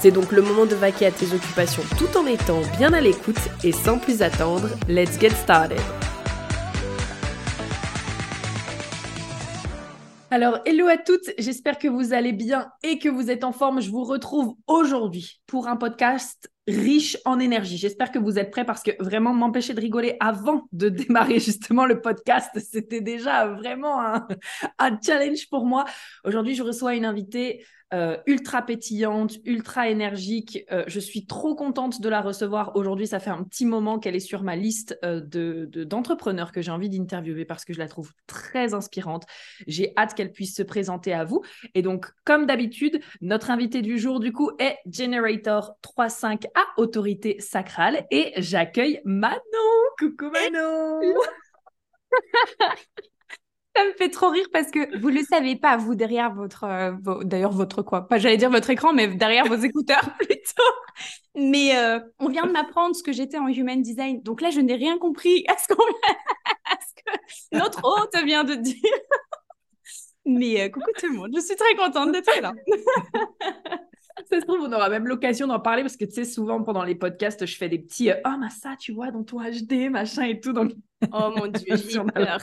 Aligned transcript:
C'est 0.00 0.10
donc 0.10 0.32
le 0.32 0.40
moment 0.40 0.64
de 0.64 0.74
vaquer 0.74 1.04
à 1.04 1.10
tes 1.10 1.34
occupations 1.34 1.82
tout 1.98 2.16
en 2.16 2.24
étant 2.24 2.62
bien 2.78 2.94
à 2.94 3.02
l'écoute 3.02 3.36
et 3.62 3.70
sans 3.70 3.98
plus 3.98 4.22
attendre, 4.22 4.70
let's 4.88 5.20
get 5.20 5.28
started. 5.28 5.78
Alors, 10.30 10.60
hello 10.64 10.86
à 10.86 10.96
toutes, 10.96 11.30
j'espère 11.36 11.78
que 11.78 11.88
vous 11.88 12.14
allez 12.14 12.32
bien 12.32 12.70
et 12.82 12.98
que 12.98 13.10
vous 13.10 13.30
êtes 13.30 13.44
en 13.44 13.52
forme. 13.52 13.82
Je 13.82 13.90
vous 13.90 14.04
retrouve 14.04 14.54
aujourd'hui 14.66 15.42
pour 15.46 15.68
un 15.68 15.76
podcast 15.76 16.50
riche 16.66 17.18
en 17.26 17.38
énergie. 17.38 17.76
J'espère 17.76 18.10
que 18.10 18.18
vous 18.18 18.38
êtes 18.38 18.50
prêts 18.50 18.64
parce 18.64 18.82
que 18.82 18.92
vraiment 19.00 19.34
m'empêcher 19.34 19.74
de 19.74 19.80
rigoler 19.82 20.16
avant 20.18 20.62
de 20.72 20.88
démarrer 20.88 21.40
justement 21.40 21.84
le 21.84 22.00
podcast, 22.00 22.58
c'était 22.58 23.02
déjà 23.02 23.48
vraiment 23.48 24.00
un, 24.00 24.26
un 24.78 24.98
challenge 25.04 25.46
pour 25.50 25.66
moi. 25.66 25.84
Aujourd'hui, 26.24 26.54
je 26.54 26.62
reçois 26.62 26.94
une 26.94 27.04
invitée 27.04 27.66
euh, 27.92 28.16
ultra 28.26 28.62
pétillante, 28.62 29.38
ultra 29.44 29.88
énergique. 29.88 30.64
Euh, 30.70 30.84
je 30.86 31.00
suis 31.00 31.26
trop 31.26 31.56
contente 31.56 32.00
de 32.00 32.08
la 32.08 32.20
recevoir 32.20 32.76
aujourd'hui. 32.76 33.08
Ça 33.08 33.18
fait 33.18 33.30
un 33.30 33.42
petit 33.42 33.66
moment 33.66 33.98
qu'elle 33.98 34.14
est 34.14 34.20
sur 34.20 34.44
ma 34.44 34.54
liste 34.54 34.96
euh, 35.04 35.20
de, 35.20 35.68
d'entrepreneurs 35.84 36.52
que 36.52 36.62
j'ai 36.62 36.70
envie 36.70 36.88
d'interviewer 36.88 37.44
parce 37.44 37.64
que 37.64 37.72
je 37.72 37.78
la 37.80 37.88
trouve 37.88 38.12
très 38.28 38.74
inspirante. 38.74 39.24
J'ai 39.66 39.92
hâte 39.96 40.14
qu'elle 40.14 40.30
puisse 40.30 40.54
se 40.54 40.62
présenter 40.62 41.12
à 41.12 41.24
vous. 41.24 41.42
Et 41.74 41.82
donc, 41.82 42.06
comme 42.24 42.46
d'habitude, 42.46 43.00
notre 43.20 43.50
invité 43.50 43.82
du 43.82 43.98
jour, 43.98 44.20
du 44.20 44.32
coup, 44.32 44.52
est 44.60 44.76
Generator 44.86 45.76
3.5 45.82 46.46
à 46.54 46.80
autorité 46.80 47.40
sacrale. 47.40 48.06
Et 48.12 48.32
j'accueille 48.36 49.00
Manon. 49.04 49.36
Coucou 49.98 50.30
Manon. 50.30 51.00
Ça 53.80 53.86
me 53.86 53.92
fait 53.92 54.10
trop 54.10 54.28
rire 54.28 54.46
parce 54.52 54.70
que 54.70 54.98
vous 54.98 55.08
le 55.08 55.22
savez 55.22 55.56
pas, 55.56 55.78
vous 55.78 55.94
derrière 55.94 56.34
votre, 56.34 56.64
euh, 56.64 56.92
d'ailleurs 57.24 57.52
votre 57.52 57.80
quoi, 57.80 58.06
pas 58.06 58.18
j'allais 58.18 58.36
dire 58.36 58.50
votre 58.50 58.68
écran, 58.68 58.92
mais 58.92 59.08
derrière 59.08 59.46
vos 59.46 59.56
écouteurs 59.56 60.14
plutôt. 60.18 60.62
Mais 61.34 61.74
euh, 61.78 61.98
on 62.18 62.28
vient 62.28 62.44
de 62.44 62.52
m'apprendre 62.52 62.94
ce 62.94 63.02
que 63.02 63.12
j'étais 63.12 63.38
en 63.38 63.48
human 63.48 63.80
design, 63.80 64.20
donc 64.22 64.42
là 64.42 64.50
je 64.50 64.60
n'ai 64.60 64.74
rien 64.74 64.98
compris 64.98 65.46
à 65.48 65.56
ce, 65.56 65.66
qu'on... 65.68 65.82
que 67.06 67.56
notre 67.56 67.80
hôte 67.82 68.14
vient 68.22 68.44
de 68.44 68.54
dire. 68.54 68.74
mais 70.26 70.60
euh, 70.60 70.68
coucou 70.68 70.90
tout 70.98 71.10
le 71.10 71.16
monde, 71.16 71.30
je 71.34 71.40
suis 71.40 71.56
très 71.56 71.74
contente 71.74 72.12
d'être 72.12 72.38
là. 72.42 72.52
ça 74.30 74.40
se 74.40 74.44
trouve, 74.44 74.60
on 74.60 74.72
aura 74.72 74.90
même 74.90 75.06
l'occasion 75.06 75.46
d'en 75.46 75.60
parler 75.60 75.82
parce 75.82 75.96
que 75.96 76.04
tu 76.04 76.12
sais, 76.12 76.24
souvent 76.24 76.62
pendant 76.62 76.84
les 76.84 76.96
podcasts, 76.96 77.46
je 77.46 77.56
fais 77.56 77.70
des 77.70 77.78
petits 77.78 78.10
Ah, 78.10 78.18
oh, 78.26 78.38
mais 78.38 78.50
ça, 78.50 78.76
tu 78.78 78.92
vois, 78.92 79.10
dans 79.10 79.24
ton 79.24 79.38
HD, 79.40 79.90
machin 79.90 80.24
et 80.24 80.38
tout. 80.38 80.52
Donc, 80.52 80.72
oh 81.12 81.32
mon 81.34 81.46
Dieu, 81.46 81.76
j'ai 81.76 81.98
peur. 81.98 82.38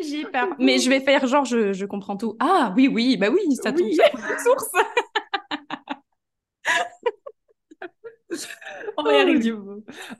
J'ai 0.00 0.24
peur. 0.32 0.48
Mais 0.58 0.78
je 0.78 0.88
vais 0.88 1.00
faire 1.00 1.26
genre, 1.26 1.44
je, 1.44 1.72
je, 1.72 1.86
comprends 1.86 2.16
tout. 2.16 2.36
Ah, 2.40 2.72
oui, 2.76 2.88
oui, 2.88 3.16
bah 3.16 3.28
oui, 3.30 3.54
ça 3.56 3.72
tombe 3.72 3.90
source. 4.42 4.70
On 8.96 9.02
va 9.02 9.12
y 9.12 9.20
arriver. 9.20 9.52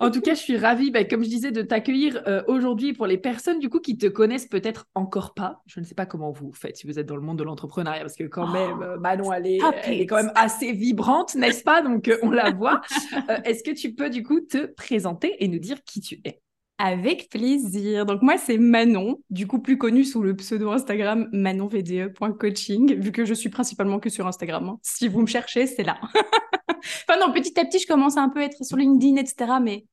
En 0.01 0.11
tout 0.11 0.21
cas, 0.21 0.35
je 0.35 0.41
suis 0.41 0.57
ravie, 0.57 0.91
bah, 0.91 1.05
comme 1.05 1.25
je 1.25 1.29
disais, 1.29 1.51
de 1.51 1.63
t'accueillir 1.63 2.23
euh, 2.27 2.43
aujourd'hui 2.49 2.93
pour 2.93 3.07
les 3.07 3.19
personnes 3.19 3.59
du 3.59 3.69
coup 3.69 3.81
qui 3.81 3.97
te 3.97 4.07
connaissent 4.07 4.47
peut-être 4.47 4.87
encore 4.95 5.35
pas. 5.35 5.63
Je 5.67 5.81
ne 5.81 5.85
sais 5.85 5.95
pas 5.95 6.07
comment 6.07 6.31
vous 6.31 6.53
faites 6.53 6.77
si 6.77 6.87
vous 6.87 6.99
êtes 6.99 7.07
dans 7.07 7.17
le 7.17 7.23
monde 7.23 7.39
de 7.39 7.45
l'entrepreneuriat, 7.45 8.01
parce 8.01 8.17
que 8.17 8.25
quand 8.25 8.49
même, 8.49 8.95
oh, 8.97 9.01
Manon, 9.01 9.33
elle 9.33 9.47
est, 9.47 9.59
elle 9.85 10.01
est, 10.01 10.07
quand 10.07 10.17
même 10.17 10.33
assez 10.35 10.73
vibrante, 10.73 11.35
n'est-ce 11.35 11.63
pas? 11.63 11.83
Donc, 11.83 12.09
euh, 12.09 12.19
on 12.23 12.31
la 12.31 12.51
voit. 12.51 12.81
Euh, 13.29 13.39
est-ce 13.45 13.63
que 13.63 13.71
tu 13.71 13.95
peux 13.95 14.11
du 14.11 14.23
coup 14.23 14.41
te 14.41 14.67
présenter 14.67 15.43
et 15.43 15.49
nous 15.49 15.59
dire 15.59 15.83
qui 15.85 16.01
tu 16.01 16.21
es? 16.25 16.41
Avec 16.79 17.29
plaisir. 17.31 18.07
Donc 18.07 18.23
moi, 18.23 18.37
c'est 18.39 18.59
Manon, 18.59 19.19
du 19.31 19.47
coup 19.47 19.61
plus 19.61 19.79
connue 19.79 20.05
sous 20.05 20.23
le 20.23 20.35
pseudo 20.37 20.71
Instagram 20.71 21.29
manonvde.coaching, 21.33 22.95
vu 22.95 23.13
que 23.13 23.25
je 23.25 23.35
suis 23.35 23.49
principalement 23.49 24.01
que 24.01 24.11
sur 24.11 24.27
Instagram. 24.27 24.69
Hein. 24.69 24.79
Si 24.83 25.09
vous 25.09 25.21
me 25.21 25.27
cherchez, 25.27 25.67
c'est 25.67 25.85
là. 25.85 25.99
enfin 27.09 27.19
non, 27.21 27.33
petit 27.33 27.59
à 27.59 27.65
petit, 27.65 27.79
je 27.79 27.87
commence 27.87 28.17
à 28.17 28.23
un 28.23 28.29
peu 28.29 28.43
être 28.43 28.65
sur 28.65 28.77
LinkedIn, 28.77 29.17
etc. 29.17 29.53
Mais 29.63 29.85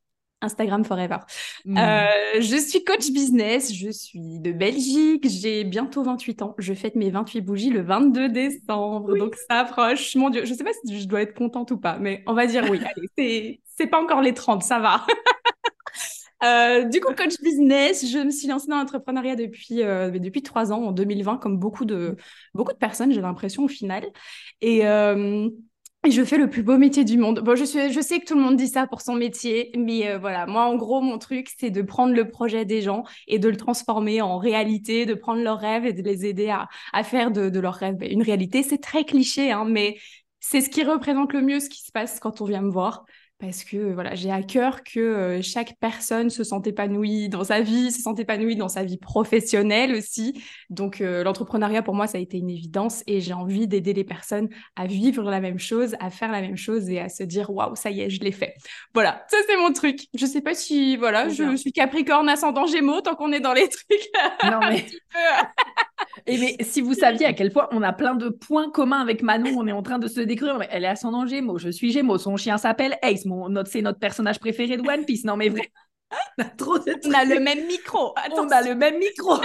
Instagram 0.42 0.84
forever. 0.84 1.18
Hmm. 1.66 1.78
Euh, 1.78 2.42
je 2.42 2.58
suis 2.58 2.84
coach 2.84 3.12
business, 3.12 3.74
je 3.74 3.90
suis 3.92 4.40
de 4.40 4.52
Belgique, 4.52 5.28
j'ai 5.30 5.64
bientôt 5.64 6.04
28 6.04 6.42
ans. 6.42 6.56
Je 6.58 6.74
fête 6.74 6.96
mes 6.96 7.12
28 7.12 7.42
bougies 7.42 7.70
le 7.70 7.82
22 7.82 8.30
décembre, 8.30 9.16
donc 9.18 9.36
ça 9.36 9.60
approche. 9.60 10.16
Mon 10.16 10.30
Dieu, 10.30 10.46
je 10.46 10.54
sais 10.54 10.64
pas 10.64 10.72
si 10.84 11.00
je 11.00 11.08
dois 11.08 11.22
être 11.22 11.36
contente 11.36 11.72
ou 11.72 11.78
pas, 11.78 11.98
mais 12.00 12.24
on 12.26 12.34
va 12.34 12.48
dire 12.48 12.66
oui. 12.70 12.80
Allez, 13.18 13.62
c'est 13.78 13.88
pas 13.88 14.02
encore 14.02 14.22
les 14.22 14.34
30, 14.34 14.64
ça 14.64 14.80
va. 14.80 15.06
Euh, 16.44 16.86
du 16.86 17.00
coup, 17.02 17.14
coach 17.14 17.40
business, 17.42 18.06
je 18.10 18.18
me 18.18 18.32
suis 18.32 18.48
lancée 18.48 18.68
dans 18.68 18.78
l'entrepreneuriat 18.78 19.36
depuis 19.36 19.84
euh, 19.84 20.10
depuis 20.10 20.42
trois 20.42 20.72
ans, 20.72 20.84
en 20.86 20.92
2020, 20.92 21.38
comme 21.38 21.58
beaucoup 21.58 21.86
de 21.86 22.16
beaucoup 22.54 22.74
de 22.74 22.78
personnes, 22.78 23.12
j'ai 23.12 23.22
l'impression 23.22 23.64
au 23.66 23.68
final. 23.68 24.06
Et 24.62 24.88
euh, 24.88 25.48
je 26.10 26.24
fais 26.24 26.38
le 26.40 26.50
plus 26.50 26.64
beau 26.64 26.78
métier 26.80 27.04
du 27.04 27.20
monde. 27.20 27.42
Bon, 27.42 27.56
je, 27.56 27.64
suis, 27.64 27.94
je 27.94 28.02
sais 28.02 28.20
que 28.20 28.26
tout 28.26 28.34
le 28.36 28.42
monde 28.42 28.56
dit 28.56 28.68
ça 28.68 28.88
pour 28.88 29.02
son 29.02 29.14
métier, 29.14 29.72
mais 29.78 30.18
voilà, 30.18 30.48
moi, 30.48 30.64
en 30.66 30.76
gros, 30.76 31.00
mon 31.02 31.20
truc, 31.20 31.48
c'est 31.60 31.70
de 31.70 31.84
prendre 31.84 32.16
le 32.16 32.28
projet 32.28 32.66
des 32.66 32.82
gens 32.82 33.04
et 33.28 33.38
de 33.38 33.48
le 33.48 33.56
transformer 33.56 34.22
en 34.22 34.40
réalité, 34.40 35.06
de 35.06 35.14
prendre 35.14 35.44
leurs 35.44 35.60
rêves 35.60 35.86
et 35.86 35.94
de 35.94 36.02
les 36.02 36.26
aider 36.26 36.50
à, 36.50 36.68
à 36.92 37.04
faire 37.04 37.30
de, 37.30 37.50
de 37.50 37.60
leurs 37.60 37.76
rêves 37.76 37.98
une 38.02 38.24
réalité. 38.24 38.64
C'est 38.64 38.80
très 38.80 39.06
cliché, 39.06 39.52
hein, 39.52 39.66
mais 39.66 39.98
c'est 40.40 40.62
ce 40.62 40.70
qui 40.72 40.84
représente 40.84 41.34
le 41.34 41.42
mieux 41.42 41.60
ce 41.60 41.70
qui 41.70 41.84
se 41.84 41.92
passe 41.92 42.20
quand 42.20 42.42
on 42.42 42.46
vient 42.46 42.64
me 42.64 42.72
voir 42.72 43.06
parce 43.42 43.64
que 43.64 43.92
voilà, 43.92 44.14
j'ai 44.14 44.30
à 44.32 44.44
cœur 44.44 44.84
que 44.84 45.00
euh, 45.00 45.42
chaque 45.42 45.76
personne 45.80 46.30
se 46.30 46.44
sente 46.44 46.68
épanouie 46.68 47.28
dans 47.28 47.44
sa 47.44 47.62
vie, 47.62 47.92
se 47.92 48.02
sente 48.02 48.20
épanouie 48.20 48.56
dans 48.56 48.70
sa 48.70 48.84
vie 48.84 48.98
professionnelle 48.98 49.96
aussi. 49.96 50.42
Donc 50.70 51.02
euh, 51.02 51.24
l'entrepreneuriat 51.24 51.82
pour 51.82 51.96
moi 51.96 52.06
ça 52.06 52.20
a 52.20 52.22
été 52.22 52.38
une 52.38 52.52
évidence 52.52 53.04
et 53.08 53.20
j'ai 53.20 53.34
envie 53.34 53.68
d'aider 53.68 53.94
les 53.94 54.04
personnes 54.04 54.48
à 54.76 54.86
vivre 54.86 55.24
la 55.24 55.40
même 55.40 55.58
chose, 55.58 55.96
à 56.00 56.12
faire 56.12 56.32
la 56.32 56.42
même 56.42 56.56
chose 56.56 56.88
et 56.90 57.00
à 57.00 57.10
se 57.10 57.24
dire 57.24 57.50
waouh, 57.50 57.76
ça 57.76 57.90
y 57.90 58.02
est, 58.02 58.12
je 58.12 58.22
l'ai 58.22 58.32
fait. 58.32 58.54
Voilà, 58.94 59.26
ça 59.28 59.38
c'est 59.48 59.58
mon 59.58 59.74
truc. 59.74 60.08
Je 60.14 60.26
sais 60.28 60.42
pas 60.42 60.54
si 60.54 60.96
voilà, 60.96 61.28
je 61.28 61.56
suis 61.56 61.74
Capricorne 61.74 62.30
ascendant 62.30 62.68
Gémeaux 62.68 63.02
tant 63.02 63.16
qu'on 63.16 63.32
est 63.32 63.40
dans 63.40 63.54
les 63.54 63.68
trucs. 63.70 64.12
Non 64.44 64.60
mais 64.60 64.86
Et 66.26 66.38
mais 66.38 66.58
si 66.62 66.82
vous 66.82 66.94
saviez 66.94 67.26
à 67.26 67.34
quel 67.34 67.52
point 67.52 67.68
on 67.72 67.82
a 67.82 67.94
plein 67.94 68.16
de 68.16 68.30
points 68.30 68.70
communs 68.70 69.02
avec 69.02 69.22
Manon, 69.22 69.52
on 69.58 69.68
est 69.68 69.72
en 69.72 69.84
train 69.84 70.00
de 70.00 70.08
se 70.08 70.20
découvrir. 70.22 70.62
Elle 70.70 70.84
est 70.84 70.88
ascendant 70.88 71.26
Gémeaux, 71.26 71.58
je 71.58 71.70
suis 71.70 71.92
Gémeaux, 71.92 72.18
son 72.18 72.38
chien 72.38 72.58
s'appelle 72.58 72.98
Ace, 73.02 73.26
mon, 73.26 73.50
notre, 73.50 73.70
c'est 73.70 73.82
notre 73.82 74.00
personnage 74.00 74.40
préféré 74.40 74.78
de 74.78 74.88
One 74.88 75.06
Piece. 75.06 75.24
Non 75.26 75.38
mais 75.38 75.50
vrai, 75.50 75.72
on 76.38 76.44
a 76.44 76.46
trop 76.46 76.80
de 76.80 76.96
On 77.06 77.14
a 77.14 77.26
le 77.26 77.40
même 77.40 77.66
micro. 77.68 78.14
On 78.38 78.50
a 78.50 78.62
le 78.62 78.76
même 78.76 78.98
micro. 78.98 79.38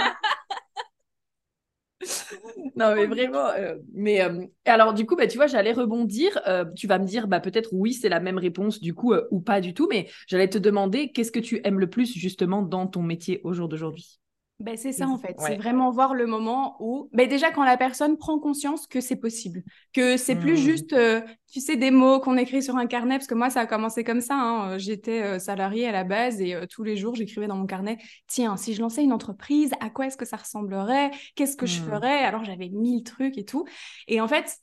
non 2.75 2.93
mais 2.95 3.07
vraiment 3.07 3.47
euh, 3.57 3.75
mais 3.93 4.21
euh, 4.21 4.45
alors 4.65 4.93
du 4.93 5.05
coup 5.07 5.15
bah 5.15 5.25
tu 5.25 5.37
vois 5.37 5.47
j'allais 5.47 5.71
rebondir 5.71 6.39
euh, 6.47 6.63
tu 6.75 6.85
vas 6.85 6.99
me 6.99 7.05
dire 7.05 7.27
bah 7.27 7.39
peut-être 7.39 7.69
oui 7.71 7.93
c'est 7.93 8.09
la 8.09 8.19
même 8.19 8.37
réponse 8.37 8.79
du 8.79 8.93
coup 8.93 9.15
ou 9.31 9.39
pas 9.39 9.61
du 9.61 9.73
tout 9.73 9.87
mais 9.89 10.07
j'allais 10.27 10.47
te 10.47 10.59
demander 10.59 11.11
qu'est-ce 11.11 11.31
que 11.31 11.39
tu 11.39 11.59
aimes 11.63 11.79
le 11.79 11.89
plus 11.89 12.13
justement 12.13 12.61
dans 12.61 12.85
ton 12.85 13.01
métier 13.01 13.41
au 13.43 13.53
jour 13.53 13.67
d'aujourd'hui? 13.67 14.19
Ben, 14.59 14.75
c'est 14.75 14.91
ça 14.91 15.07
en 15.07 15.19
fait, 15.19 15.35
c'est 15.39 15.55
vraiment 15.55 15.91
voir 15.91 16.15
le 16.15 16.25
moment 16.25 16.77
où, 16.79 17.09
ben, 17.13 17.29
déjà 17.29 17.51
quand 17.51 17.63
la 17.63 17.77
personne 17.77 18.17
prend 18.17 18.39
conscience 18.39 18.87
que 18.87 19.01
c'est 19.01 19.15
possible, 19.15 19.63
que 19.93 20.17
c'est 20.17 20.35
plus 20.35 20.53
mmh. 20.53 20.55
juste, 20.55 20.93
euh, 20.93 21.21
tu 21.51 21.61
sais, 21.61 21.75
des 21.75 21.91
mots 21.91 22.19
qu'on 22.19 22.37
écrit 22.37 22.63
sur 22.63 22.75
un 22.75 22.87
carnet, 22.87 23.17
parce 23.17 23.27
que 23.27 23.35
moi 23.35 23.51
ça 23.51 23.61
a 23.61 23.65
commencé 23.67 24.03
comme 24.03 24.19
ça, 24.19 24.35
hein. 24.35 24.71
euh, 24.71 24.77
j'étais 24.79 25.21
euh, 25.21 25.37
salariée 25.37 25.87
à 25.87 25.91
la 25.91 26.03
base 26.03 26.41
et 26.41 26.55
tous 26.71 26.83
les 26.83 26.97
jours 26.97 27.13
j'écrivais 27.13 27.45
dans 27.45 27.55
mon 27.55 27.67
carnet, 27.67 27.99
tiens, 28.25 28.57
si 28.57 28.73
je 28.73 28.81
lançais 28.81 29.03
une 29.03 29.13
entreprise, 29.13 29.71
à 29.79 29.91
quoi 29.91 30.07
est-ce 30.07 30.17
que 30.17 30.25
ça 30.25 30.37
ressemblerait, 30.37 31.11
qu'est-ce 31.35 31.55
que 31.55 31.67
je 31.67 31.79
mmh. 31.79 31.85
ferais, 31.85 32.19
alors 32.23 32.43
j'avais 32.43 32.69
mille 32.69 33.03
trucs 33.03 33.37
et 33.37 33.45
tout, 33.45 33.65
et 34.07 34.21
en 34.21 34.27
fait 34.27 34.57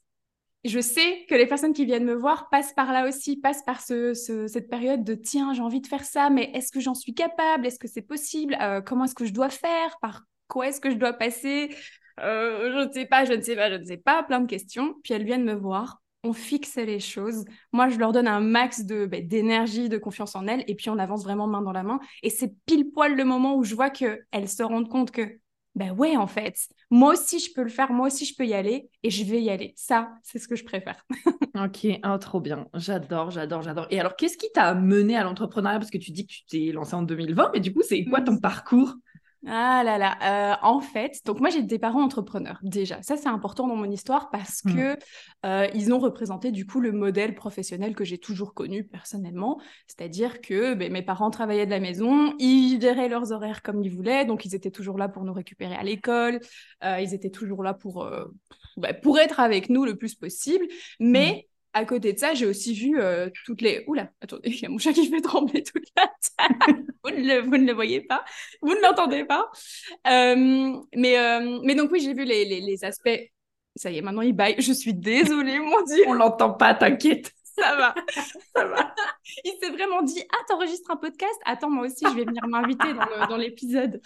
je 0.64 0.80
sais 0.80 1.26
que 1.28 1.34
les 1.34 1.46
personnes 1.46 1.72
qui 1.72 1.84
viennent 1.84 2.04
me 2.04 2.14
voir 2.14 2.48
passent 2.48 2.72
par 2.72 2.92
là 2.92 3.06
aussi, 3.06 3.36
passent 3.36 3.62
par 3.64 3.80
ce, 3.80 4.14
cette 4.14 4.68
période 4.68 5.04
de 5.04 5.14
tiens, 5.14 5.52
j'ai 5.52 5.60
envie 5.60 5.80
de 5.80 5.86
faire 5.86 6.04
ça, 6.04 6.30
mais 6.30 6.50
est-ce 6.54 6.72
que 6.72 6.80
j'en 6.80 6.94
suis 6.94 7.14
capable? 7.14 7.66
Est-ce 7.66 7.78
que 7.78 7.88
c'est 7.88 8.02
possible? 8.02 8.56
Euh, 8.60 8.80
Comment 8.80 9.04
est-ce 9.04 9.14
que 9.14 9.26
je 9.26 9.32
dois 9.32 9.50
faire? 9.50 9.98
Par 10.00 10.22
quoi 10.48 10.68
est-ce 10.68 10.80
que 10.80 10.90
je 10.90 10.96
dois 10.96 11.12
passer? 11.12 11.74
Euh, 12.20 12.70
Je 12.72 12.88
ne 12.88 12.92
sais 12.92 13.06
pas, 13.06 13.24
je 13.24 13.34
ne 13.34 13.42
sais 13.42 13.56
pas, 13.56 13.70
je 13.70 13.76
ne 13.76 13.84
sais 13.84 13.96
pas, 13.98 14.22
plein 14.22 14.40
de 14.40 14.46
questions. 14.46 14.94
Puis 15.02 15.12
elles 15.14 15.24
viennent 15.24 15.44
me 15.44 15.54
voir, 15.54 16.02
on 16.22 16.32
fixe 16.32 16.76
les 16.76 17.00
choses. 17.00 17.44
Moi, 17.72 17.88
je 17.90 17.98
leur 17.98 18.12
donne 18.12 18.26
un 18.28 18.40
max 18.40 18.84
bah, 18.86 19.20
d'énergie, 19.20 19.88
de 19.90 19.98
confiance 19.98 20.34
en 20.34 20.46
elles, 20.46 20.64
et 20.66 20.74
puis 20.74 20.88
on 20.88 20.98
avance 20.98 21.24
vraiment 21.24 21.46
main 21.46 21.60
dans 21.62 21.72
la 21.72 21.82
main. 21.82 22.00
Et 22.22 22.30
c'est 22.30 22.54
pile 22.64 22.90
poil 22.90 23.14
le 23.14 23.24
moment 23.24 23.56
où 23.56 23.64
je 23.64 23.74
vois 23.74 23.90
qu'elles 23.90 24.48
se 24.48 24.62
rendent 24.62 24.88
compte 24.88 25.10
que 25.10 25.38
ben 25.74 25.90
ouais, 25.92 26.16
en 26.16 26.26
fait, 26.26 26.56
moi 26.90 27.12
aussi 27.12 27.40
je 27.40 27.52
peux 27.52 27.62
le 27.62 27.68
faire, 27.68 27.92
moi 27.92 28.06
aussi 28.06 28.24
je 28.24 28.34
peux 28.36 28.46
y 28.46 28.54
aller 28.54 28.88
et 29.02 29.10
je 29.10 29.24
vais 29.24 29.42
y 29.42 29.50
aller. 29.50 29.72
Ça, 29.76 30.10
c'est 30.22 30.38
ce 30.38 30.46
que 30.46 30.54
je 30.54 30.64
préfère. 30.64 31.04
ok, 31.54 32.00
oh, 32.04 32.18
trop 32.18 32.40
bien. 32.40 32.66
J'adore, 32.74 33.30
j'adore, 33.30 33.62
j'adore. 33.62 33.86
Et 33.90 33.98
alors, 33.98 34.14
qu'est-ce 34.16 34.36
qui 34.36 34.50
t'a 34.52 34.74
mené 34.74 35.16
à 35.16 35.24
l'entrepreneuriat? 35.24 35.78
Parce 35.78 35.90
que 35.90 35.98
tu 35.98 36.12
dis 36.12 36.26
que 36.26 36.32
tu 36.32 36.44
t'es 36.46 36.72
lancé 36.72 36.94
en 36.94 37.02
2020, 37.02 37.50
mais 37.54 37.60
du 37.60 37.72
coup, 37.72 37.82
c'est 37.82 38.04
quoi 38.04 38.20
ton 38.20 38.38
parcours? 38.38 38.94
Ah 39.46 39.82
là 39.84 39.98
là, 39.98 40.16
euh, 40.22 40.56
en 40.62 40.80
fait, 40.80 41.20
donc 41.24 41.40
moi 41.40 41.50
j'ai 41.50 41.62
des 41.62 41.78
parents 41.78 42.02
entrepreneurs 42.02 42.58
déjà. 42.62 43.02
Ça 43.02 43.16
c'est 43.16 43.28
important 43.28 43.66
dans 43.66 43.76
mon 43.76 43.90
histoire 43.90 44.30
parce 44.30 44.64
mmh. 44.64 44.74
que 44.74 44.98
euh, 45.44 45.68
ils 45.74 45.92
ont 45.92 45.98
représenté 45.98 46.50
du 46.50 46.66
coup 46.66 46.80
le 46.80 46.92
modèle 46.92 47.34
professionnel 47.34 47.94
que 47.94 48.04
j'ai 48.04 48.18
toujours 48.18 48.54
connu 48.54 48.84
personnellement, 48.84 49.60
c'est-à-dire 49.86 50.40
que 50.40 50.74
ben, 50.74 50.90
mes 50.92 51.02
parents 51.02 51.30
travaillaient 51.30 51.66
de 51.66 51.70
la 51.70 51.80
maison, 51.80 52.34
ils 52.38 52.80
géraient 52.80 53.08
leurs 53.08 53.32
horaires 53.32 53.62
comme 53.62 53.82
ils 53.82 53.90
voulaient, 53.90 54.24
donc 54.24 54.44
ils 54.44 54.54
étaient 54.54 54.70
toujours 54.70 54.98
là 54.98 55.08
pour 55.08 55.24
nous 55.24 55.32
récupérer 55.32 55.74
à 55.74 55.82
l'école, 55.82 56.40
euh, 56.82 57.00
ils 57.00 57.12
étaient 57.12 57.30
toujours 57.30 57.62
là 57.62 57.74
pour 57.74 58.08
ben, 58.76 58.94
pour 59.02 59.18
être 59.18 59.40
avec 59.40 59.68
nous 59.68 59.84
le 59.84 59.96
plus 59.96 60.14
possible, 60.14 60.66
mais 61.00 61.44
mmh 61.46 61.53
à 61.74 61.84
côté 61.84 62.12
de 62.12 62.18
ça, 62.18 62.34
j'ai 62.34 62.46
aussi 62.46 62.72
vu 62.72 63.00
euh, 63.00 63.28
toutes 63.44 63.60
les. 63.60 63.84
Oula, 63.88 64.08
attendez, 64.20 64.48
il 64.48 64.60
y 64.60 64.64
a 64.64 64.68
mon 64.68 64.78
chat 64.78 64.92
qui 64.92 65.10
fait 65.10 65.20
trembler 65.20 65.62
toute 65.64 65.84
la 65.96 66.08
table. 66.38 66.84
vous, 67.04 67.10
ne 67.10 67.16
le, 67.16 67.40
vous 67.40 67.56
ne 67.56 67.66
le 67.66 67.72
voyez 67.72 68.00
pas, 68.00 68.24
vous 68.62 68.74
ne 68.74 68.80
l'entendez 68.80 69.24
pas. 69.24 69.50
Euh, 70.06 70.80
mais, 70.94 71.18
euh, 71.18 71.60
mais 71.64 71.74
donc, 71.74 71.90
oui, 71.90 72.00
j'ai 72.00 72.14
vu 72.14 72.24
les, 72.24 72.44
les, 72.44 72.60
les, 72.60 72.84
aspects. 72.84 73.20
Ça 73.76 73.90
y 73.90 73.98
est, 73.98 74.02
maintenant 74.02 74.22
il 74.22 74.32
baille. 74.32 74.54
Je 74.58 74.72
suis 74.72 74.94
désolée, 74.94 75.58
mon 75.58 75.82
Dieu. 75.82 76.04
On 76.06 76.12
l'entend 76.12 76.52
pas, 76.52 76.74
t'inquiète. 76.74 77.32
Ça 77.56 77.76
va, 77.76 77.94
ça 78.54 78.64
va. 78.64 78.94
Il 79.44 79.52
s'est 79.60 79.70
vraiment 79.70 80.02
dit 80.02 80.22
Ah, 80.32 80.44
t'enregistres 80.48 80.90
un 80.90 80.96
podcast? 80.96 81.38
Attends, 81.44 81.70
moi 81.70 81.86
aussi, 81.86 82.04
je 82.04 82.14
vais 82.14 82.24
venir 82.24 82.46
m'inviter 82.46 82.94
dans 83.28 83.36
l'épisode. 83.36 84.00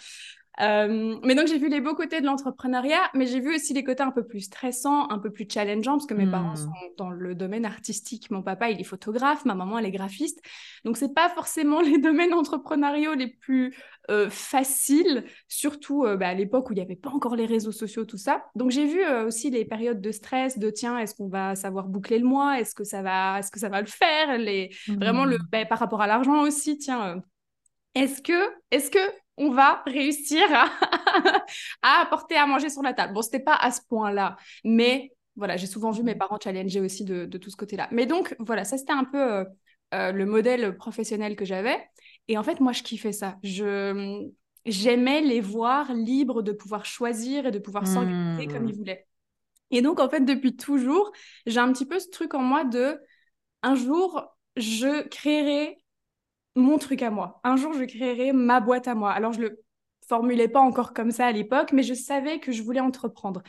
Euh, 0.61 1.17
mais 1.23 1.35
donc, 1.35 1.47
j'ai 1.47 1.57
vu 1.57 1.69
les 1.69 1.79
beaux 1.79 1.95
côtés 1.95 2.19
de 2.19 2.25
l'entrepreneuriat, 2.25 3.09
mais 3.13 3.25
j'ai 3.25 3.39
vu 3.39 3.55
aussi 3.55 3.73
les 3.73 3.83
côtés 3.83 4.03
un 4.03 4.11
peu 4.11 4.25
plus 4.25 4.41
stressants, 4.41 5.09
un 5.09 5.17
peu 5.17 5.31
plus 5.31 5.47
challengeants, 5.49 5.93
parce 5.93 6.05
que 6.05 6.13
mes 6.13 6.29
parents 6.29 6.53
hmm. 6.53 6.57
sont 6.57 6.71
dans 6.97 7.09
le 7.09 7.33
domaine 7.33 7.65
artistique. 7.65 8.29
Mon 8.29 8.43
papa, 8.43 8.69
il 8.69 8.79
est 8.79 8.83
photographe, 8.83 9.45
ma 9.45 9.55
maman, 9.55 9.79
elle 9.79 9.85
est 9.85 9.91
graphiste. 9.91 10.41
Donc, 10.83 10.97
c'est 10.97 11.13
pas 11.13 11.29
forcément 11.29 11.81
les 11.81 11.97
domaines 11.97 12.33
entrepreneuriaux 12.33 13.13
les 13.13 13.27
plus 13.27 13.73
euh, 14.09 14.29
faciles, 14.29 15.23
surtout 15.47 16.03
euh, 16.03 16.17
bah, 16.17 16.29
à 16.29 16.33
l'époque 16.33 16.69
où 16.69 16.73
il 16.73 16.77
n'y 16.77 16.81
avait 16.81 16.95
pas 16.95 17.09
encore 17.09 17.35
les 17.35 17.45
réseaux 17.45 17.71
sociaux, 17.71 18.03
tout 18.03 18.17
ça. 18.17 18.43
Donc, 18.55 18.71
j'ai 18.71 18.85
vu 18.85 19.05
aussi 19.25 19.49
les 19.51 19.63
périodes 19.63 20.01
de 20.01 20.11
stress, 20.11 20.59
de 20.59 20.69
tiens, 20.69 20.97
est-ce 20.97 21.15
qu'on 21.15 21.29
va 21.29 21.55
savoir 21.55 21.87
boucler 21.87 22.19
le 22.19 22.25
mois? 22.25 22.59
Est-ce 22.59 22.75
que 22.75 22.83
ça 22.83 23.01
va, 23.01 23.39
est-ce 23.39 23.51
que 23.51 23.59
ça 23.59 23.69
va 23.69 23.79
le 23.79 23.87
faire? 23.87 24.37
Les... 24.37 24.71
Vraiment, 24.89 25.23
le, 25.23 25.37
hmm. 25.37 25.47
bah, 25.51 25.65
par 25.65 25.79
rapport 25.79 26.01
à 26.01 26.07
l'argent 26.07 26.41
aussi, 26.41 26.77
tiens. 26.77 27.21
est-ce 27.95 28.21
que, 28.21 28.49
est-ce 28.71 28.91
que 28.91 28.99
on 29.39 29.51
va 29.51 29.81
réussir 29.85 30.41
à, 31.81 32.01
apporter 32.01 32.35
à 32.35 32.45
manger 32.45 32.69
sur 32.69 32.83
la 32.83 32.93
table. 32.93 33.13
Bon, 33.13 33.21
c'était 33.21 33.39
pas 33.39 33.55
à 33.55 33.71
ce 33.71 33.81
point-là, 33.89 34.37
mais 34.63 35.13
voilà, 35.35 35.57
j'ai 35.57 35.67
souvent 35.67 35.91
vu 35.91 36.03
mes 36.03 36.15
parents 36.15 36.37
challenger 36.41 36.81
aussi 36.81 37.05
de, 37.05 37.25
tout 37.25 37.49
ce 37.49 37.55
côté-là. 37.55 37.87
Mais 37.91 38.05
donc, 38.05 38.35
voilà, 38.39 38.65
ça 38.65 38.77
c'était 38.77 38.93
un 38.93 39.05
peu 39.05 39.17
euh, 39.17 39.45
euh, 39.93 40.11
le 40.11 40.25
modèle 40.25 40.75
professionnel 40.77 41.35
que 41.35 41.45
j'avais. 41.45 41.79
Et 42.27 42.37
en 42.37 42.43
fait, 42.43 42.59
moi, 42.59 42.73
je 42.73 42.83
kiffais 42.83 43.13
ça. 43.13 43.37
Je 43.41 44.27
j'aimais 44.65 45.21
les 45.21 45.39
voir 45.39 45.93
libres 45.93 46.41
de 46.41 46.51
pouvoir 46.51 46.85
choisir 46.85 47.45
et 47.45 47.51
de 47.51 47.59
pouvoir 47.59 47.87
s'organiser 47.87 48.45
comme 48.47 48.67
ils 48.67 48.73
mmh. 48.73 48.77
voulaient. 48.77 49.07
Et 49.71 49.81
donc, 49.81 49.99
en 49.99 50.09
fait, 50.09 50.21
depuis 50.21 50.55
toujours, 50.55 51.11
j'ai 51.45 51.59
un 51.59 51.71
petit 51.71 51.85
peu 51.85 51.97
ce 51.99 52.09
truc 52.09 52.33
en 52.33 52.41
moi 52.41 52.65
de 52.65 52.99
un 53.63 53.75
jour, 53.75 54.23
je 54.57 55.07
créerai 55.07 55.78
mon 56.59 56.77
truc 56.77 57.01
à 57.01 57.09
moi. 57.09 57.39
Un 57.43 57.55
jour, 57.55 57.73
je 57.73 57.83
créerai 57.83 58.33
ma 58.33 58.59
boîte 58.59 58.87
à 58.87 58.95
moi. 58.95 59.11
Alors, 59.11 59.33
je 59.33 59.41
le 59.41 59.63
formulais 60.07 60.47
pas 60.47 60.59
encore 60.59 60.93
comme 60.93 61.11
ça 61.11 61.27
à 61.27 61.31
l'époque, 61.31 61.71
mais 61.71 61.83
je 61.83 61.93
savais 61.93 62.39
que 62.39 62.51
je 62.51 62.63
voulais 62.63 62.79
entreprendre. 62.79 63.43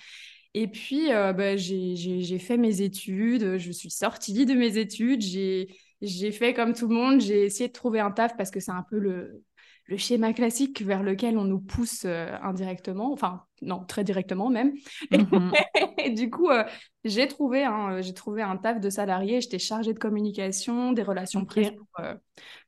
Et 0.55 0.69
puis, 0.69 1.13
euh, 1.13 1.33
bah, 1.33 1.57
j'ai 1.57 2.39
fait 2.39 2.57
mes 2.57 2.83
études, 2.83 3.59
je 3.59 3.73
suis 3.73 3.91
sortie 3.91 4.47
de 4.47 4.55
mes 4.55 4.79
études, 4.79 5.23
j'ai 5.23 6.33
fait 6.33 6.55
comme 6.55 6.75
tout 6.75 6.89
le 6.89 6.95
monde, 6.95 7.21
j'ai 7.21 7.45
essayé 7.45 7.69
de 7.69 7.73
trouver 7.73 8.01
un 8.01 8.11
taf 8.11 8.37
parce 8.37 8.51
que 8.51 8.61
c'est 8.61 8.73
un 8.73 8.85
peu 8.89 8.99
le, 8.99 9.43
le 9.91 9.97
schéma 9.97 10.33
classique 10.33 10.83
vers 10.83 11.03
lequel 11.03 11.37
on 11.37 11.45
nous 11.45 11.59
pousse 11.59 12.05
euh, 12.07 12.29
indirectement, 12.43 13.13
enfin 13.13 13.43
non, 13.61 13.85
très 13.85 14.05
directement 14.05 14.49
même. 14.49 14.73
Mhm. 15.11 15.53
et 15.99 16.11
du 16.11 16.31
coup, 16.31 16.49
euh, 16.49 16.65
j'ai 17.05 17.27
trouvé, 17.27 17.65
un, 17.65 18.01
j'ai 18.01 18.15
trouvé 18.15 18.41
un 18.41 18.57
taf 18.57 18.81
de 18.81 18.89
salarié, 18.89 19.41
j'étais 19.41 19.59
chargée 19.59 19.93
de 19.93 19.99
communication, 19.99 20.93
des 20.93 21.03
relations 21.03 21.45
presse 21.45 21.73
pour, 21.73 21.89
euh, 21.99 22.15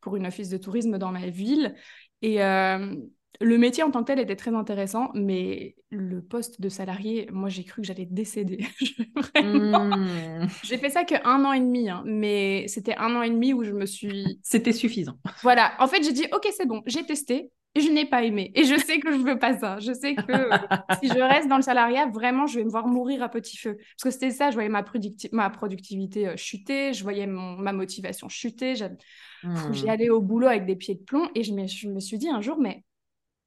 pour, 0.01 0.17
une 0.17 0.27
office 0.27 0.49
de 0.49 0.59
tourisme 0.59 0.99
dans 0.99 1.13
ma 1.13 1.29
ville. 1.29 1.77
Et 2.23 2.39
le 3.41 3.59
métier 3.59 3.83
en 3.83 3.91
tant 3.91 4.01
que 4.01 4.07
tel 4.07 4.19
était 4.19 4.37
très 4.37 4.55
intéressant, 4.55 5.11
mais 5.15 5.75
le 5.91 6.23
poste 6.23 6.61
de 6.61 6.69
salarié, 6.69 7.29
moi 7.33 7.49
j'ai 7.49 7.65
cru 7.65 7.83
que 7.83 7.87
j'allais 7.87 8.09
décéder. 8.11 8.67
Hmm. 9.35 10.47
J'ai 10.63 10.79
fait 10.79 10.91
ça 10.91 11.05
qu'un 11.05 11.45
an 11.45 11.53
et 11.53 11.61
demi, 11.61 11.89
hein, 11.89 12.03
mais 12.07 12.67
c'était 12.69 12.95
un 12.97 13.15
an 13.17 13.23
et 13.23 13.31
demi 13.31 13.53
où 13.53 13.65
je 13.65 13.73
me 13.73 13.87
suis. 13.87 14.39
C'était 14.43 14.73
suffisant. 14.73 15.17
Voilà, 15.43 15.73
en 15.79 15.89
fait 15.89 16.03
j'ai 16.03 16.13
dit 16.13 16.27
ok 16.33 16.49
c'est 16.57 16.67
bon, 16.67 16.83
j'ai 16.87 17.05
testé, 17.05 17.51
et 17.75 17.81
je 17.81 17.91
n'ai 17.91 18.05
pas 18.05 18.23
aimé. 18.23 18.53
Et 18.55 18.65
je 18.65 18.77
sais 18.77 19.01
que 19.01 19.11
je 19.11 19.17
veux 19.17 19.39
pas 19.39 19.59
ça. 19.59 19.79
Je 19.79 19.93
sais 19.93 20.15
que 20.15 20.23
si 21.03 21.09
je 21.09 21.19
reste 21.19 21.49
dans 21.49 21.57
le 21.57 21.63
salariat, 21.63 22.07
vraiment, 22.07 22.47
je 22.47 22.59
vais 22.59 22.65
me 22.65 22.71
voir 22.71 22.87
mourir 22.87 23.23
à 23.23 23.29
petit 23.29 23.57
feu. 23.57 23.77
Parce 23.77 24.03
que 24.05 24.11
c'était 24.11 24.31
ça, 24.31 24.51
je 24.51 24.55
voyais 24.55 24.69
ma, 24.69 24.85
ma 25.33 25.51
productivité 25.51 26.29
euh, 26.29 26.37
chuter, 26.37 26.93
je 26.93 27.03
voyais 27.03 27.27
ma 27.27 27.73
motivation 27.73 28.29
chuter. 28.29 28.75
J'y 28.75 28.85
hmm. 29.45 29.89
allais 29.89 30.11
au 30.11 30.21
boulot 30.21 30.49
avec 30.49 30.67
des 30.67 30.77
pieds 30.77 30.95
de 30.95 31.03
plomb 31.03 31.29
et 31.35 31.43
je 31.43 31.53
me, 31.53 31.67
je 31.67 31.89
me 31.89 32.01
suis 32.01 32.19
dit 32.19 32.29
un 32.29 32.43
jour, 32.43 32.59
mais 32.61 32.85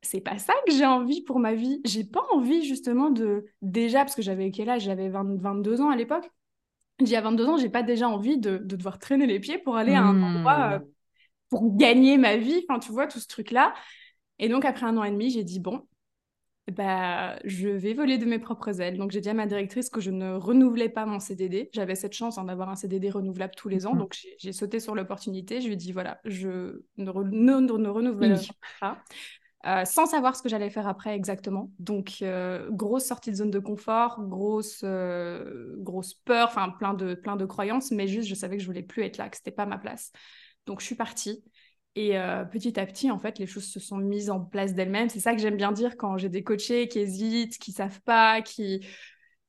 c'est 0.05 0.21
pas 0.21 0.37
ça 0.37 0.53
que 0.65 0.73
j'ai 0.73 0.85
envie 0.85 1.21
pour 1.21 1.39
ma 1.39 1.53
vie. 1.53 1.81
J'ai 1.85 2.03
pas 2.03 2.23
envie 2.31 2.63
justement 2.63 3.09
de 3.09 3.45
déjà 3.61 3.99
parce 3.99 4.15
que 4.15 4.21
j'avais 4.21 4.51
quel 4.51 4.69
âge? 4.69 4.83
J'avais 4.83 5.09
22 5.09 5.81
ans 5.81 5.89
à 5.89 5.95
l'époque. 5.95 6.29
J'ai 7.03 7.17
à 7.17 7.21
22 7.21 7.45
ans, 7.47 7.57
j'ai 7.57 7.69
pas 7.69 7.83
déjà 7.83 8.07
envie 8.07 8.37
de, 8.37 8.57
devoir 8.57 8.99
traîner 8.99 9.25
les 9.25 9.39
pieds 9.39 9.57
pour 9.57 9.75
aller 9.75 9.93
à 9.93 10.01
un 10.01 10.21
endroit 10.21 10.71
euh, 10.73 10.79
pour 11.49 11.75
gagner 11.75 12.17
ma 12.17 12.37
vie. 12.37 12.65
Enfin, 12.69 12.79
tu 12.79 12.91
vois 12.91 13.07
tout 13.07 13.19
ce 13.19 13.27
truc 13.27 13.51
là. 13.51 13.73
Et 14.39 14.47
donc 14.47 14.63
après 14.63 14.85
un 14.85 14.95
an 14.97 15.03
et 15.03 15.11
demi, 15.11 15.29
j'ai 15.29 15.43
dit 15.43 15.59
bon, 15.59 15.85
bah, 16.71 17.37
je 17.43 17.69
vais 17.69 17.93
voler 17.93 18.17
de 18.17 18.25
mes 18.25 18.39
propres 18.39 18.81
ailes. 18.81 18.97
Donc, 18.97 19.11
j'ai 19.11 19.21
dit 19.21 19.29
à 19.29 19.35
ma 19.35 19.45
directrice 19.45 19.89
que 19.89 20.01
je 20.01 20.09
ne 20.09 20.33
renouvelais 20.33 20.89
pas 20.89 21.05
mon 21.05 21.19
CDD. 21.19 21.69
J'avais 21.73 21.93
cette 21.93 22.13
chance 22.13 22.39
hein, 22.39 22.45
d'avoir 22.45 22.69
un 22.69 22.75
CDD 22.75 23.11
renouvelable 23.11 23.53
tous 23.55 23.69
les 23.69 23.85
ans. 23.85 23.93
Mhm. 23.93 23.99
Donc, 23.99 24.17
j'ai 24.39 24.51
sauté 24.51 24.79
sur 24.79 24.95
l'opportunité. 24.95 25.61
Je 25.61 25.67
lui 25.67 25.73
ai 25.73 25.77
dit, 25.77 25.91
voilà, 25.91 26.19
je 26.25 26.81
ne, 26.97 27.09
renouvelle 27.09 28.39
pas. 28.79 28.97
Euh, 29.65 29.83
sans 29.83 30.05
savoir 30.05 30.35
ce 30.35 30.43
que 30.43 30.49
j'allais 30.49 30.69
faire 30.69 30.87
après 30.87 31.15
exactement. 31.15 31.71
Donc, 31.79 32.17
euh, 32.21 32.69
grosse 32.69 33.05
sortie 33.05 33.31
de 33.31 33.35
zone 33.35 33.49
de 33.49 33.57
confort, 33.57 34.21
grosse, 34.21 34.81
euh, 34.83 35.73
grosse 35.77 36.13
peur, 36.13 36.49
enfin, 36.49 36.69
plein 36.69 36.93
de, 36.93 37.15
plein 37.15 37.35
de 37.35 37.45
croyances, 37.45 37.89
mais 37.89 38.07
juste, 38.07 38.27
je 38.27 38.35
savais 38.35 38.57
que 38.57 38.61
je 38.61 38.67
voulais 38.67 38.83
plus 38.83 39.03
être 39.03 39.17
là, 39.17 39.27
que 39.27 39.37
c'était 39.37 39.49
pas 39.49 39.65
ma 39.65 39.79
place. 39.79 40.11
Donc, 40.67 40.81
je 40.81 40.85
suis 40.85 40.95
partie. 40.95 41.43
Et 41.97 42.17
petit 42.51 42.77
à 42.77 42.85
petit, 42.85 43.09
en 43.09 43.19
fait, 43.19 43.39
les 43.39 43.47
choses 43.47 43.63
se 43.63 43.79
sont 43.79 43.95
mises 43.95 44.29
en 44.29 44.41
place 44.41 44.73
d'elles-mêmes. 44.73 45.07
C'est 45.07 45.21
ça 45.21 45.33
que 45.33 45.39
j'aime 45.39 45.55
bien 45.55 45.71
dire 45.71 45.95
quand 45.95 46.17
j'ai 46.17 46.27
des 46.27 46.43
coachés 46.43 46.89
qui 46.89 46.99
hésitent, 46.99 47.57
qui 47.57 47.71
savent 47.71 48.01
pas, 48.01 48.41
qui 48.41 48.85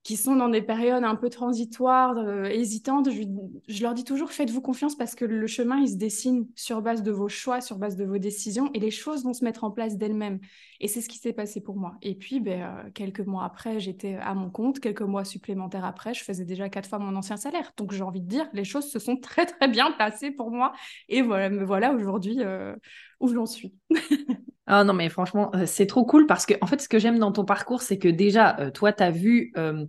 qui 0.07 0.17
sont 0.17 0.37
dans 0.37 0.49
des 0.49 0.63
périodes 0.63 1.03
un 1.03 1.17
peu 1.17 1.31
transitoires, 1.31 2.17
euh, 2.17 2.45
hésitantes, 2.45 3.09
je, 3.11 3.83
leur 3.83 3.93
dis 3.93 4.05
toujours 4.05 4.31
faites-vous 4.31 4.61
confiance 4.61 4.95
parce 4.95 5.17
que 5.17 5.25
le 5.25 5.49
chemin, 5.49 5.79
il 5.79 5.89
se 5.89 5.97
dessine 5.97 6.47
sur 6.55 6.81
base 6.81 7.03
de 7.03 7.11
vos 7.11 7.29
choix, 7.29 7.61
sur 7.61 7.77
base 7.77 7.97
de 7.97 8.05
vos 8.05 8.19
décisions 8.19 8.71
et 8.73 8.79
les 8.79 8.93
choses 8.93 9.25
vont 9.25 9.33
se 9.33 9.43
mettre 9.43 9.65
en 9.65 9.73
place 9.73 9.97
d'elles-mêmes. 9.97 10.39
Et 10.79 10.87
c'est 10.87 11.01
ce 11.01 11.09
qui 11.09 11.19
s'est 11.19 11.33
passé 11.33 11.61
pour 11.61 11.75
moi. 11.75 11.97
Et 12.03 12.15
puis, 12.15 12.39
ben, 12.39 12.63
euh, 12.63 12.91
quelques 12.95 13.27
mois 13.27 13.45
après, 13.45 13.81
j'étais 13.81 14.15
à 14.15 14.33
mon 14.35 14.49
compte. 14.49 14.79
Quelques 14.79 15.03
mois 15.03 15.25
supplémentaires 15.25 15.85
après, 15.85 16.15
je 16.15 16.23
faisais 16.23 16.45
déjà 16.45 16.69
quatre 16.69 16.89
fois 16.89 17.01
mon 17.01 17.17
ancien 17.17 17.37
salaire. 17.37 17.73
Donc, 17.77 17.91
j'ai 17.91 18.05
envie 18.05 18.21
de 18.21 18.29
dire, 18.29 18.49
les 18.53 18.63
choses 18.63 18.89
se 18.89 19.01
sont 19.01 19.17
très, 19.21 19.45
très 19.45 19.67
bien 19.67 19.91
passées 19.91 20.31
pour 20.31 20.53
moi. 20.53 20.73
Et 21.09 21.21
voilà, 21.21 21.49
voilà 21.65 21.93
aujourd'hui 21.93 22.37
euh, 22.43 22.77
où 23.19 23.27
j'en 23.27 23.47
suis. 23.47 23.75
Ah 24.67 24.83
non, 24.83 24.95
mais 24.95 25.09
franchement, 25.09 25.51
euh, 25.55 25.65
c'est 25.67 25.87
trop 25.87 26.05
cool 26.05 26.27
parce 26.27 26.45
que, 26.45 26.55
en 26.61 26.67
fait, 26.67 26.81
ce 26.81 26.89
que 26.89 26.99
j'aime 26.99 27.19
dans 27.21 27.31
ton 27.31 27.45
parcours, 27.45 27.83
c'est 27.83 27.99
que 27.99 28.09
déjà, 28.09 28.57
euh, 28.59 28.71
toi, 28.73 28.93
tu 28.93 29.03
as 29.05 29.13
vu, 29.13 29.53
euh, 29.57 29.87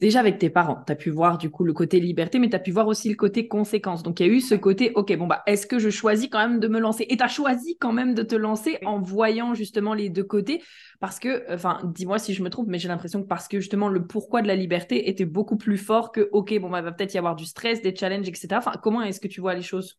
déjà 0.00 0.18
avec 0.20 0.38
tes 0.38 0.50
parents, 0.50 0.82
tu 0.84 0.92
as 0.92 0.96
pu 0.96 1.10
voir 1.10 1.38
du 1.38 1.50
coup 1.50 1.62
le 1.64 1.72
côté 1.72 2.00
liberté, 2.00 2.40
mais 2.40 2.48
tu 2.50 2.56
as 2.56 2.58
pu 2.58 2.72
voir 2.72 2.88
aussi 2.88 3.08
le 3.08 3.14
côté 3.14 3.46
conséquence. 3.46 4.02
Donc, 4.02 4.18
il 4.18 4.26
y 4.26 4.30
a 4.30 4.32
eu 4.32 4.40
ce 4.40 4.56
côté, 4.56 4.90
OK, 4.96 5.16
bon, 5.16 5.28
bah, 5.28 5.42
est-ce 5.46 5.68
que 5.68 5.78
je 5.78 5.88
choisis 5.90 6.28
quand 6.30 6.40
même 6.40 6.58
de 6.58 6.66
me 6.66 6.80
lancer? 6.80 7.06
Et 7.08 7.16
tu 7.16 7.22
as 7.22 7.28
choisi 7.28 7.78
quand 7.78 7.92
même 7.92 8.14
de 8.14 8.22
te 8.24 8.34
lancer 8.34 8.78
en 8.84 9.00
voyant 9.00 9.54
justement 9.54 9.94
les 9.94 10.08
deux 10.10 10.24
côtés 10.24 10.62
parce 11.00 11.20
que, 11.20 11.44
enfin, 11.54 11.80
dis-moi 11.94 12.18
si 12.18 12.34
je 12.34 12.42
me 12.42 12.50
trompe, 12.50 12.66
mais 12.68 12.78
j'ai 12.80 12.88
l'impression 12.88 13.22
que 13.22 13.28
parce 13.28 13.46
que 13.46 13.60
justement 13.60 13.88
le 13.88 14.04
pourquoi 14.04 14.42
de 14.42 14.48
la 14.48 14.56
liberté 14.56 15.08
était 15.08 15.26
beaucoup 15.26 15.56
plus 15.56 15.78
fort 15.78 16.10
que, 16.10 16.28
OK, 16.32 16.58
bon, 16.58 16.70
bah, 16.70 16.82
va 16.82 16.90
peut-être 16.92 17.14
y 17.14 17.18
avoir 17.18 17.36
du 17.36 17.44
stress, 17.46 17.82
des 17.82 17.94
challenges, 17.94 18.28
etc. 18.28 18.58
Enfin, 18.58 18.72
comment 18.82 19.02
est-ce 19.02 19.20
que 19.20 19.28
tu 19.28 19.40
vois 19.40 19.54
les 19.54 19.62
choses? 19.62 19.96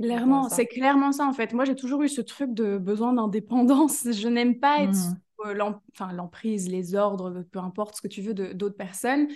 Clairement, 0.00 0.48
c'est 0.48 0.66
clairement 0.66 1.12
ça 1.12 1.26
en 1.26 1.32
fait. 1.32 1.52
Moi, 1.52 1.64
j'ai 1.64 1.74
toujours 1.74 2.02
eu 2.02 2.08
ce 2.08 2.20
truc 2.20 2.54
de 2.54 2.78
besoin 2.78 3.12
d'indépendance. 3.12 4.04
Je 4.12 4.28
n'aime 4.28 4.58
pas 4.60 4.82
être 4.82 4.98
mmh. 5.44 6.12
l'emprise, 6.12 6.68
les 6.68 6.94
ordres, 6.94 7.44
peu 7.50 7.58
importe 7.58 7.96
ce 7.96 8.02
que 8.02 8.08
tu 8.08 8.22
veux 8.22 8.34
d'autres 8.34 8.76
personnes. 8.76 9.28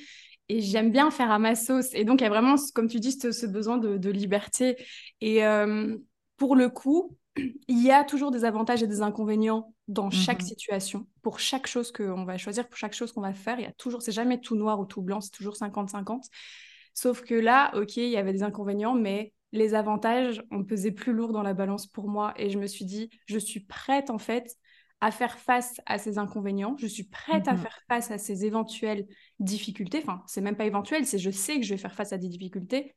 Et 0.49 0.61
j'aime 0.61 0.91
bien 0.91 1.11
faire 1.11 1.31
à 1.31 1.39
ma 1.39 1.55
sauce. 1.55 1.95
Et 1.95 2.05
donc, 2.05 2.21
il 2.21 2.25
y 2.25 2.27
a 2.27 2.31
vraiment, 2.31 2.57
comme 2.75 2.89
tu 2.89 3.01
dis, 3.01 3.13
ce, 3.13 3.47
besoin 3.47 3.79
de, 3.79 4.11
liberté. 4.11 4.77
Et 5.21 5.43
pour 6.37 6.57
le 6.57 6.69
coup, 6.69 7.17
il 7.69 7.83
y 7.83 7.91
a 7.91 8.05
toujours 8.05 8.31
des 8.31 8.45
avantages 8.45 8.83
et 8.83 8.87
des 8.87 9.03
inconvénients 9.03 9.73
dans 9.89 10.11
chaque 10.11 10.43
Mhm. 10.43 10.49
situation. 10.49 11.07
Pour 11.23 11.39
chaque 11.41 11.67
chose 11.67 11.93
qu'on 11.93 12.25
va 12.25 12.39
choisir, 12.39 12.69
pour 12.69 12.77
chaque 12.77 12.95
chose 12.95 13.13
qu'on 13.13 13.21
va 13.21 13.33
faire, 13.33 13.59
il 13.59 13.63
y 13.65 13.69
a 13.69 13.73
toujours, 13.73 14.03
c'est 14.03 14.13
jamais 14.13 14.41
tout 14.41 14.57
noir 14.57 14.81
ou 14.81 14.85
tout 14.85 15.03
blanc, 15.03 15.21
c'est 15.21 15.31
toujours 15.31 15.57
50-50. 15.57 16.29
Sauf 16.95 17.23
que 17.23 17.35
là, 17.35 17.73
ok, 17.75 17.97
il 17.97 18.11
y 18.11 18.17
avait 18.17 18.33
des 18.33 18.43
inconvénients, 18.43 18.95
mais 18.95 19.33
les 19.53 19.75
avantages 19.75 20.43
ont 20.51 20.65
pesé 20.65 20.93
plus 20.93 21.13
lourd 21.13 21.33
dans 21.33 21.43
la 21.43 21.55
balance 21.55 21.87
pour 21.87 22.09
moi. 22.09 22.33
Et 22.37 22.51
je 22.51 22.59
me 22.59 22.67
suis 22.67 22.85
dit, 22.85 23.11
je 23.27 23.39
suis 23.39 23.61
prête 23.61 24.11
en 24.11 24.19
fait 24.19 24.57
à 25.01 25.11
faire 25.11 25.39
face 25.39 25.81
à 25.87 25.99
ces 25.99 26.19
inconvénients. 26.19 26.77
Je 26.79 26.87
suis 26.87 27.05
prête 27.05 27.49
à 27.49 27.53
Mhm. 27.53 27.57
faire 27.57 27.79
face 27.89 28.11
à 28.11 28.19
ces 28.19 28.45
éventuelles 28.45 29.07
difficultés. 29.41 29.99
Enfin, 30.03 30.23
c'est 30.27 30.41
même 30.41 30.57
pas 30.57 30.65
éventuel, 30.67 31.07
c'est 31.07 31.19
je 31.19 31.31
sais 31.31 31.57
que 31.59 31.67
je 31.67 31.75
vais 31.75 31.79
faire 31.81 31.95
face 31.95 32.13
à 32.13 32.19
des 32.19 32.29
difficultés. 32.29 32.95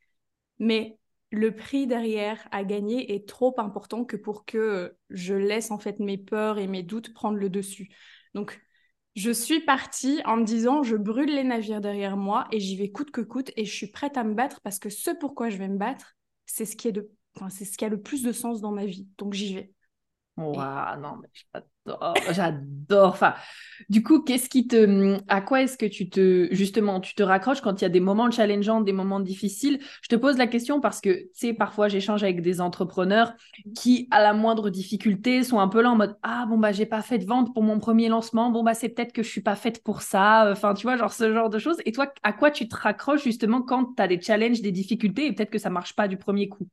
Mais 0.59 0.97
le 1.31 1.55
prix 1.55 1.87
derrière 1.87 2.47
à 2.51 2.63
gagner 2.63 3.13
est 3.15 3.27
trop 3.27 3.53
important 3.59 4.05
que 4.05 4.15
pour 4.15 4.45
que 4.45 4.95
je 5.09 5.33
laisse 5.33 5.71
en 5.71 5.79
fait 5.79 5.99
mes 5.99 6.17
peurs 6.17 6.57
et 6.59 6.67
mes 6.67 6.83
doutes 6.83 7.13
prendre 7.13 7.37
le 7.37 7.49
dessus. 7.49 7.89
Donc, 8.33 8.61
je 9.15 9.31
suis 9.31 9.61
partie 9.61 10.21
en 10.25 10.37
me 10.37 10.43
disant, 10.45 10.83
je 10.83 10.95
brûle 10.97 11.33
les 11.33 11.43
navires 11.43 11.81
derrière 11.81 12.17
moi 12.17 12.47
et 12.51 12.59
j'y 12.59 12.75
vais 12.77 12.91
coûte 12.91 13.11
que 13.11 13.21
coûte 13.21 13.51
et 13.55 13.65
je 13.65 13.73
suis 13.73 13.87
prête 13.91 14.17
à 14.17 14.23
me 14.23 14.33
battre 14.33 14.61
parce 14.61 14.77
que 14.79 14.89
ce 14.89 15.11
pourquoi 15.11 15.49
je 15.49 15.57
vais 15.57 15.69
me 15.69 15.77
battre, 15.77 16.15
c'est 16.55 16.63
ce 16.63 16.77
qui 16.77 16.87
est 16.87 16.93
de, 16.93 17.11
enfin, 17.35 17.49
c'est 17.49 17.65
ce 17.65 17.77
qui 17.77 17.83
a 17.83 17.89
le 17.89 18.01
plus 18.01 18.23
de 18.23 18.31
sens 18.31 18.61
dans 18.61 18.71
ma 18.71 18.85
vie. 18.85 19.09
Donc 19.17 19.33
j'y 19.33 19.53
vais. 19.55 19.73
Waouh, 20.37 20.99
non, 21.01 21.17
mais 21.17 21.29
j'adore, 21.33 21.69
j'adore. 22.31 23.09
Enfin, 23.09 23.35
du 23.89 24.03
coup, 24.03 24.21
qu'est-ce 24.21 24.49
qui 24.49 24.67
te, 24.67 25.17
à 25.27 25.41
quoi 25.41 25.61
est-ce 25.61 25.77
que 25.77 25.85
tu 25.85 26.09
te, 26.09 26.47
justement, 26.51 26.99
tu 26.99 27.15
te 27.15 27.23
raccroches 27.23 27.61
quand 27.61 27.81
il 27.81 27.83
y 27.83 27.85
a 27.85 27.89
des 27.89 27.99
moments 27.99 28.31
challengeants, 28.31 28.81
des 28.81 28.93
moments 28.93 29.19
difficiles? 29.19 29.79
Je 30.01 30.07
te 30.07 30.15
pose 30.15 30.37
la 30.37 30.47
question 30.47 30.81
parce 30.81 31.01
que, 31.01 31.09
tu 31.09 31.29
sais, 31.33 31.53
parfois 31.53 31.87
j'échange 31.87 32.23
avec 32.23 32.41
des 32.41 32.61
entrepreneurs 32.61 33.33
qui, 33.75 34.07
à 34.11 34.21
la 34.21 34.33
moindre 34.33 34.69
difficulté, 34.69 35.43
sont 35.43 35.59
un 35.59 35.67
peu 35.67 35.81
là 35.81 35.91
en 35.91 35.95
mode, 35.95 36.17
ah 36.23 36.45
bon 36.47 36.57
bah 36.57 36.71
j'ai 36.71 36.85
pas 36.85 37.01
fait 37.01 37.17
de 37.19 37.25
vente 37.25 37.53
pour 37.53 37.63
mon 37.63 37.79
premier 37.79 38.09
lancement, 38.09 38.49
bon 38.49 38.63
bah 38.63 38.73
c'est 38.73 38.89
peut-être 38.89 39.13
que 39.13 39.23
je 39.23 39.29
suis 39.29 39.41
pas 39.41 39.55
faite 39.55 39.83
pour 39.83 40.01
ça. 40.01 40.49
Enfin, 40.51 40.73
tu 40.73 40.83
vois, 40.83 40.97
genre 40.97 41.13
ce 41.13 41.33
genre 41.33 41.49
de 41.49 41.59
choses. 41.59 41.77
Et 41.85 41.91
toi, 41.91 42.11
à 42.23 42.33
quoi 42.33 42.51
tu 42.51 42.67
te 42.67 42.75
raccroches 42.75 43.23
justement 43.23 43.61
quand 43.61 43.95
tu 43.95 44.01
as 44.01 44.07
des 44.07 44.19
challenges, 44.21 44.61
des 44.61 44.71
difficultés 44.71 45.27
et 45.27 45.33
peut-être 45.33 45.51
que 45.51 45.59
ça 45.59 45.69
marche 45.69 45.95
pas 45.95 46.07
du 46.07 46.17
premier 46.17 46.49
coup? 46.49 46.67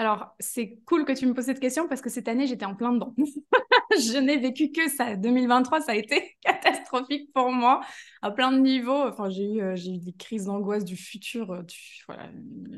Alors, 0.00 0.36
c'est 0.38 0.78
cool 0.86 1.04
que 1.04 1.12
tu 1.12 1.26
me 1.26 1.34
poses 1.34 1.46
cette 1.46 1.58
question 1.58 1.88
parce 1.88 2.00
que 2.00 2.08
cette 2.08 2.28
année, 2.28 2.46
j'étais 2.46 2.64
en 2.64 2.76
plein 2.76 2.92
dedans. 2.92 3.14
je 3.98 4.18
n'ai 4.18 4.36
vécu 4.38 4.70
que 4.72 4.88
ça. 4.88 5.16
2023, 5.16 5.80
ça 5.80 5.92
a 5.92 5.94
été 5.94 6.36
catastrophique 6.42 7.32
pour 7.32 7.50
moi 7.52 7.80
à 8.22 8.30
plein 8.30 8.52
de 8.52 8.58
niveaux. 8.58 9.08
Enfin, 9.08 9.28
j'ai 9.30 9.44
eu, 9.44 9.60
euh, 9.62 9.76
j'ai 9.76 9.92
eu 9.94 9.98
des 9.98 10.12
crises 10.12 10.44
d'angoisse 10.46 10.84
du 10.84 10.96
futur. 10.96 11.50
euh, 11.52 11.62
Tu, 11.64 12.02
voilà, 12.06 12.30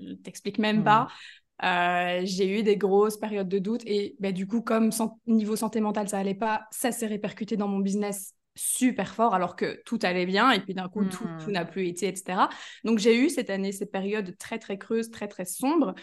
je 0.02 0.14
t'explique 0.14 0.58
même 0.58 0.84
pas. 0.84 1.08
Euh, 1.62 2.22
j'ai 2.24 2.58
eu 2.58 2.62
des 2.62 2.76
grosses 2.76 3.18
périodes 3.18 3.48
de 3.48 3.58
doute 3.58 3.82
et 3.84 4.16
bah, 4.18 4.32
du 4.32 4.46
coup, 4.46 4.62
comme 4.62 4.90
niveau 5.26 5.56
santé 5.56 5.80
mentale, 5.80 6.08
ça 6.08 6.18
allait 6.18 6.34
pas, 6.34 6.62
ça 6.70 6.90
s'est 6.90 7.06
répercuté 7.06 7.56
dans 7.56 7.68
mon 7.68 7.80
business 7.80 8.34
super 8.56 9.14
fort 9.14 9.34
alors 9.34 9.56
que 9.56 9.80
tout 9.84 9.98
allait 10.02 10.26
bien 10.26 10.50
et 10.52 10.60
puis 10.60 10.74
d'un 10.74 10.88
coup, 10.88 11.04
tout, 11.04 11.24
Mhm. 11.24 11.38
tout 11.44 11.50
n'a 11.50 11.64
plus 11.64 11.86
été, 11.88 12.08
etc. 12.08 12.48
Donc, 12.84 12.98
j'ai 12.98 13.16
eu 13.18 13.28
cette 13.28 13.50
année 13.50 13.72
ces 13.72 13.86
périodes 13.86 14.36
très, 14.38 14.58
très 14.58 14.78
creuses, 14.78 15.10
très, 15.10 15.28
très 15.28 15.44
sombres. 15.44 15.94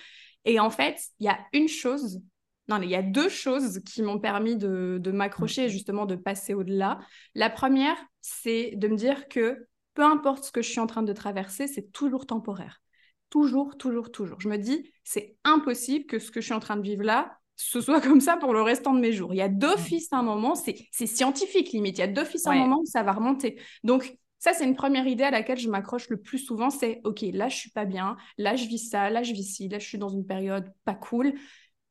Et 0.46 0.60
en 0.60 0.70
fait, 0.70 1.00
il 1.20 1.26
y 1.26 1.30
a 1.30 1.40
une 1.54 1.68
chose, 1.68 2.22
non, 2.70 2.82
il 2.82 2.90
y 2.90 2.96
a 2.96 3.02
deux 3.02 3.30
choses 3.30 3.80
qui 3.86 4.02
m'ont 4.02 4.20
permis 4.20 4.58
de, 4.58 5.00
de 5.02 5.12
m'accrocher 5.12 5.66
et 5.66 5.70
justement 5.70 6.06
de 6.06 6.16
passer 6.16 6.54
au-delà. 6.54 7.00
La 7.34 7.50
première, 7.50 7.98
c'est 8.22 8.74
de 8.76 8.88
me 8.88 8.96
dire 8.96 9.28
que 9.30 9.68
peu 9.94 10.04
importe 10.04 10.46
ce 10.46 10.52
que 10.52 10.62
je 10.62 10.70
suis 10.70 10.80
en 10.80 10.88
train 10.88 11.04
de 11.04 11.14
traverser, 11.14 11.68
c'est 11.68 11.92
toujours 11.92 12.26
temporaire. 12.26 12.82
Toujours, 13.30 13.78
toujours, 13.78 14.12
toujours. 14.12 14.40
Je 14.40 14.50
me 14.50 14.58
dis, 14.58 14.92
c'est 15.04 15.38
impossible 15.44 16.06
que 16.06 16.20
ce 16.20 16.30
que 16.30 16.40
je 16.42 16.46
suis 16.46 16.54
en 16.54 16.60
train 16.60 16.78
de 16.78 16.82
vivre 16.82 17.04
là, 17.04 17.40
ce 17.56 17.82
soit 17.82 18.02
comme 18.02 18.22
ça 18.22 18.38
pour 18.38 18.54
le 18.54 18.62
restant 18.62 18.94
de 18.94 19.00
mes 19.00 19.12
jours. 19.12 19.34
Il 19.34 19.38
y 19.38 19.42
a 19.42 19.50
d'office 19.50 20.12
un 20.12 20.24
moment, 20.24 20.56
c'est 20.56 21.08
scientifique 21.08 21.72
limite, 21.72 21.98
il 21.98 22.02
y 22.02 22.04
a 22.04 22.08
d'office 22.08 22.46
un 22.48 22.56
moment 22.56 22.82
où 22.82 22.86
ça 22.86 23.04
va 23.04 23.14
remonter. 23.14 23.60
Donc, 23.84 24.18
ça, 24.40 24.54
c'est 24.54 24.66
une 24.66 24.76
première 24.76 25.08
idée 25.08 25.24
à 25.24 25.32
laquelle 25.32 25.58
je 25.58 25.68
m'accroche 25.68 26.10
le 26.10 26.22
plus 26.22 26.38
souvent, 26.38 26.70
c'est, 26.70 27.02
OK, 27.04 27.26
là, 27.34 27.50
je 27.50 27.56
suis 27.56 27.72
pas 27.72 27.86
bien, 27.86 28.18
là, 28.38 28.56
je 28.56 28.66
vis 28.68 28.90
ça, 28.90 29.10
là, 29.10 29.24
je 29.24 29.34
vis 29.34 29.56
ci, 29.56 29.68
là, 29.68 29.80
je 29.80 29.88
suis 29.88 29.98
dans 29.98 30.10
une 30.10 30.28
période 30.28 30.72
pas 30.86 30.94
cool, 30.94 31.34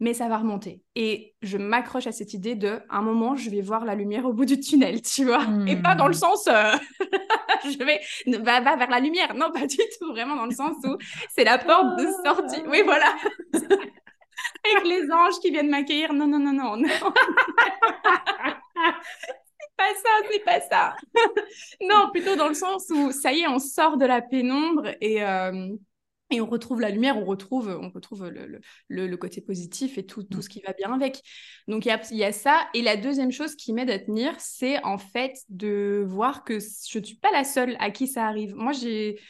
mais 0.00 0.15
ça 0.15 0.29
va 0.29 0.38
remonter. 0.38 0.83
Et 0.95 1.35
je 1.43 1.59
m'accroche 1.59 2.07
à 2.07 2.12
cette 2.12 2.35
idée 2.35 2.55
de, 2.55 2.81
à 2.88 2.99
un 2.99 3.03
moment, 3.03 3.37
je 3.37 3.50
vais 3.50 3.61
voir 3.62 3.85
la 3.85 3.95
lumière 3.95 4.26
au 4.26 4.33
bout 4.33 4.45
du 4.45 4.59
tunnel, 4.61 5.03
tu 5.03 5.25
vois, 5.25 5.45
et 5.67 5.76
pas 5.76 5.95
dans 5.95 6.07
le 6.09 6.15
Hmm. 6.15 6.15
sens, 6.15 6.47
euh, 6.49 6.73
je 7.65 7.79
vais, 7.85 8.00
va, 8.41 8.61
va 8.61 8.76
vers 8.76 8.91
la 8.91 9.00
lumière, 9.00 9.35
non, 9.35 9.50
pas 9.53 9.67
du 9.67 9.76
tout, 9.99 10.09
vraiment 10.11 10.37
dans 10.37 10.47
le 10.47 10.55
sens 10.55 10.76
où 10.85 10.97
c'est 11.35 11.45
la 11.45 11.59
porte 11.59 11.99
de 11.99 12.07
sortie. 12.25 12.62
Oui, 12.69 12.83
voilà. 12.85 13.15
Avec 13.55 14.85
les 14.87 15.11
anges 15.11 15.38
qui 15.41 15.50
viennent 15.50 15.71
m'accueillir. 15.71 16.12
Non, 16.12 16.26
non, 16.26 16.38
non, 16.38 16.53
non, 16.53 16.76
non. 16.76 16.85
c'est 16.85 17.00
pas 19.76 19.95
ça, 19.95 20.11
c'est 20.31 20.45
pas 20.45 20.61
ça. 20.61 20.95
non, 21.81 22.11
plutôt 22.12 22.37
dans 22.37 22.49
le 22.49 22.55
sens 22.55 22.87
où 22.91 23.11
ça 23.12 23.33
y 23.33 23.41
est, 23.41 23.49
on 23.49 23.59
sort 23.59 23.97
de 23.97 24.05
la 24.07 24.21
pénombre 24.23 24.88
et, 25.00 25.23
euh, 25.25 25.69
et 26.30 26.40
on 26.40 26.47
retrouve 26.47 26.80
la 26.80 26.90
lumière, 26.90 27.16
on 27.16 27.25
retrouve, 27.25 27.68
on 27.80 27.90
retrouve 27.90 28.28
le, 28.28 28.61
le, 28.88 29.16
côté 29.16 29.40
positif 29.40 29.97
et 29.99 30.04
tout, 30.06 30.25
tout 30.25 30.42
ce 30.42 30.49
qui 30.49 30.61
va 30.61 30.73
bien 30.73 30.92
avec. 30.92 31.23
Donc 31.68 31.85
il 31.85 31.88
y 31.88 31.92
a, 31.92 32.00
il 32.11 32.16
y 32.16 32.25
a 32.25 32.33
ça. 32.33 32.66
Et 32.75 32.83
la 32.83 32.97
deuxième 32.97 33.30
chose 33.30 33.54
qui 33.54 33.73
m'aide 33.73 33.90
à 33.90 33.99
tenir, 33.99 34.35
c'est 34.38 34.83
en 34.85 34.99
fait 34.99 35.37
de 35.49 36.04
voir 36.06 36.42
que 36.45 36.59
je 36.59 36.99
ne 36.99 37.04
suis 37.04 37.16
pas 37.16 37.30
la 37.33 37.45
seule 37.45 37.76
à 37.78 37.90
qui 37.90 38.09
ça 38.09 38.26
arrive. 38.26 38.54
Moi, 38.54 38.73
j'ai. 38.73 39.21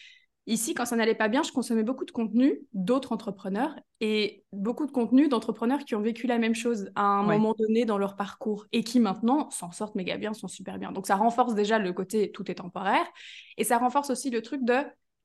Ici, 0.48 0.74
quand 0.74 0.84
ça 0.84 0.94
n'allait 0.94 1.16
pas 1.16 1.26
bien, 1.26 1.42
je 1.42 1.50
consommais 1.50 1.82
beaucoup 1.82 2.04
de 2.04 2.12
contenu 2.12 2.60
d'autres 2.72 3.10
entrepreneurs 3.10 3.74
et 4.00 4.44
beaucoup 4.52 4.86
de 4.86 4.92
contenu 4.92 5.26
d'entrepreneurs 5.26 5.80
qui 5.84 5.96
ont 5.96 6.00
vécu 6.00 6.28
la 6.28 6.38
même 6.38 6.54
chose 6.54 6.88
à 6.94 7.02
un 7.02 7.26
Ouais. 7.26 7.36
moment 7.36 7.52
donné 7.58 7.84
dans 7.84 7.98
leur 7.98 8.14
parcours 8.14 8.64
et 8.70 8.84
qui 8.84 9.00
maintenant 9.00 9.50
s'en 9.50 9.72
sortent 9.72 9.96
méga 9.96 10.16
bien, 10.18 10.34
sont 10.34 10.46
super 10.46 10.78
bien. 10.78 10.92
Donc 10.92 11.08
ça 11.08 11.16
renforce 11.16 11.56
déjà 11.56 11.80
le 11.80 11.92
côté 11.92 12.30
tout 12.30 12.48
est 12.48 12.54
temporaire 12.54 13.04
et 13.56 13.64
ça 13.64 13.78
renforce 13.78 14.10
aussi 14.10 14.30
le 14.30 14.40
truc 14.40 14.64
de 14.64 14.76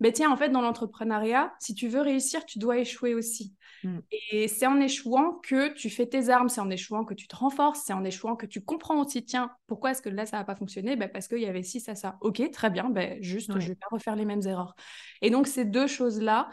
ben 0.02 0.12
tiens, 0.12 0.32
en 0.32 0.36
fait, 0.36 0.50
dans 0.50 0.62
l'entrepreneuriat, 0.62 1.54
si 1.60 1.74
tu 1.76 1.88
veux 1.88 2.02
réussir, 2.02 2.46
tu 2.46 2.60
dois 2.60 2.80
échouer 2.80 3.14
aussi. 3.14 3.56
Mm. 3.84 4.00
Et 4.32 4.48
c'est 4.50 4.68
en 4.68 4.82
échouant 4.82 5.40
que 5.44 5.74
tu 5.74 5.90
fais 5.90 6.08
tes 6.08 6.30
armes, 6.30 6.50
c'est 6.50 6.60
en 6.60 6.70
échouant 6.70 7.06
que 7.06 7.14
tu 7.14 7.28
te 7.28 7.36
renforces, 7.36 7.84
c'est 7.86 7.94
en 7.94 8.04
échouant 8.04 8.36
que 8.36 8.46
tu 8.46 8.62
comprends 8.64 9.00
aussi, 9.02 9.24
tiens, 9.24 9.52
pourquoi 9.68 9.92
est-ce 9.92 10.02
que 10.02 10.10
là, 10.10 10.26
ça 10.26 10.38
n'a 10.38 10.44
pas 10.44 10.56
fonctionné? 10.56 10.96
Ben, 10.98 11.10
Parce 11.10 11.28
qu'il 11.28 11.40
y 11.40 11.46
avait 11.46 11.64
ci, 11.64 11.80
ça, 11.80 11.96
ça. 11.96 12.18
Ok, 12.22 12.42
très 12.52 12.70
bien, 12.70 12.90
ben, 12.90 13.22
juste, 13.22 13.54
Ouais. 13.54 13.62
je 13.62 13.66
ne 13.68 13.70
vais 13.72 13.76
pas 13.76 13.88
refaire 13.92 14.16
les 14.16 14.26
mêmes 14.26 14.42
erreurs. 14.46 14.76
Et 15.22 15.30
donc, 15.30 15.48
ces 15.48 15.66
deux 15.66 15.88
choses-là 15.88 16.50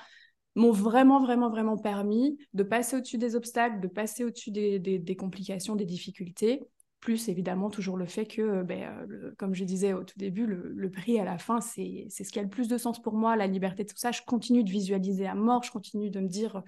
m'ont 0.54 0.72
vraiment, 0.72 1.20
vraiment, 1.20 1.50
vraiment 1.50 1.76
permis 1.76 2.38
de 2.52 2.62
passer 2.62 2.96
au-dessus 2.96 3.18
des 3.18 3.36
obstacles, 3.36 3.80
de 3.80 3.88
passer 3.88 4.24
au-dessus 4.24 4.50
des, 4.50 4.78
des, 4.78 4.98
des 4.98 5.16
complications, 5.16 5.76
des 5.76 5.84
difficultés 5.86 6.68
plus 7.00 7.28
évidemment 7.28 7.70
toujours 7.70 7.96
le 7.96 8.06
fait 8.06 8.26
que, 8.26 8.42
euh, 8.42 8.62
ben, 8.64 8.82
euh, 8.82 9.06
le- 9.08 9.34
comme 9.38 9.54
je 9.54 9.64
disais 9.64 9.92
au 9.92 10.04
tout 10.04 10.18
début, 10.18 10.46
le, 10.46 10.72
le 10.74 10.90
prix 10.90 11.18
à 11.20 11.24
la 11.24 11.38
fin, 11.38 11.60
c'est 11.60 12.08
ce 12.10 12.22
qui 12.30 12.38
a 12.38 12.42
le 12.42 12.48
plus 12.48 12.68
de 12.68 12.76
sens 12.78 13.00
pour 13.00 13.14
moi, 13.14 13.36
la 13.36 13.46
liberté, 13.46 13.84
tout 13.86 13.96
ça. 13.96 14.10
Je 14.10 14.22
continue 14.26 14.64
de 14.64 14.70
visualiser 14.70 15.26
à 15.26 15.34
mort, 15.34 15.62
je 15.62 15.70
continue 15.70 16.10
de 16.10 16.20
me 16.20 16.28
dire, 16.28 16.56
euh, 16.56 16.60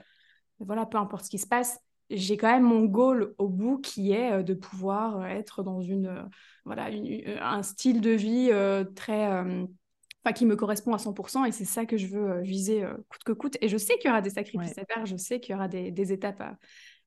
voilà, 0.60 0.86
peu 0.86 0.98
importe 0.98 1.24
ce 1.24 1.30
qui 1.30 1.38
se 1.38 1.46
passe, 1.46 1.80
j'ai 2.10 2.36
quand 2.36 2.50
même 2.50 2.64
mon 2.64 2.84
goal 2.84 3.34
au 3.38 3.48
bout 3.48 3.78
qui 3.78 4.12
est 4.12 4.42
de 4.42 4.54
pouvoir 4.54 5.26
être 5.26 5.62
dans 5.62 5.80
une, 5.80 6.28
voilà, 6.64 6.90
une- 6.90 7.22
un 7.40 7.62
style 7.62 8.00
de 8.00 8.10
vie 8.10 8.50
très... 8.96 9.28
Enfin, 10.22 10.34
qui 10.34 10.44
me 10.44 10.54
correspond 10.54 10.92
à 10.92 10.98
100% 10.98 11.46
et 11.46 11.52
c'est 11.52 11.64
ça 11.64 11.86
que 11.86 11.96
je 11.96 12.06
veux 12.06 12.42
viser 12.42 12.84
coûte 13.08 13.22
que 13.24 13.32
coûte. 13.32 13.56
Et 13.62 13.68
je 13.68 13.78
sais 13.78 13.94
qu'il 13.96 14.08
y 14.08 14.10
aura 14.10 14.20
des 14.20 14.28
sacrifices 14.30 14.76
Ouais. 14.76 14.82
à 14.82 14.94
faire, 14.94 15.06
je 15.06 15.16
sais 15.16 15.40
qu'il 15.40 15.52
y 15.52 15.56
aura 15.56 15.66
des, 15.66 15.90
des 15.92 16.12
étapes 16.12 16.40
à, 16.42 16.58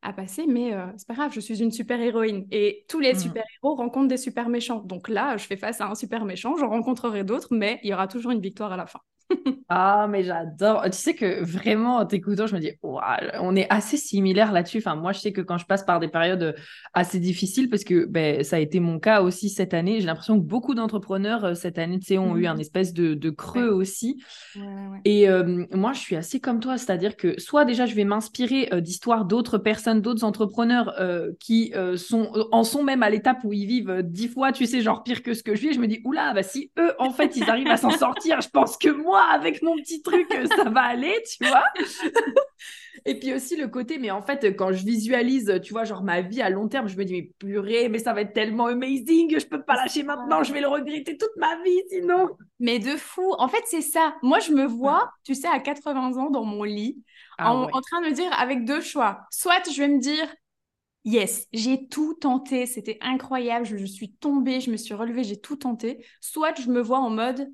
à 0.04 0.14
passer, 0.14 0.46
mais 0.48 0.74
euh, 0.74 0.86
c'est 0.98 1.08
pas 1.08 1.14
grave, 1.16 1.32
je 1.34 1.40
suis 1.40 1.62
une 1.62 1.72
super 1.72 2.00
héroïne. 2.02 2.48
Et 2.52 2.86
tous 2.90 3.00
les 3.00 3.14
Mhm. 3.14 3.16
super 3.16 3.44
héros 3.64 3.76
rencontrent 3.76 4.08
des 4.10 4.18
super 4.18 4.50
méchants. 4.50 4.82
Donc 4.82 5.10
là, 5.10 5.38
je 5.38 5.46
fais 5.46 5.58
face 5.58 5.82
à 5.82 5.88
un 5.90 5.96
super 5.96 6.26
méchant, 6.26 6.58
j'en 6.58 6.70
rencontrerai 6.70 7.24
d'autres, 7.24 7.50
mais 7.52 7.80
il 7.84 7.90
y 7.90 7.94
aura 7.94 8.08
toujours 8.08 8.32
une 8.32 8.42
victoire 8.42 8.72
à 8.74 8.78
la 8.78 8.88
fin. 8.88 9.00
Ah, 9.70 10.08
mais 10.08 10.24
j'adore. 10.24 10.84
Tu 10.86 10.92
sais 10.98 11.16
que 11.16 11.44
vraiment, 11.44 11.96
en 11.98 12.06
t'écoutant, 12.06 12.46
je 12.46 12.54
me 12.54 12.60
dis, 12.60 12.72
on 12.84 13.56
est 13.56 13.66
assez 13.72 13.98
similaires 13.98 14.52
là-dessus. 14.52 14.78
Enfin, 14.80 14.96
moi, 14.96 15.14
je 15.14 15.20
sais 15.20 15.32
que 15.34 15.42
quand 15.42 15.58
je 15.58 15.66
passe 15.66 15.84
par 15.84 16.00
des 16.00 16.10
périodes 16.10 16.56
assez 16.94 17.20
difficiles, 17.20 17.70
parce 17.70 17.84
que 17.84 18.06
ben, 18.06 18.44
ça 18.44 18.58
a 18.58 18.60
été 18.60 18.80
mon 18.80 19.00
cas 19.00 19.22
aussi 19.24 19.50
cette 19.50 19.74
année, 19.74 20.00
j'ai 20.00 20.06
l'impression 20.06 20.38
que 20.40 20.46
beaucoup 20.46 20.76
d'entrepreneurs 20.76 21.46
euh, 21.46 21.54
cette 21.56 21.80
année, 21.80 21.98
tu 22.00 22.06
sais, 22.08 22.18
ont 22.20 22.38
eu 22.38 22.46
un 22.46 22.56
Mhm. 22.56 22.60
espèce 22.60 22.94
de, 22.94 23.16
de 23.16 23.30
creux 23.32 23.70
Ouais. 23.70 23.74
aussi. 23.74 24.22
Ouais, 24.56 24.62
ouais, 24.62 24.88
ouais. 24.90 25.00
Et 25.06 25.28
euh, 25.30 25.66
moi, 25.72 25.94
je 25.94 26.00
suis 26.00 26.16
assez 26.16 26.40
comme 26.40 26.60
toi, 26.60 26.78
c'est-à-dire 26.78 27.16
que 27.16 27.40
soit 27.40 27.66
déjà, 27.66 27.86
je 27.86 27.96
vais 27.96 28.04
m'inspirer 28.06 28.70
euh, 28.74 28.80
d'histoires 28.82 29.26
d'autres 29.26 29.58
personnes, 29.58 30.02
d'autres 30.02 30.24
entrepreneurs 30.24 30.94
euh, 31.00 31.32
qui 31.40 31.74
sont, 31.98 32.32
en 32.52 32.64
sont 32.64 32.84
même 32.84 33.02
à 33.04 33.10
l'étape 33.10 33.40
où 33.44 33.54
ils 33.54 33.66
vivent 33.66 34.02
dix 34.04 34.28
fois, 34.28 34.52
tu 34.52 34.66
sais, 34.66 34.82
genre 34.82 35.04
pire 35.04 35.24
que 35.24 35.34
ce 35.34 35.42
que 35.44 35.56
je 35.56 35.62
vis. 35.62 35.68
Et 35.70 35.74
je 35.74 35.80
me 35.80 35.88
dis, 35.88 36.02
oula, 36.06 36.34
bah, 36.34 36.44
si 36.44 36.72
eux, 36.78 36.94
en 37.00 37.12
fait, 37.12 37.36
ils 37.38 37.50
arrivent 37.50 37.72
à 37.72 37.78
s'en 37.78 37.92
sortir, 37.92 38.42
je 38.42 38.50
pense 38.50 38.78
que 38.78 38.90
moi, 38.90 39.13
avec 39.22 39.62
mon 39.62 39.76
petit 39.78 40.02
truc, 40.02 40.34
euh, 40.36 40.46
ça 40.56 40.70
va 40.70 40.82
aller, 40.82 41.16
tu 41.30 41.46
vois. 41.46 41.64
Et 43.06 43.20
puis 43.20 43.34
aussi 43.34 43.56
le 43.58 43.68
côté, 43.68 43.98
mais 43.98 44.12
en 44.12 44.22
fait, 44.22 44.56
quand 44.56 44.72
je 44.72 44.86
visualise, 44.86 45.60
tu 45.64 45.74
vois, 45.74 45.84
genre 45.84 46.04
ma 46.04 46.22
vie 46.22 46.42
à 46.42 46.50
long 46.50 46.68
terme, 46.68 46.88
je 46.88 46.98
me 46.98 47.04
dis, 47.06 47.14
mais 47.14 47.32
purée, 47.40 47.90
mais 47.90 48.00
ça 48.00 48.14
va 48.14 48.22
être 48.22 48.34
tellement 48.34 48.68
amazing, 48.68 49.38
je 49.40 49.46
peux 49.46 49.64
pas 49.64 49.76
lâcher 49.76 50.04
maintenant, 50.04 50.44
je 50.44 50.54
vais 50.54 50.62
le 50.62 50.68
regretter 50.68 51.18
toute 51.18 51.36
ma 51.38 51.62
vie 51.64 51.82
sinon. 51.90 52.30
Mais 52.60 52.80
de 52.80 52.96
fou, 52.96 53.34
en 53.40 53.48
fait, 53.48 53.64
c'est 53.66 53.82
ça. 53.82 54.16
Moi, 54.22 54.40
je 54.40 54.52
me 54.54 54.66
vois, 54.66 55.12
tu 55.24 55.36
sais, 55.36 55.48
à 55.48 55.60
80 55.60 56.18
ans 56.18 56.30
dans 56.30 56.46
mon 56.46 56.64
lit, 56.64 57.04
Ah 57.38 57.54
en, 57.54 57.66
ouais. 57.66 57.74
en 57.74 57.82
train 57.82 58.02
de 58.02 58.08
me 58.08 58.14
dire 58.14 58.32
avec 58.40 58.66
deux 58.66 58.82
choix. 58.82 59.22
Soit 59.32 59.70
je 59.70 59.78
vais 59.82 59.88
me 59.90 60.00
dire, 60.00 60.28
yes, 61.06 61.48
j'ai 61.54 61.88
tout 61.88 62.14
tenté, 62.16 62.66
c'était 62.66 62.98
incroyable, 63.02 63.66
je, 63.66 63.78
je 63.78 63.86
suis 63.86 64.14
tombée, 64.14 64.62
je 64.62 64.72
me 64.72 64.78
suis 64.78 64.94
relevée, 64.94 65.24
j'ai 65.24 65.40
tout 65.40 65.56
tenté. 65.58 66.06
Soit 66.22 66.60
je 66.62 66.70
me 66.70 66.82
vois 66.82 67.00
en 67.00 67.10
mode, 67.10 67.48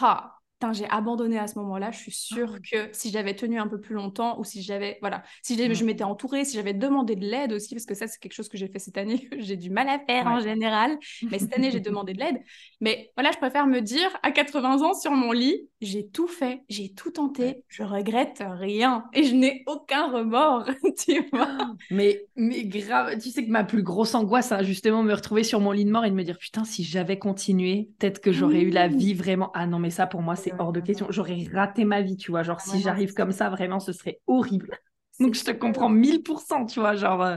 ah, 0.00 0.35
j'ai 0.72 0.88
abandonné 0.88 1.38
à 1.38 1.46
ce 1.46 1.58
moment-là. 1.58 1.90
Je 1.90 1.98
suis 1.98 2.12
sûre 2.12 2.54
ah 2.56 2.58
que 2.70 2.88
si 2.92 3.10
j'avais 3.10 3.34
tenu 3.34 3.58
un 3.58 3.68
peu 3.68 3.80
plus 3.80 3.94
longtemps 3.94 4.38
ou 4.38 4.44
si 4.44 4.62
j'avais, 4.62 4.98
voilà, 5.00 5.22
si 5.42 5.56
je 5.56 5.84
m'étais 5.84 6.04
entourée, 6.04 6.44
si 6.44 6.56
j'avais 6.56 6.74
demandé 6.74 7.14
de 7.14 7.26
l'aide 7.26 7.52
aussi, 7.52 7.74
parce 7.74 7.86
que 7.86 7.94
ça, 7.94 8.06
c'est 8.06 8.18
quelque 8.18 8.32
chose 8.32 8.48
que 8.48 8.56
j'ai 8.56 8.68
fait 8.68 8.78
cette 8.78 8.96
année, 8.96 9.28
j'ai 9.38 9.56
du 9.56 9.70
mal 9.70 9.88
à 9.88 9.98
faire 9.98 10.26
en 10.26 10.40
général, 10.40 10.98
mais 11.30 11.38
cette 11.38 11.54
année, 11.54 11.70
j'ai 11.70 11.80
demandé 11.80 12.14
de 12.14 12.20
l'aide. 12.20 12.38
Mais 12.80 13.10
voilà, 13.16 13.32
je 13.32 13.38
préfère 13.38 13.66
me 13.66 13.80
dire 13.80 14.08
à 14.22 14.30
80 14.30 14.82
ans 14.82 14.94
sur 14.94 15.12
mon 15.12 15.32
lit, 15.32 15.68
j'ai 15.80 16.08
tout 16.08 16.28
fait, 16.28 16.62
j'ai 16.68 16.92
tout 16.92 17.10
tenté, 17.10 17.62
je 17.68 17.82
regrette 17.82 18.42
rien 18.46 19.04
et 19.12 19.24
je 19.24 19.34
n'ai 19.34 19.62
aucun 19.66 20.10
remords, 20.10 20.68
tu 20.98 21.28
vois. 21.32 21.74
Mais, 21.90 22.24
mais 22.34 22.64
grave, 22.64 23.18
tu 23.18 23.30
sais 23.30 23.44
que 23.44 23.50
ma 23.50 23.64
plus 23.64 23.82
grosse 23.82 24.14
angoisse, 24.14 24.48
c'est 24.48 24.64
justement 24.64 25.02
me 25.02 25.12
retrouver 25.12 25.44
sur 25.44 25.60
mon 25.60 25.72
lit 25.72 25.84
de 25.84 25.90
mort 25.90 26.04
et 26.04 26.10
de 26.10 26.14
me 26.14 26.24
dire, 26.24 26.38
putain, 26.38 26.64
si 26.64 26.82
j'avais 26.82 27.18
continué, 27.18 27.90
peut-être 27.98 28.20
que 28.20 28.32
j'aurais 28.32 28.62
eu 28.62 28.70
la 28.70 28.88
vie 28.88 29.14
vraiment. 29.14 29.50
Ah 29.54 29.66
non, 29.66 29.78
mais 29.78 29.90
ça, 29.90 30.06
pour 30.06 30.22
moi, 30.22 30.36
c'est 30.36 30.45
hors 30.58 30.72
de 30.72 30.80
question. 30.80 31.06
J'aurais 31.10 31.46
raté 31.52 31.84
ma 31.84 32.02
vie, 32.02 32.16
tu 32.16 32.30
vois. 32.30 32.42
Genre, 32.42 32.60
si 32.60 32.80
j'arrive 32.80 33.14
comme 33.14 33.32
ça, 33.32 33.48
vraiment, 33.48 33.80
ce 33.80 33.92
serait 33.92 34.20
horrible. 34.26 34.78
Donc, 35.20 35.34
je 35.34 35.44
te 35.44 35.50
comprends 35.50 35.90
1000%, 35.90 36.66
tu 36.66 36.80
vois. 36.80 36.94
Genre, 36.94 37.22
euh, 37.22 37.36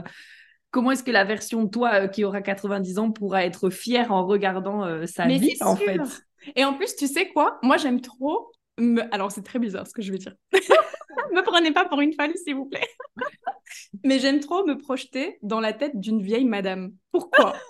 comment 0.70 0.92
est-ce 0.92 1.02
que 1.02 1.10
la 1.10 1.24
version 1.24 1.64
de 1.64 1.70
toi 1.70 2.02
euh, 2.02 2.08
qui 2.08 2.24
aura 2.24 2.42
90 2.42 2.98
ans 2.98 3.10
pourra 3.10 3.44
être 3.44 3.70
fière 3.70 4.12
en 4.12 4.26
regardant 4.26 4.84
euh, 4.84 5.06
sa 5.06 5.26
vie, 5.26 5.56
en 5.60 5.76
fait? 5.76 6.00
Et 6.56 6.64
en 6.64 6.74
plus, 6.74 6.96
tu 6.96 7.06
sais 7.06 7.28
quoi? 7.28 7.58
Moi, 7.62 7.76
j'aime 7.76 8.00
trop. 8.00 8.52
Alors, 9.10 9.30
c'est 9.30 9.42
très 9.42 9.58
bizarre 9.58 9.86
ce 9.86 9.92
que 9.92 10.02
je 10.02 10.10
vais 10.10 10.18
dire. 10.18 10.34
me 11.32 11.42
prenez 11.42 11.72
pas 11.72 11.86
pour 11.86 12.00
une 12.00 12.14
folle, 12.14 12.34
s'il 12.36 12.54
vous 12.54 12.66
plaît. 12.66 12.88
Mais 14.04 14.18
j'aime 14.18 14.40
trop 14.40 14.66
me 14.66 14.76
projeter 14.76 15.38
dans 15.42 15.60
la 15.60 15.72
tête 15.72 15.98
d'une 15.98 16.22
vieille 16.22 16.44
madame. 16.44 16.92
Pourquoi? 17.12 17.54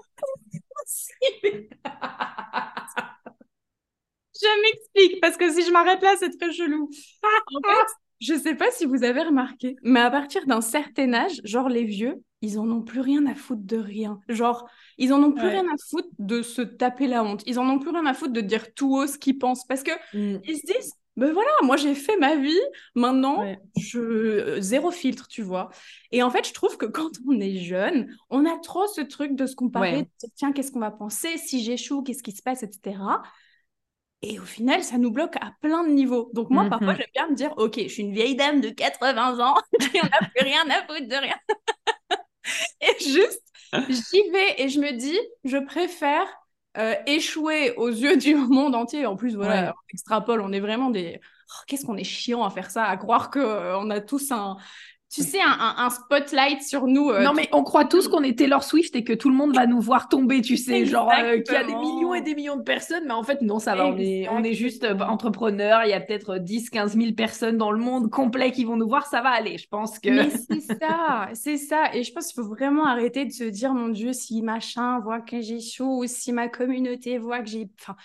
je 4.41 4.63
m'explique 4.63 5.21
parce 5.21 5.37
que 5.37 5.51
si 5.53 5.63
je 5.63 5.71
m'arrête 5.71 6.03
là, 6.03 6.15
c'est 6.19 6.37
très 6.39 6.53
chelou. 6.53 6.91
en 7.23 7.61
fait, 7.63 7.93
je 8.21 8.35
sais 8.35 8.55
pas 8.55 8.71
si 8.71 8.85
vous 8.85 9.03
avez 9.05 9.23
remarqué, 9.23 9.77
mais 9.83 10.01
à 10.01 10.11
partir 10.11 10.47
d'un 10.47 10.61
certain 10.61 11.13
âge, 11.15 11.41
genre 11.45 11.69
les 11.69 11.85
vieux, 11.85 12.23
ils 12.43 12.59
en 12.59 12.71
ont 12.71 12.83
plus 12.83 13.01
rien 13.01 13.27
à 13.27 13.35
foutre 13.35 13.63
de 13.65 13.77
rien. 13.77 14.19
Genre, 14.29 14.69
ils 14.99 15.13
en 15.13 15.23
ont 15.23 15.33
plus 15.33 15.49
rien 15.49 15.65
à 15.65 15.77
foutre 15.91 16.09
de 16.19 16.43
se 16.43 16.63
taper 16.63 17.07
la 17.07 17.23
honte. 17.23 17.43
Ils 17.47 17.59
en 17.59 17.69
ont 17.69 17.79
plus 17.79 17.91
rien 17.91 18.07
à 18.07 18.15
foutre 18.15 18.33
de 18.33 18.41
dire 18.41 18.73
tout 18.75 18.95
haut 18.95 19.07
ce 19.07 19.19
qu'ils 19.19 19.39
pensent 19.39 19.67
parce 19.67 19.83
que 19.83 19.93
mm. 20.15 20.41
ils 20.45 20.57
se 20.57 20.67
disent 20.67 20.93
ben 21.17 21.33
voilà, 21.33 21.51
moi 21.63 21.77
j'ai 21.77 21.95
fait 21.95 22.17
ma 22.17 22.37
vie, 22.37 22.61
maintenant 22.95 23.45
je 23.77 23.99
euh, 23.99 24.61
zéro 24.61 24.91
filtre, 24.91 25.29
tu 25.29 25.43
vois. 25.43 25.69
Et 26.13 26.23
en 26.23 26.31
fait, 26.31 26.47
je 26.47 26.55
trouve 26.55 26.79
que 26.79 26.87
quand 26.87 27.11
on 27.29 27.39
est 27.41 27.57
jeune, 27.57 28.17
on 28.31 28.47
a 28.47 28.57
trop 28.59 28.87
ce 28.87 29.03
truc 29.03 29.35
de 29.35 29.45
se 29.47 29.55
comparer, 29.55 30.03
de 30.03 30.09
dire, 30.19 30.31
tiens, 30.35 30.53
qu'est-ce 30.53 30.73
qu'on 30.73 30.81
va 30.81 30.91
penser? 30.91 31.37
Si 31.37 31.63
j'échoue, 31.63 32.03
qu'est-ce 32.03 32.23
qui 32.23 32.33
se 32.33 32.43
passe, 32.43 32.63
etc. 32.63 32.97
Et 34.23 34.39
au 34.39 34.45
final, 34.45 34.83
ça 34.83 34.99
nous 34.99 35.11
bloque 35.11 35.37
à 35.37 35.53
plein 35.63 35.83
de 35.85 35.91
niveaux. 35.91 36.31
Donc 36.35 36.51
moi, 36.51 36.67
parfois, 36.69 36.93
mhm. 36.93 36.99
j'aime 36.99 37.11
bien 37.15 37.29
me 37.29 37.35
dire, 37.35 37.55
OK, 37.57 37.79
je 37.79 37.89
suis 37.89 38.03
une 38.03 38.13
vieille 38.13 38.37
dame 38.37 38.61
de 38.61 38.69
80 38.69 39.41
ans 39.41 39.57
qui 39.81 39.97
n'en 39.97 40.09
a 40.09 40.27
plus 40.27 40.45
rien 40.45 40.69
à 40.69 40.87
foutre 40.87 41.09
de 41.09 41.17
rien. 41.17 41.37
et 42.83 43.03
juste, 43.03 43.43
j'y 43.89 44.31
vais 44.31 44.63
et 44.63 44.69
je 44.69 44.79
me 44.79 44.93
dis, 44.93 45.19
je 45.45 45.57
préfère 45.57 46.27
euh, 46.77 46.95
échouer 47.07 47.73
aux 47.77 47.89
yeux 47.89 48.17
du 48.19 48.35
monde 48.35 48.75
entier. 48.75 49.07
En 49.07 49.17
plus, 49.17 49.37
voilà, 49.37 49.73
on 49.75 49.93
extrapole, 49.93 50.41
on 50.43 50.53
est 50.53 50.61
vraiment 50.61 50.91
des... 50.91 51.19
Oh, 51.23 51.63
qu'est-ce 51.67 51.85
qu'on 51.85 51.97
est 51.97 52.05
chiant 52.05 52.45
à 52.45 52.51
faire 52.51 52.71
ça, 52.71 52.85
à 52.85 52.97
croire 52.97 53.31
qu'on 53.31 53.41
euh, 53.41 53.91
a 53.91 54.01
tous 54.01 54.31
un, 54.31 54.57
tu 55.13 55.23
sais, 55.23 55.41
un, 55.43 55.91
spotlight 55.91 56.63
sur 56.63 56.87
nous. 56.87 57.11
Euh, 57.11 57.25
non, 57.25 57.33
mais 57.35 57.49
on 57.51 57.65
croit 57.65 57.85
tous 57.85 58.07
qu'on 58.07 58.23
est 58.23 58.39
Taylor 58.39 58.63
Swift 58.63 58.95
et 58.95 59.03
que 59.03 59.13
tout 59.13 59.29
le 59.29 59.35
monde 59.35 59.53
va 59.53 59.67
nous 59.67 59.81
voir 59.81 60.09
tomber, 60.09 60.41
tu 60.41 60.57
sais, 60.57 60.87
genre 60.87 61.11
euh, 61.11 61.41
qu'il 61.41 61.53
y 61.53 61.57
a 61.57 61.65
des 61.65 61.75
millions 61.75 62.15
et 62.15 62.21
des 62.21 62.37
millions 62.37 62.57
de 62.57 62.63
personnes, 62.63 63.05
mais 63.07 63.13
en 63.13 63.25
fait, 63.25 63.43
non, 63.43 63.59
ça 63.59 63.75
va, 63.75 63.89
on 63.89 63.99
est, 63.99 64.29
on 64.29 64.45
est 64.45 64.55
juste 64.55 64.85
euh, 64.85 64.97
entrepreneurs, 65.01 65.81
il 65.85 65.91
y 65.91 65.95
a 65.95 66.01
peut-être 66.01 66.39
10, 66.39 66.71
15 66.71 66.97
000 66.97 67.13
personnes 67.15 67.59
dans 67.59 67.73
le 67.73 67.81
monde 67.81 68.09
complet 68.09 68.53
qui 68.53 68.65
vont 68.65 68.77
nous 68.77 68.87
voir, 68.87 69.07
ça 69.07 69.21
va 69.21 69.31
aller, 69.31 69.59
je 69.59 69.67
pense 69.67 69.99
que... 69.99 70.11
Mais 70.11 70.31
c'est 70.49 70.79
ça, 70.79 71.29
c'est 71.35 71.57
ça, 71.57 71.93
et 71.93 72.05
je 72.05 72.13
pense 72.13 72.29
qu'il 72.29 72.41
faut 72.41 72.49
vraiment 72.49 72.87
arrêter 72.87 73.25
de 73.25 73.33
se 73.33 73.45
dire, 73.45 73.75
mon 73.75 73.89
Dieu, 73.89 74.13
si 74.13 74.43
machin 74.43 75.01
voit 75.01 75.21
que 75.21 75.41
j'échoue, 75.41 76.03
ou 76.03 76.07
si 76.07 76.33
ma 76.33 76.49
communauté 76.49 77.19
voit 77.19 77.41
que 77.41 77.49
j'ai... 77.49 77.69
Enfin, 77.81 77.97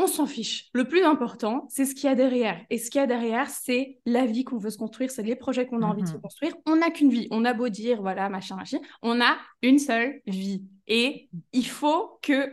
on 0.00 0.06
s'en 0.06 0.26
fiche. 0.26 0.68
Le 0.72 0.84
plus 0.84 1.02
important, 1.02 1.66
c'est 1.68 1.84
ce 1.84 1.94
qu'il 1.94 2.04
y 2.04 2.08
a 2.08 2.14
derrière. 2.14 2.58
Et 2.70 2.78
ce 2.78 2.90
qu'il 2.90 3.00
y 3.00 3.04
a 3.04 3.06
derrière, 3.06 3.48
c'est 3.48 3.98
la 4.06 4.26
vie 4.26 4.44
qu'on 4.44 4.58
veut 4.58 4.70
se 4.70 4.78
construire, 4.78 5.10
c'est 5.10 5.22
les 5.22 5.36
projets 5.36 5.66
qu'on 5.66 5.82
a 5.82 5.86
envie 5.86 6.02
de 6.02 6.08
se 6.08 6.14
mhm. 6.14 6.22
construire. 6.22 6.54
On 6.66 6.76
n'a 6.76 6.90
qu'une 6.90 7.10
vie. 7.10 7.28
On 7.30 7.44
a 7.44 7.52
beau 7.52 7.68
dire, 7.68 8.00
voilà, 8.00 8.28
machin, 8.28 8.56
machin. 8.56 8.78
On 9.02 9.20
a 9.20 9.36
une 9.62 9.78
seule 9.78 10.20
vie. 10.26 10.64
Et 10.86 11.28
il 11.52 11.66
faut 11.66 12.18
que, 12.22 12.50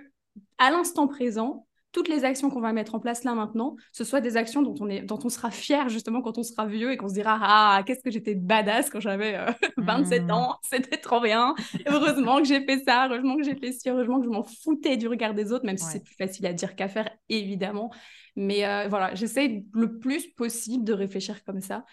à 0.57 0.71
l'instant 0.71 1.07
présent, 1.07 1.66
toutes 1.91 2.09
les 2.09 2.25
actions 2.25 2.49
qu'on 2.49 2.59
va 2.59 2.73
mettre 2.73 2.95
en 2.95 2.99
place 2.99 3.23
là 3.23 3.33
maintenant, 3.33 3.75
ce 3.91 4.03
soit 4.03 4.21
des 4.21 4.37
actions 4.37 4.61
dont 4.61 4.75
on, 4.79 4.89
est, 4.89 5.01
dont 5.01 5.19
on 5.23 5.29
sera 5.29 5.51
fier 5.51 5.89
justement 5.89 6.21
quand 6.21 6.37
on 6.37 6.43
sera 6.43 6.65
vieux 6.65 6.91
et 6.91 6.97
qu'on 6.97 7.07
se 7.07 7.13
dira 7.13 7.39
Ah, 7.41 7.83
qu'est-ce 7.85 8.03
que 8.03 8.11
j'étais 8.11 8.35
badass 8.35 8.89
quand 8.89 8.99
j'avais 8.99 9.39
27 9.77 10.21
euh, 10.21 10.25
mmh. 10.27 10.31
ans, 10.31 10.55
c'était 10.63 10.97
trop 10.97 11.21
bien. 11.21 11.55
heureusement 11.87 12.39
que 12.39 12.45
j'ai 12.45 12.63
fait 12.65 12.83
ça, 12.85 13.07
heureusement 13.07 13.37
que 13.37 13.43
j'ai 13.43 13.55
fait 13.55 13.71
ci, 13.71 13.89
heureusement 13.89 14.19
que 14.19 14.25
je 14.25 14.29
m'en 14.29 14.43
foutais 14.43 14.97
du 14.97 15.07
regard 15.07 15.33
des 15.33 15.51
autres, 15.51 15.65
même 15.65 15.77
si 15.77 15.85
c'est 15.85 16.03
plus 16.03 16.15
facile 16.15 16.45
à 16.45 16.53
dire 16.53 16.75
qu'à 16.75 16.87
faire, 16.87 17.09
évidemment. 17.29 17.91
Mais 18.35 18.65
euh, 18.65 18.87
voilà, 18.87 19.15
j'essaie 19.15 19.63
le 19.73 19.97
plus 19.97 20.27
possible 20.27 20.83
de 20.83 20.93
réfléchir 20.93 21.43
comme 21.43 21.61
ça. 21.61 21.85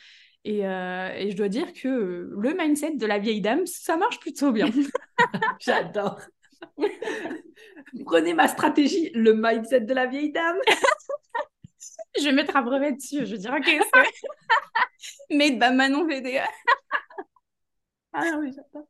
Et, 0.45 0.67
euh, 0.67 1.11
et, 1.17 1.31
je 1.31 1.37
dois 1.37 1.49
dire 1.49 1.73
que 1.73 2.29
le 2.37 2.55
mindset 2.55 2.97
de 2.97 3.07
la 3.07 3.19
vieille 3.19 3.41
dame, 3.41 3.65
ça 3.65 3.97
marche 3.97 4.21
plutôt 4.21 4.53
bien. 4.53 4.69
J'adore. 5.61 6.21
Prenez 8.05 8.35
ma 8.35 8.49
stratégie, 8.49 9.11
le 9.15 9.35
mindset 9.35 9.81
de 9.81 9.95
la 9.95 10.07
vieille 10.07 10.33
dame. 10.33 10.59
je 12.19 12.25
vais 12.25 12.33
mettre 12.33 12.57
un 12.57 12.63
brevet 12.63 12.93
dessus. 12.93 13.27
Je 13.27 13.33
vais 13.33 13.39
dire, 13.39 13.55
ok, 13.55 13.65
c'est 13.67 15.31
made 15.37 15.59
by 15.59 15.75
Manon 15.75 16.07
VDA. 16.07 16.49
ah 18.13 18.23
oui, 18.41 18.53
j'adore. 18.55 18.89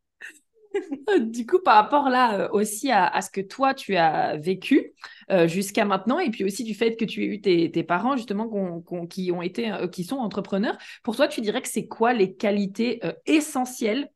du 1.20 1.46
coup, 1.46 1.58
par 1.60 1.76
rapport 1.76 2.08
là 2.08 2.40
euh, 2.40 2.48
aussi 2.52 2.90
à, 2.90 3.20
ce 3.20 3.30
que 3.30 3.40
toi 3.40 3.74
tu 3.74 3.96
as 3.96 4.36
vécu 4.36 4.92
euh, 5.30 5.46
jusqu'à 5.46 5.84
maintenant, 5.84 6.18
et 6.18 6.30
puis 6.30 6.44
aussi 6.44 6.64
du 6.64 6.74
fait 6.74 6.96
que 6.96 7.04
tu 7.04 7.22
aies 7.22 7.26
eu 7.26 7.40
tes, 7.40 7.82
parents 7.84 8.16
justement 8.16 8.82
qui 9.08 9.30
ont 9.32 9.42
été, 9.42 9.70
euh, 9.70 9.88
qui 9.88 10.04
sont 10.04 10.16
entrepreneurs, 10.16 10.76
pour 11.02 11.16
toi, 11.16 11.28
tu 11.28 11.40
dirais 11.40 11.62
que 11.62 11.68
c'est 11.68 11.86
quoi 11.86 12.12
les 12.12 12.34
qualités 12.34 13.00
essentielles 13.26 14.10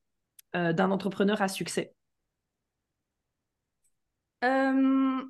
d'un 0.54 0.90
entrepreneur 0.90 1.40
à 1.42 1.48
succès? 1.48 1.92
Euh, 4.44 5.22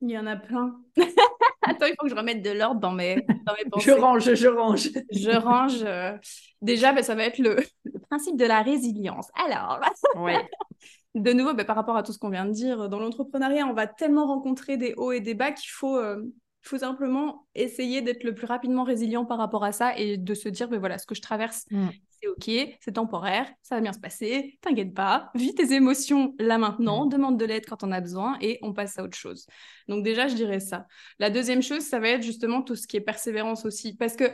il 0.00 0.10
y 0.10 0.18
en 0.18 0.26
a 0.26 0.36
plein. 0.36 0.80
Attends, 1.62 1.86
il 1.86 1.94
faut 1.98 2.04
que 2.04 2.08
je 2.08 2.14
remette 2.14 2.42
de 2.42 2.50
l'ordre 2.50 2.80
dans 2.80 2.92
mes, 2.92 3.16
dans 3.46 3.54
mes 3.54 3.68
pensées. 3.70 3.90
Je 3.90 3.92
range, 3.92 4.34
je 4.34 4.46
range. 4.46 4.90
je 5.10 5.36
range. 5.36 5.82
Euh, 5.82 6.16
déjà, 6.62 6.92
ben, 6.92 7.02
ça 7.02 7.14
va 7.14 7.24
être 7.24 7.38
le, 7.38 7.56
le, 7.84 7.98
principe 8.08 8.36
de 8.36 8.44
la 8.44 8.62
résilience. 8.62 9.28
Alors, 9.34 9.80
ouais. 10.16 10.48
de 11.14 11.32
nouveau, 11.32 11.54
ben, 11.54 11.64
par 11.64 11.76
rapport 11.76 11.96
à 11.96 12.02
tout 12.02 12.12
ce 12.12 12.18
qu'on 12.18 12.30
vient 12.30 12.46
de 12.46 12.52
dire, 12.52 12.88
dans 12.88 13.00
l'entrepreneuriat, 13.00 13.66
on 13.66 13.74
va 13.74 13.86
tellement 13.86 14.26
rencontrer 14.26 14.76
des 14.76 14.94
hauts 14.96 15.12
et 15.12 15.20
des 15.20 15.34
bas 15.34 15.50
qu'il 15.50 15.70
faut, 15.70 15.96
euh, 15.96 16.22
faut 16.62 16.78
simplement 16.78 17.46
essayer 17.54 18.00
d'être 18.00 18.24
le 18.24 18.34
plus 18.34 18.46
rapidement 18.46 18.84
résilient 18.84 19.24
par 19.24 19.38
rapport 19.38 19.64
à 19.64 19.72
ça 19.72 19.96
et 19.98 20.16
de 20.16 20.34
se 20.34 20.48
dire, 20.48 20.68
ben 20.68 20.78
voilà, 20.78 20.98
ce 20.98 21.06
que 21.06 21.14
je 21.14 21.22
traverse, 21.22 21.64
mm. 21.70 21.88
C'est 22.20 22.28
ok, 22.28 22.76
c'est 22.80 22.92
temporaire, 22.92 23.48
ça 23.62 23.76
va 23.76 23.80
bien 23.80 23.92
se 23.92 23.98
passer, 23.98 24.58
t'inquiète 24.60 24.94
pas, 24.94 25.30
vis 25.34 25.54
tes 25.54 25.72
émotions 25.72 26.34
là 26.38 26.58
maintenant, 26.58 27.06
mm. 27.06 27.08
demande 27.10 27.38
de 27.38 27.44
l'aide 27.44 27.66
quand 27.66 27.82
on 27.84 27.92
a 27.92 28.00
besoin 28.00 28.36
et 28.40 28.58
on 28.62 28.72
passe 28.72 28.98
à 28.98 29.04
autre 29.04 29.16
chose. 29.16 29.46
Donc 29.88 30.04
déjà, 30.04 30.28
je 30.28 30.34
dirais 30.34 30.60
ça. 30.60 30.86
La 31.18 31.30
deuxième 31.30 31.62
chose, 31.62 31.82
ça 31.82 31.98
va 31.98 32.08
être 32.08 32.22
justement 32.22 32.62
tout 32.62 32.76
ce 32.76 32.86
qui 32.86 32.96
est 32.96 33.00
persévérance 33.00 33.64
aussi, 33.64 33.96
parce 33.96 34.16
que 34.16 34.24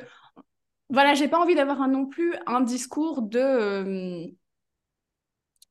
voilà, 0.91 1.15
j'ai 1.15 1.29
pas 1.29 1.41
envie 1.41 1.55
d'avoir 1.55 1.81
un, 1.83 1.89
non 1.89 2.07
plus 2.07 2.35
un 2.47 2.61
discours 2.61 3.23
de... 3.23 3.39
Euh, 3.39 4.27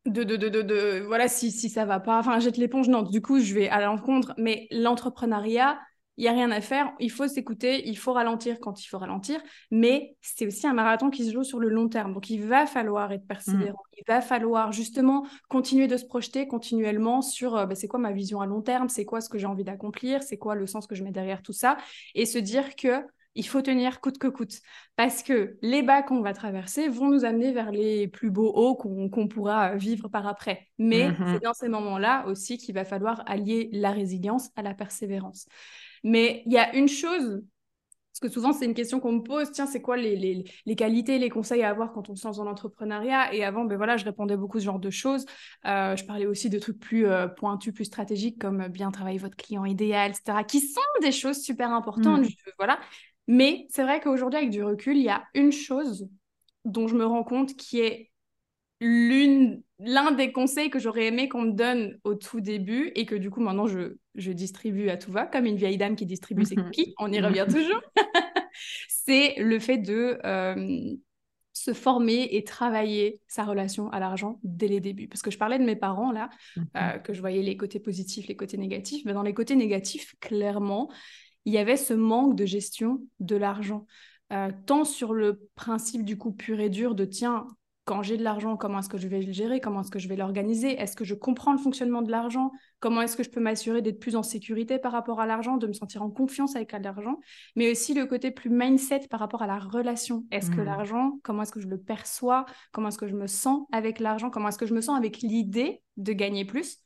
de, 0.06 0.24
de, 0.26 0.36
de, 0.36 0.62
de, 0.62 1.04
voilà, 1.06 1.30
si, 1.30 1.50
si 1.50 1.70
ça 1.70 1.86
va 1.86 2.02
pas, 2.02 2.20
enfin, 2.20 2.38
jette 2.40 2.58
l'éponge, 2.58 2.90
non, 2.90 3.04
du 3.04 3.22
coup, 3.22 3.40
je 3.40 3.54
vais 3.54 3.70
à 3.70 3.80
l'encontre, 3.82 4.34
mais 4.38 4.68
l'entrepreneuriat, 4.70 5.80
il 6.18 6.24
n'y 6.24 6.28
a 6.28 6.34
rien 6.34 6.52
à 6.52 6.62
faire, 6.62 6.92
il 7.00 7.10
faut 7.10 7.28
s'écouter, 7.28 7.88
il 7.88 7.98
faut 7.98 8.14
ralentir 8.14 8.60
quand 8.60 8.84
il 8.84 8.88
faut 8.88 9.00
ralentir, 9.00 9.42
mais 9.72 10.16
c'est 10.22 10.46
aussi 10.46 10.68
un 10.68 10.74
marathon 10.74 11.10
qui 11.10 11.26
se 11.26 11.32
joue 11.32 11.44
sur 11.44 11.60
le 11.60 11.70
long 11.70 11.90
terme. 11.90 12.14
Donc 12.14 12.30
il 12.30 12.44
va 12.44 12.66
falloir 12.68 13.12
être 13.12 13.26
persévérant, 13.26 13.82
mmh. 13.92 13.98
il 13.98 14.04
va 14.08 14.22
falloir 14.22 14.72
justement 14.72 15.26
continuer 15.50 15.88
de 15.88 15.98
se 15.98 16.06
projeter 16.06 16.48
continuellement 16.48 17.22
sur 17.22 17.56
euh, 17.58 17.66
bah, 17.66 17.76
c'est 17.76 17.88
quoi 17.88 18.00
ma 18.00 18.12
vision 18.12 18.42
à 18.42 18.46
long 18.46 18.62
terme, 18.62 18.90
c'est 18.90 19.06
quoi 19.06 19.22
ce 19.22 19.30
que 19.30 19.38
j'ai 19.38 19.48
envie 19.48 19.64
d'accomplir, 19.64 20.22
c'est 20.22 20.38
quoi 20.38 20.56
le 20.56 20.68
sens 20.68 20.86
que 20.86 20.96
je 20.96 21.04
mets 21.04 21.12
derrière 21.12 21.42
tout 21.42 21.54
ça, 21.54 21.78
et 22.14 22.26
se 22.26 22.38
dire 22.38 22.76
que 22.76 23.04
il 23.36 23.48
faut 23.48 23.62
tenir 23.62 24.00
coûte 24.00 24.18
que 24.18 24.28
coûte. 24.28 24.60
Parce 24.96 25.24
que 25.24 25.58
les 25.62 25.82
bas 25.82 26.04
qu'on 26.04 26.22
va 26.22 26.34
traverser 26.34 26.88
vont 26.88 27.10
nous 27.10 27.26
amener 27.26 27.52
vers 27.52 27.72
les 27.72 28.08
plus 28.08 28.30
beaux 28.30 28.52
hauts 28.54 28.76
qu'on 28.76 29.28
pourra 29.28 29.76
vivre 29.76 30.08
par 30.08 30.28
après. 30.28 30.68
Mais 30.78 31.10
mmh 31.10 31.16
c'est 31.34 31.44
dans 31.44 31.54
ces 31.54 31.70
moments-là 31.70 32.26
aussi 32.28 32.58
qu'il 32.58 32.76
va 32.76 32.86
falloir 32.86 33.24
allier 33.26 33.70
la 33.72 33.92
résilience 33.92 34.50
à 34.56 34.62
la 34.62 34.74
persévérance. 34.74 35.48
Mais 36.04 36.44
il 36.46 36.52
y 36.52 36.58
a 36.58 36.76
une 36.76 36.88
chose 36.88 37.42
Parce 38.12 38.20
que 38.22 38.30
souvent, 38.30 38.54
c'est 38.54 38.66
une 38.66 38.74
question 38.74 39.00
qu'on 39.00 39.14
me 39.14 39.24
pose. 39.24 39.52
Tiens, 39.52 39.66
c'est 39.66 39.82
quoi 39.82 39.98
les, 39.98 40.16
les, 40.16 40.44
les, 40.66 40.76
qualités, 40.76 41.18
les 41.18 41.30
conseils 41.30 41.64
à 41.64 41.70
avoir 41.70 41.94
quand 41.94 42.10
on 42.10 42.16
se 42.16 42.28
lance 42.28 42.38
dans 42.38 42.44
l'entrepreneuriat? 42.44 43.34
Et 43.34 43.44
avant, 43.44 43.66
ben 43.66 43.78
voilà, 43.78 43.98
je 43.98 44.06
répondais 44.06 44.38
beaucoup 44.38 44.60
ce 44.60 44.66
genre 44.66 44.80
de 44.80 44.90
choses. 44.90 45.26
Euh, 45.66 45.96
je 45.96 46.06
parlais 46.06 46.26
aussi 46.26 46.50
de 46.50 46.60
trucs 46.60 46.80
plus 46.80 47.08
euh, 47.08 47.28
pointus, 47.28 47.74
plus 47.74 47.86
stratégiques, 47.86 48.40
comme 48.40 48.68
bien 48.68 48.92
travailler 48.92 49.18
votre 49.18 49.38
client 49.38 49.66
idéal, 49.66 50.12
etc., 50.12 50.44
qui 50.44 50.60
sont 50.60 50.82
des 51.02 51.12
choses 51.12 51.42
super 51.42 51.72
importantes. 51.72 52.22
Mm. 52.22 52.52
voilà. 52.60 52.80
Mais 53.28 53.66
c'est 53.70 53.84
vrai 53.84 54.00
qu'aujourd'hui, 54.02 54.38
avec 54.40 54.50
du 54.52 54.64
recul, 54.64 54.98
il 54.98 55.04
y 55.04 55.10
a 55.10 55.24
une 55.34 55.52
chose 55.52 56.08
dont 56.66 56.88
je 56.88 56.96
me 56.96 57.06
rends 57.06 57.24
compte 57.24 57.56
qui 57.56 57.80
est 57.80 58.13
l'une 58.84 59.64
l'un 59.80 60.12
des 60.12 60.32
conseils 60.32 60.70
que 60.70 60.80
j'aurais 60.80 61.08
aimé 61.08 61.28
qu'on 61.28 61.42
me 61.42 61.52
donne 61.52 61.98
au 62.04 62.16
tout 62.16 62.42
début 62.42 62.92
et 62.96 63.06
que 63.06 63.16
du 63.16 63.30
coup 63.30 63.42
maintenant 63.42 63.68
je, 63.68 63.96
je 64.16 64.32
distribue 64.32 64.90
à 64.90 64.98
tout 64.98 65.12
va 65.12 65.26
comme 65.26 65.46
une 65.46 65.58
vieille 65.58 65.78
dame 65.78 65.96
qui 65.96 66.06
distribue 66.06 66.46
ses 66.46 66.56
mhm. 66.56 66.66
cookies, 66.66 66.94
on 67.00 67.12
y 67.12 67.20
revient 67.20 67.46
toujours, 67.50 67.82
c'est 68.88 69.36
le 69.38 69.60
fait 69.60 69.78
de 69.78 70.20
euh, 70.26 70.96
se 71.54 71.74
former 71.74 72.30
et 72.32 72.44
travailler 72.44 73.22
sa 73.28 73.44
relation 73.44 73.90
à 73.92 74.00
l'argent 74.00 74.40
dès 74.44 74.68
les 74.68 74.80
débuts. 74.80 75.08
Parce 75.08 75.22
que 75.22 75.32
je 75.32 75.38
parlais 75.38 75.60
de 75.60 75.64
mes 75.64 75.76
parents 75.76 76.12
là, 76.12 76.30
mhm. 76.56 76.66
euh, 76.78 77.00
que 77.00 77.14
je 77.14 77.20
voyais 77.20 77.42
les 77.42 77.58
côtés 77.58 77.80
positifs, 77.80 78.28
les 78.28 78.36
côtés 78.36 78.58
négatifs, 78.58 79.04
mais 79.06 79.14
dans 79.14 79.24
les 79.24 79.34
côtés 79.34 79.56
négatifs, 79.56 80.16
clairement, 80.20 80.92
il 81.46 81.54
y 81.54 81.58
avait 81.58 81.78
ce 81.78 81.94
manque 81.94 82.36
de 82.36 82.46
gestion 82.46 83.02
de 83.20 83.36
l'argent. 83.36 83.86
Euh, 84.32 84.52
tant 84.66 84.86
sur 84.86 85.14
le 85.14 85.48
principe 85.56 86.04
du 86.06 86.18
coup 86.18 86.32
pur 86.32 86.60
et 86.60 86.70
dur 86.70 86.96
de 86.96 87.06
tiens, 87.06 87.46
quand 87.86 88.02
j'ai 88.02 88.16
de 88.16 88.24
l'argent, 88.24 88.56
comment 88.56 88.80
est-ce 88.80 88.88
que 88.88 88.98
je 88.98 89.08
vais 89.08 89.22
le 89.22 89.34
gérer 89.34 89.60
Comment 89.60 89.82
est-ce 89.82 89.92
que 89.92 90.00
je 90.00 90.08
vais 90.08 90.16
l'organiser 90.16 90.80
Est-ce 90.80 90.96
que 90.96 91.04
je 91.04 91.14
comprends 91.14 91.52
le 91.52 91.58
fonctionnement 91.58 92.02
de 92.02 92.12
l'argent 92.12 92.52
Comment 92.80 93.02
est-ce 93.02 93.18
que 93.18 93.24
je 93.24 93.30
peux 93.30 93.42
m'assurer 93.42 93.82
d'être 93.82 94.00
plus 94.00 94.16
en 94.16 94.24
sécurité 94.24 94.80
par 94.80 94.94
rapport 94.94 95.20
à 95.20 95.26
l'argent, 95.26 95.58
de 95.58 95.68
me 95.68 95.74
sentir 95.74 96.02
en 96.02 96.10
confiance 96.10 96.56
avec 96.56 96.72
l'argent 96.72 97.20
Mais 97.56 97.70
aussi 97.70 97.94
le 97.94 98.06
côté 98.06 98.32
plus 98.32 98.50
mindset 98.50 99.08
par 99.10 99.20
rapport 99.20 99.42
à 99.42 99.48
la 99.48 99.60
relation. 99.60 100.24
Est-ce 100.32 100.50
que 100.50 100.62
mmh. 100.62 100.66
l'argent, 100.66 101.20
comment 101.24 101.44
est-ce 101.44 101.52
que 101.52 101.60
je 101.60 101.68
le 101.68 101.78
perçois 101.78 102.46
Comment 102.72 102.88
est-ce 102.88 102.98
que 102.98 103.08
je 103.08 103.16
me 103.16 103.28
sens 103.28 103.68
avec 103.74 104.00
l'argent 104.00 104.30
Comment 104.30 104.48
est-ce 104.48 104.58
que 104.58 104.66
je 104.66 104.74
me 104.74 104.82
sens 104.82 104.98
avec 104.98 105.18
l'idée 105.18 105.82
de 105.98 106.14
gagner 106.14 106.46
plus? 106.46 106.80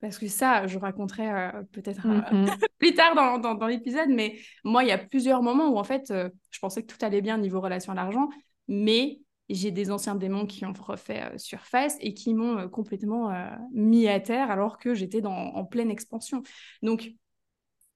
Parce 0.00 0.18
que 0.18 0.28
ça, 0.28 0.66
je 0.66 0.78
raconterai 0.78 1.30
euh, 1.30 1.62
peut-être 1.72 2.06
euh, 2.06 2.20
mmh 2.32 2.46
plus 2.78 2.94
tard 2.94 3.14
dans, 3.14 3.54
dans, 3.54 3.66
l'épisode, 3.66 4.08
mais 4.08 4.38
moi, 4.64 4.82
il 4.82 4.88
y 4.88 4.92
a 4.92 4.98
plusieurs 4.98 5.42
moments 5.42 5.68
où 5.68 5.76
en 5.76 5.84
fait, 5.84 6.10
euh, 6.10 6.30
je 6.50 6.58
pensais 6.58 6.82
que 6.82 6.86
tout 6.86 7.04
allait 7.04 7.20
bien 7.20 7.36
niveau 7.36 7.60
relation 7.60 7.92
à 7.92 7.94
l'argent, 7.94 8.30
mais 8.68 9.18
j'ai 9.54 9.70
des 9.70 9.90
anciens 9.90 10.14
démons 10.14 10.46
qui 10.46 10.64
ont 10.64 10.72
refait 10.72 11.22
euh, 11.22 11.38
surface 11.38 11.96
et 12.00 12.14
qui 12.14 12.34
m'ont 12.34 12.58
euh, 12.58 12.68
complètement 12.68 13.30
euh, 13.30 13.46
mis 13.72 14.08
à 14.08 14.20
terre 14.20 14.50
alors 14.50 14.78
que 14.78 14.94
j'étais 14.94 15.24
en 15.24 15.64
pleine 15.64 15.90
expansion. 15.90 16.42
Donc 16.82 17.12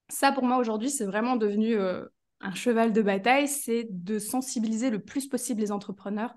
ça 0.09 0.33
pour 0.33 0.45
moi 0.45 0.59
aujourd'hui 0.59 0.90
c'est 0.90 1.05
vraiment 1.05 1.37
devenu 1.37 1.77
un 1.79 2.55
cheval 2.55 2.93
de 2.93 3.03
bataille, 3.03 3.49
c'est 3.49 3.87
de 3.90 4.19
sensibiliser 4.19 4.90
le 4.90 4.99
plus 4.99 5.27
possible 5.29 5.61
les 5.61 5.73
entrepreneurs 5.73 6.35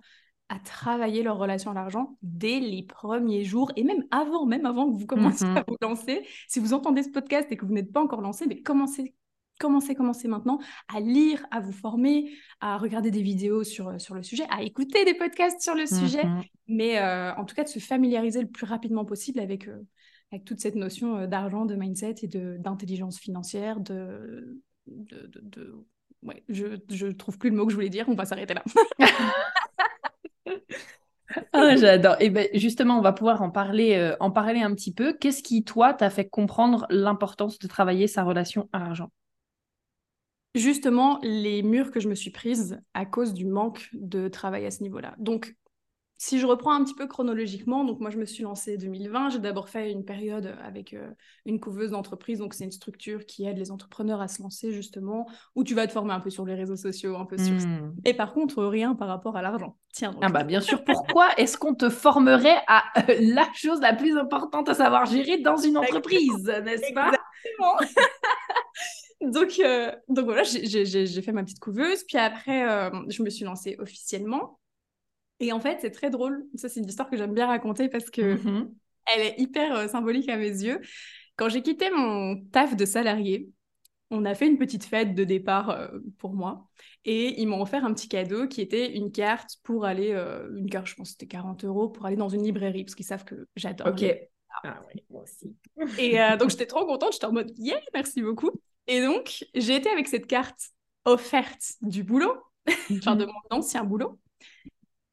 à 0.49 0.59
travailler 0.59 1.23
leur 1.23 1.37
relation 1.37 1.71
à 1.71 1.73
l'argent 1.73 2.17
dès 2.21 2.59
les 2.59 2.83
premiers 2.83 3.43
jours 3.43 3.71
et 3.75 3.83
même 3.83 4.03
avant, 4.11 4.45
même 4.45 4.65
avant 4.65 4.89
que 4.89 4.97
vous 4.97 5.05
commenciez 5.05 5.45
mmh 5.47 5.57
à 5.57 5.65
vous 5.67 5.77
lancer. 5.81 6.25
Si 6.47 6.59
vous 6.59 6.73
entendez 6.73 7.03
ce 7.03 7.09
podcast 7.09 7.51
et 7.51 7.57
que 7.57 7.65
vous 7.65 7.73
n'êtes 7.73 7.91
pas 7.91 8.01
encore 8.01 8.21
lancé, 8.21 8.45
mais 8.47 8.61
commencez 8.61 9.13
commencez, 9.57 9.95
commencez 9.95 10.27
maintenant 10.27 10.59
à 10.93 10.99
lire, 10.99 11.45
à 11.51 11.59
vous 11.59 11.71
former, 11.71 12.31
à 12.59 12.77
regarder 12.77 13.11
des 13.11 13.21
vidéos 13.21 13.63
sur, 13.63 13.89
euh, 13.89 13.99
sur 13.99 14.15
le 14.15 14.23
sujet, 14.23 14.45
à 14.49 14.63
écouter 14.63 15.05
des 15.05 15.13
podcasts 15.13 15.61
sur 15.61 15.75
le 15.75 15.85
sujet, 15.85 16.23
mhm. 16.23 16.41
mais 16.67 16.99
euh, 16.99 17.33
en 17.35 17.45
tout 17.45 17.55
cas 17.55 17.63
de 17.63 17.69
se 17.69 17.79
familiariser 17.79 18.41
le 18.41 18.47
plus 18.47 18.65
rapidement 18.65 19.05
possible 19.05 19.39
avec, 19.39 19.67
euh, 19.67 19.85
avec 20.31 20.45
toute 20.45 20.59
cette 20.59 20.75
notion 20.75 21.27
d'argent, 21.27 21.65
de 21.65 21.75
mindset 21.75 22.15
et 22.21 22.27
d'intelligence 22.27 23.19
financière, 23.19 23.79
de... 23.79 24.61
de, 24.87 25.29
de, 25.41 25.75
Ouais, 26.23 26.43
je, 26.49 26.79
je 26.89 27.05
trouve 27.07 27.37
plus 27.37 27.51
le 27.51 27.55
mot 27.55 27.65
que 27.65 27.71
je 27.71 27.75
voulais 27.75 27.89
dire, 27.89 28.09
on 28.09 28.15
va 28.15 28.25
s'arrêter 28.25 28.55
là. 28.55 28.63
Ah, 31.53 31.75
j'adore. 31.75 32.15
Et 32.19 32.29
ben 32.29 32.47
justement, 32.53 32.97
on 32.97 33.01
va 33.01 33.11
pouvoir 33.11 33.41
en 33.41 33.51
parler, 33.51 34.15
en 34.19 34.31
parler 34.31 34.61
un 34.61 34.73
petit 34.73 34.93
peu. 34.93 35.13
Qu'est-ce 35.13 35.43
qui, 35.43 35.63
toi, 35.63 35.93
t'a 35.93 36.09
fait 36.09 36.27
comprendre 36.27 36.87
l'importance 36.89 37.59
de 37.59 37.67
travailler 37.67 38.07
sa 38.07 38.23
relation 38.23 38.69
à 38.73 38.79
l'argent? 38.79 39.11
Justement 40.57 41.19
les 41.23 41.63
murs 41.63 41.91
que 41.91 41.99
je 41.99 42.09
me 42.09 42.15
suis 42.15 42.31
prise 42.31 42.79
à 42.93 43.05
cause 43.05 43.33
du 43.33 43.45
manque 43.45 43.89
de 43.93 44.27
travail 44.27 44.65
à 44.65 44.71
ce 44.71 44.83
niveau-là. 44.83 45.15
Donc, 45.17 45.55
si 46.19 46.39
je 46.39 46.47
reprends 46.47 46.73
un 46.73 46.83
petit 46.83 46.95
peu 46.95 47.05
chronologiquement, 47.05 47.83
donc 47.83 47.99
moi 47.99 48.09
je 48.09 48.17
me 48.17 48.25
suis 48.25 48.43
lancée 48.43 48.75
en 48.75 48.79
2020, 48.79 49.29
j'ai 49.29 49.39
d'abord 49.39 49.69
fait 49.69 49.91
une 49.91 50.03
période 50.03 50.55
avec 50.63 50.93
euh, 50.93 51.11
une 51.45 51.59
couveuse 51.59 51.91
d'entreprise, 51.91 52.39
donc 52.39 52.55
c'est 52.55 52.63
une 52.63 52.71
structure 52.71 53.25
qui 53.25 53.45
aide 53.45 53.59
les 53.59 53.69
entrepreneurs 53.69 54.19
à 54.19 54.27
se 54.27 54.41
lancer 54.41 54.71
justement, 54.71 55.27
où 55.55 55.63
tu 55.63 55.75
vas 55.75 55.85
te 55.85 55.91
former 55.91 56.13
un 56.13 56.19
peu 56.19 56.31
sur 56.31 56.43
les 56.43 56.55
réseaux 56.55 56.75
sociaux, 56.75 57.17
un 57.17 57.25
peu 57.25 57.37
sur... 57.37 57.53
Hmm. 57.53 57.93
Et 58.03 58.15
par 58.15 58.33
contre, 58.33 58.63
rien 58.63 58.95
par 58.95 59.07
rapport 59.07 59.37
à 59.37 59.43
l'argent. 59.43 59.77
Tiens. 59.93 60.15
Ah 60.21 60.29
bah 60.29 60.43
bien 60.43 60.59
sûr, 60.59 60.83
pourquoi 60.83 61.29
est-ce 61.37 61.57
qu'on 61.57 61.75
te 61.75 61.89
formerait 61.89 62.61
à 62.67 62.83
euh, 62.97 63.15
la 63.19 63.47
chose 63.53 63.79
la 63.79 63.93
plus 63.93 64.17
importante 64.17 64.69
à 64.69 64.73
savoir 64.73 65.05
gérer 65.05 65.37
dans 65.37 65.57
une 65.57 65.77
entreprise, 65.77 66.45
n'est-ce 66.63 66.93
pas? 66.93 67.11
Exactement. 67.11 67.77
donc, 69.21 69.59
euh, 69.59 69.91
donc 70.09 70.25
voilà, 70.25 70.43
j'ai 70.43 71.21
fait 71.21 71.31
ma 71.31 71.43
petite 71.43 71.59
couveuse. 71.59 72.03
Puis 72.03 72.17
après, 72.17 72.69
euh, 72.69 72.89
je 73.09 73.23
me 73.23 73.29
suis 73.29 73.45
lancée 73.45 73.75
officiellement. 73.79 74.59
Et 75.39 75.51
en 75.51 75.59
fait, 75.59 75.79
c'est 75.81 75.91
très 75.91 76.09
drôle. 76.09 76.45
Ça, 76.55 76.69
c'est 76.69 76.79
une 76.79 76.87
histoire 76.87 77.09
que 77.09 77.17
j'aime 77.17 77.33
bien 77.33 77.47
raconter 77.47 77.89
parce 77.89 78.09
que 78.09 78.35
mm-hmm. 78.35 78.71
elle 79.13 79.21
est 79.21 79.35
hyper 79.39 79.75
euh, 79.75 79.87
symbolique 79.87 80.29
à 80.29 80.37
mes 80.37 80.49
yeux. 80.49 80.81
Quand 81.35 81.49
j'ai 81.49 81.61
quitté 81.61 81.89
mon 81.91 82.43
taf 82.51 82.75
de 82.75 82.85
salarié, 82.85 83.49
on 84.09 84.23
a 84.25 84.33
fait 84.33 84.47
une 84.47 84.57
petite 84.57 84.85
fête 84.85 85.13
de 85.13 85.23
départ 85.23 85.89
pour 86.17 86.33
moi. 86.33 86.69
Et 87.03 87.41
ils 87.41 87.45
m'ont 87.45 87.61
offert 87.61 87.83
un 87.83 87.93
petit 87.93 88.07
cadeau 88.07 88.47
qui 88.47 88.61
était 88.61 88.95
une 88.95 89.11
carte 89.11 89.57
pour 89.63 89.83
aller, 89.85 90.11
une 90.55 90.69
carte, 90.69 90.87
je 90.87 90.95
pense 90.95 91.09
que 91.09 91.11
c'était 91.11 91.27
40 91.27 91.65
euros, 91.65 91.89
pour 91.89 92.05
aller 92.05 92.15
dans 92.15 92.29
une 92.29 92.41
librairie, 92.41 92.85
parce 92.85 92.95
qu'ils 92.95 93.05
savent 93.05 93.25
que 93.25 93.47
j'adore. 93.57 93.87
Ok. 93.87 94.05
Ah 94.63 94.79
oui, 94.87 95.03
moi 95.09 95.23
aussi. 95.23 95.53
Et 95.99 96.17
donc, 96.39 96.49
j'étais 96.51 96.65
trop 96.65 96.85
contente. 96.85 97.11
J'étais 97.13 97.25
en 97.25 97.33
mode, 97.33 97.51
yeah, 97.57 97.81
merci 97.93 98.21
beaucoup. 98.21 98.51
Et 98.87 99.01
donc, 99.01 99.45
j'ai 99.53 99.75
été 99.75 99.89
avec 99.89 100.07
cette 100.07 100.27
carte 100.27 100.69
offerte 101.05 101.73
du 101.81 102.03
boulot, 102.03 102.35
enfin 102.91 103.15
de 103.15 103.25
mon 103.25 103.57
ancien 103.57 103.83
boulot. 103.83 104.19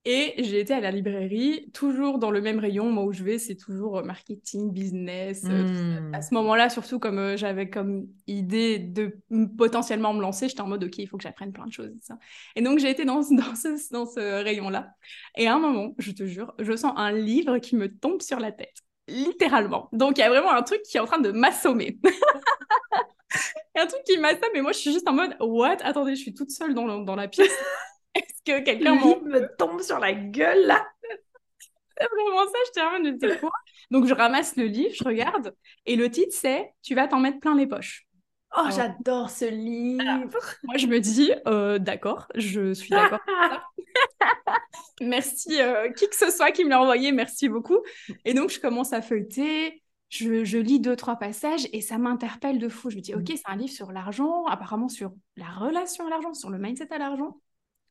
Et 0.06 0.34
j'ai 0.36 0.60
été 0.60 0.74
à 0.74 0.80
la 0.80 0.90
librairie, 0.90 1.70
toujours 1.72 2.18
dans 2.18 2.30
le 2.30 2.42
même 2.42 2.58
rayon. 2.58 2.90
Moi, 2.90 3.04
où 3.04 3.12
je 3.12 3.24
vais, 3.24 3.38
c'est 3.38 3.54
toujours 3.54 3.98
euh, 3.98 4.02
marketing, 4.02 4.70
business. 4.70 5.44
Euh, 5.46 6.00
hmm. 6.00 6.14
À 6.14 6.20
ce 6.20 6.34
moment-là, 6.34 6.68
surtout 6.68 6.98
comme 6.98 7.18
euh, 7.18 7.36
j'avais 7.38 7.70
comme 7.70 8.06
idée 8.26 8.78
de 8.78 9.16
potentiellement 9.56 10.12
me 10.12 10.20
lancer, 10.20 10.50
j'étais 10.50 10.60
en 10.60 10.68
mode, 10.68 10.84
OK, 10.84 10.98
il 10.98 11.08
faut 11.08 11.16
que 11.16 11.22
j'apprenne 11.22 11.52
plein 11.52 11.64
de 11.64 11.72
choses. 11.72 11.90
Ça. 12.02 12.18
Et 12.54 12.60
donc, 12.60 12.80
j'ai 12.80 12.90
été 12.90 13.06
dans, 13.06 13.20
dans 13.30 13.54
ce, 13.54 13.92
dans 13.92 14.04
ce 14.04 14.20
rayon-là. 14.44 14.90
Et 15.38 15.46
à 15.46 15.54
un 15.54 15.58
moment, 15.58 15.94
je 15.96 16.12
te 16.12 16.26
jure, 16.26 16.52
je 16.58 16.76
sens 16.76 16.92
un 16.96 17.12
livre 17.12 17.56
qui 17.56 17.74
me 17.74 17.88
tombe 17.88 18.20
sur 18.20 18.38
la 18.38 18.52
tête. 18.52 18.76
Littéralement. 19.08 19.88
Donc, 19.92 20.18
il 20.18 20.20
y 20.20 20.24
a 20.24 20.28
vraiment 20.28 20.52
un 20.52 20.62
truc 20.62 20.82
qui 20.82 20.98
est 20.98 21.00
en 21.00 21.06
train 21.06 21.20
de 21.20 21.30
m'assommer. 21.30 21.98
un 23.76 23.86
truc 23.86 24.02
qui 24.04 24.18
m'assomme, 24.18 24.50
mais 24.52 24.62
moi, 24.62 24.72
je 24.72 24.78
suis 24.78 24.92
juste 24.92 25.08
en 25.08 25.12
mode, 25.12 25.36
what? 25.40 25.76
Attendez, 25.82 26.14
je 26.16 26.20
suis 26.22 26.34
toute 26.34 26.50
seule 26.50 26.74
dans, 26.74 27.00
dans 27.00 27.16
la 27.16 27.28
pièce. 27.28 27.52
Est-ce 28.14 28.42
que 28.44 28.64
quelqu'un 28.64 28.94
me 28.94 29.56
tombe 29.56 29.80
sur 29.82 29.98
la 29.98 30.12
gueule, 30.12 30.66
là 30.66 30.86
C'est 31.98 32.08
vraiment 32.08 32.46
ça, 32.46 32.58
je 32.66 32.70
t'ai 32.72 32.80
en 32.80 33.00
mode, 33.00 33.18
de 33.18 33.34
quoi? 33.40 33.50
Donc, 33.90 34.06
je 34.06 34.14
ramasse 34.14 34.56
le 34.56 34.64
livre, 34.64 34.94
je 34.94 35.04
regarde, 35.04 35.54
et 35.86 35.96
le 35.96 36.10
titre, 36.10 36.32
c'est 36.32 36.72
«Tu 36.82 36.94
vas 36.94 37.08
t'en 37.08 37.18
mettre 37.18 37.40
plein 37.40 37.56
les 37.56 37.66
poches». 37.66 38.06
Oh, 38.56 38.68
j'adore 38.70 39.30
ce 39.30 39.46
livre. 39.46 40.02
moi, 40.62 40.76
je 40.76 40.86
me 40.86 41.00
dis, 41.00 41.32
euh, 41.48 41.78
d'accord, 41.80 42.28
je 42.36 42.72
suis 42.72 42.90
d'accord. 42.90 43.18
merci, 45.00 45.60
euh, 45.60 45.90
qui 45.90 46.08
que 46.08 46.14
ce 46.14 46.30
soit 46.30 46.52
qui 46.52 46.64
me 46.64 46.70
l'a 46.70 46.80
envoyé, 46.80 47.10
merci 47.10 47.48
beaucoup. 47.48 47.78
Et 48.24 48.32
donc, 48.32 48.50
je 48.50 48.60
commence 48.60 48.92
à 48.92 49.02
feuilleter 49.02 49.82
je, 50.14 50.58
lis 50.58 50.80
deux, 50.80 50.96
trois 50.96 51.16
passages 51.16 51.66
et 51.72 51.80
ça 51.80 51.98
m'interpelle 51.98 52.58
de 52.58 52.68
fou. 52.68 52.90
Je 52.90 52.96
me 52.96 53.00
dis, 53.00 53.14
OK, 53.14 53.30
mm. 53.30 53.36
c'est 53.36 53.46
un 53.46 53.56
livre 53.56 53.72
sur 53.72 53.92
l'argent, 53.92 54.44
apparemment 54.46 54.88
sur 54.88 55.12
la 55.36 55.48
relation 55.48 56.06
à 56.06 56.10
l'argent, 56.10 56.34
sur 56.34 56.50
le 56.50 56.58
mindset 56.58 56.92
à 56.92 56.98
l'argent. 56.98 57.40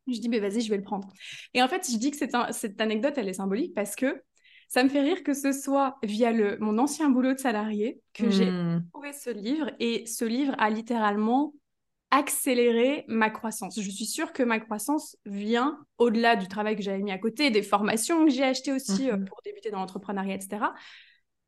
Je 0.07 0.19
dis, 0.19 0.29
mais 0.29 0.39
vas-y, 0.39 0.62
je 0.62 0.69
vais 0.69 0.77
le 0.77 0.83
prendre. 0.83 1.09
Et 1.53 1.62
en 1.62 1.67
fait, 1.67 1.89
je 1.89 1.97
dis 1.97 2.12
que 2.12 2.17
cette 2.17 2.81
anecdote, 2.81 3.13
elle 3.17 3.29
est 3.29 3.33
symbolique 3.33 3.73
parce 3.73 3.95
que 3.95 4.21
ça 4.67 4.83
me 4.83 4.89
fait 4.89 5.01
rire 5.01 5.23
que 5.23 5.33
ce 5.33 5.51
soit 5.51 5.97
via 6.03 6.31
le, 6.31 6.57
mon 6.59 6.77
ancien 6.77 7.09
boulot 7.09 7.33
de 7.33 7.39
salarié 7.39 7.99
que 8.13 8.29
j'ai 8.29 8.49
mm. 8.49 8.86
trouvé 8.91 9.13
ce 9.13 9.29
livre. 9.29 9.71
Et 9.79 10.05
ce 10.05 10.25
livre 10.25 10.55
a 10.57 10.69
littéralement 10.69 11.53
accéléré 12.12 13.05
ma 13.07 13.31
croissance. 13.31 13.79
Je 13.79 13.89
suis 13.89 14.05
sûre 14.05 14.33
que 14.33 14.43
ma 14.43 14.59
croissance 14.59 15.17
vient 15.25 15.79
au-delà 15.97 16.36
du 16.36 16.47
travail 16.47 16.75
que 16.75 16.83
j'avais 16.83 17.01
mis 17.01 17.12
à 17.12 17.17
côté, 17.17 17.49
des 17.49 17.63
formations 17.63 18.25
que 18.25 18.31
j'ai 18.31 18.43
achetées 18.43 18.71
aussi 18.71 19.09
euh, 19.09 19.17
mm-hmm. 19.17 19.25
pour 19.25 19.41
débuter 19.43 19.71
dans 19.71 19.79
l'entrepreneuriat, 19.79 20.36
etc 20.36 20.67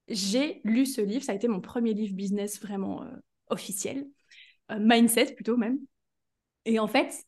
j'ai 0.07 0.61
lu 0.63 0.85
ce 0.85 1.01
livre. 1.01 1.23
Ça 1.23 1.31
a 1.31 1.35
été 1.35 1.47
mon 1.47 1.61
premier 1.61 1.93
livre 1.93 2.15
business 2.15 2.59
vraiment 2.61 3.03
euh, 3.03 3.07
officiel, 3.49 4.07
euh, 4.71 4.77
mindset 4.79 5.33
plutôt 5.35 5.57
même. 5.57 5.79
Et 6.65 6.79
en 6.79 6.87
fait, 6.87 7.25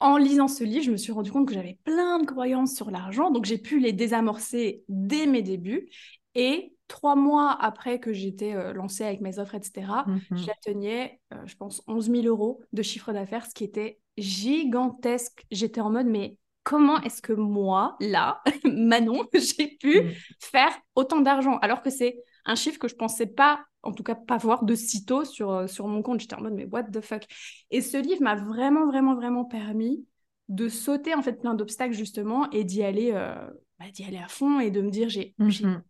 en 0.00 0.16
lisant 0.16 0.48
ce 0.48 0.64
livre, 0.64 0.84
je 0.84 0.90
me 0.90 0.96
suis 0.96 1.12
rendu 1.12 1.32
compte 1.32 1.48
que 1.48 1.54
j'avais 1.54 1.78
plein 1.84 2.18
de 2.18 2.26
croyances 2.26 2.74
sur 2.74 2.90
l'argent, 2.90 3.30
donc 3.30 3.44
j'ai 3.46 3.58
pu 3.58 3.78
les 3.80 3.92
désamorcer 3.92 4.84
dès 4.88 5.26
mes 5.26 5.42
débuts. 5.42 5.88
Et 6.34 6.74
trois 6.88 7.16
mois 7.16 7.52
après 7.60 7.98
que 7.98 8.12
j'étais 8.12 8.54
euh, 8.54 8.72
lancée 8.72 9.04
avec 9.04 9.20
mes 9.20 9.38
offres, 9.38 9.54
etc., 9.54 10.04
Mhm. 10.06 10.36
j'atteignais, 10.36 11.20
euh, 11.32 11.46
je 11.46 11.56
pense, 11.56 11.82
11 11.86 12.10
000 12.10 12.26
euros 12.26 12.60
de 12.72 12.82
chiffre 12.82 13.12
d'affaires, 13.12 13.46
ce 13.46 13.54
qui 13.54 13.64
était 13.64 13.98
gigantesque. 14.18 15.44
J'étais 15.50 15.80
en 15.80 15.90
mode, 15.90 16.06
mais 16.06 16.36
comment 16.66 17.00
est-ce 17.02 17.22
que 17.22 17.32
moi, 17.32 17.96
là, 18.00 18.42
Manon, 18.64 19.22
j'ai 19.34 19.68
pu 19.80 20.00
Mm. 20.00 20.10
faire 20.40 20.72
autant 20.96 21.20
d'argent? 21.20 21.58
Alors 21.58 21.80
que 21.80 21.90
c'est 21.90 22.16
un 22.44 22.56
chiffre 22.56 22.78
que 22.80 22.88
je 22.88 22.96
pensais 22.96 23.26
pas, 23.28 23.60
en 23.84 23.92
tout 23.92 24.02
cas 24.02 24.16
pas 24.16 24.36
voir 24.36 24.64
de 24.64 24.74
sitôt 24.74 25.24
sur, 25.24 25.50
euh, 25.52 25.66
sur 25.68 25.86
mon 25.86 26.02
compte. 26.02 26.20
J'étais 26.20 26.34
en 26.34 26.40
mode, 26.42 26.54
mais 26.54 26.66
what 26.66 26.84
the 26.84 27.00
fuck? 27.00 27.22
Et 27.70 27.80
ce 27.82 27.96
livre 27.98 28.20
m'a 28.22 28.34
vraiment, 28.34 28.86
vraiment, 28.86 29.14
vraiment 29.14 29.44
permis 29.44 30.04
de 30.48 30.68
sauter 30.68 31.14
en 31.14 31.22
fait 31.22 31.34
plein 31.40 31.54
d'obstacles 31.54 31.94
justement 31.94 32.50
et 32.50 32.64
d'y 32.64 32.82
aller, 32.82 33.12
euh, 33.14 33.34
bah, 33.78 33.86
d'y 33.92 34.04
aller 34.04 34.18
à 34.18 34.28
fond 34.28 34.58
et 34.58 34.72
de 34.72 34.80
me 34.82 34.90
dire, 34.90 35.08
j'ai 35.08 35.34
Mhm. 35.38 35.82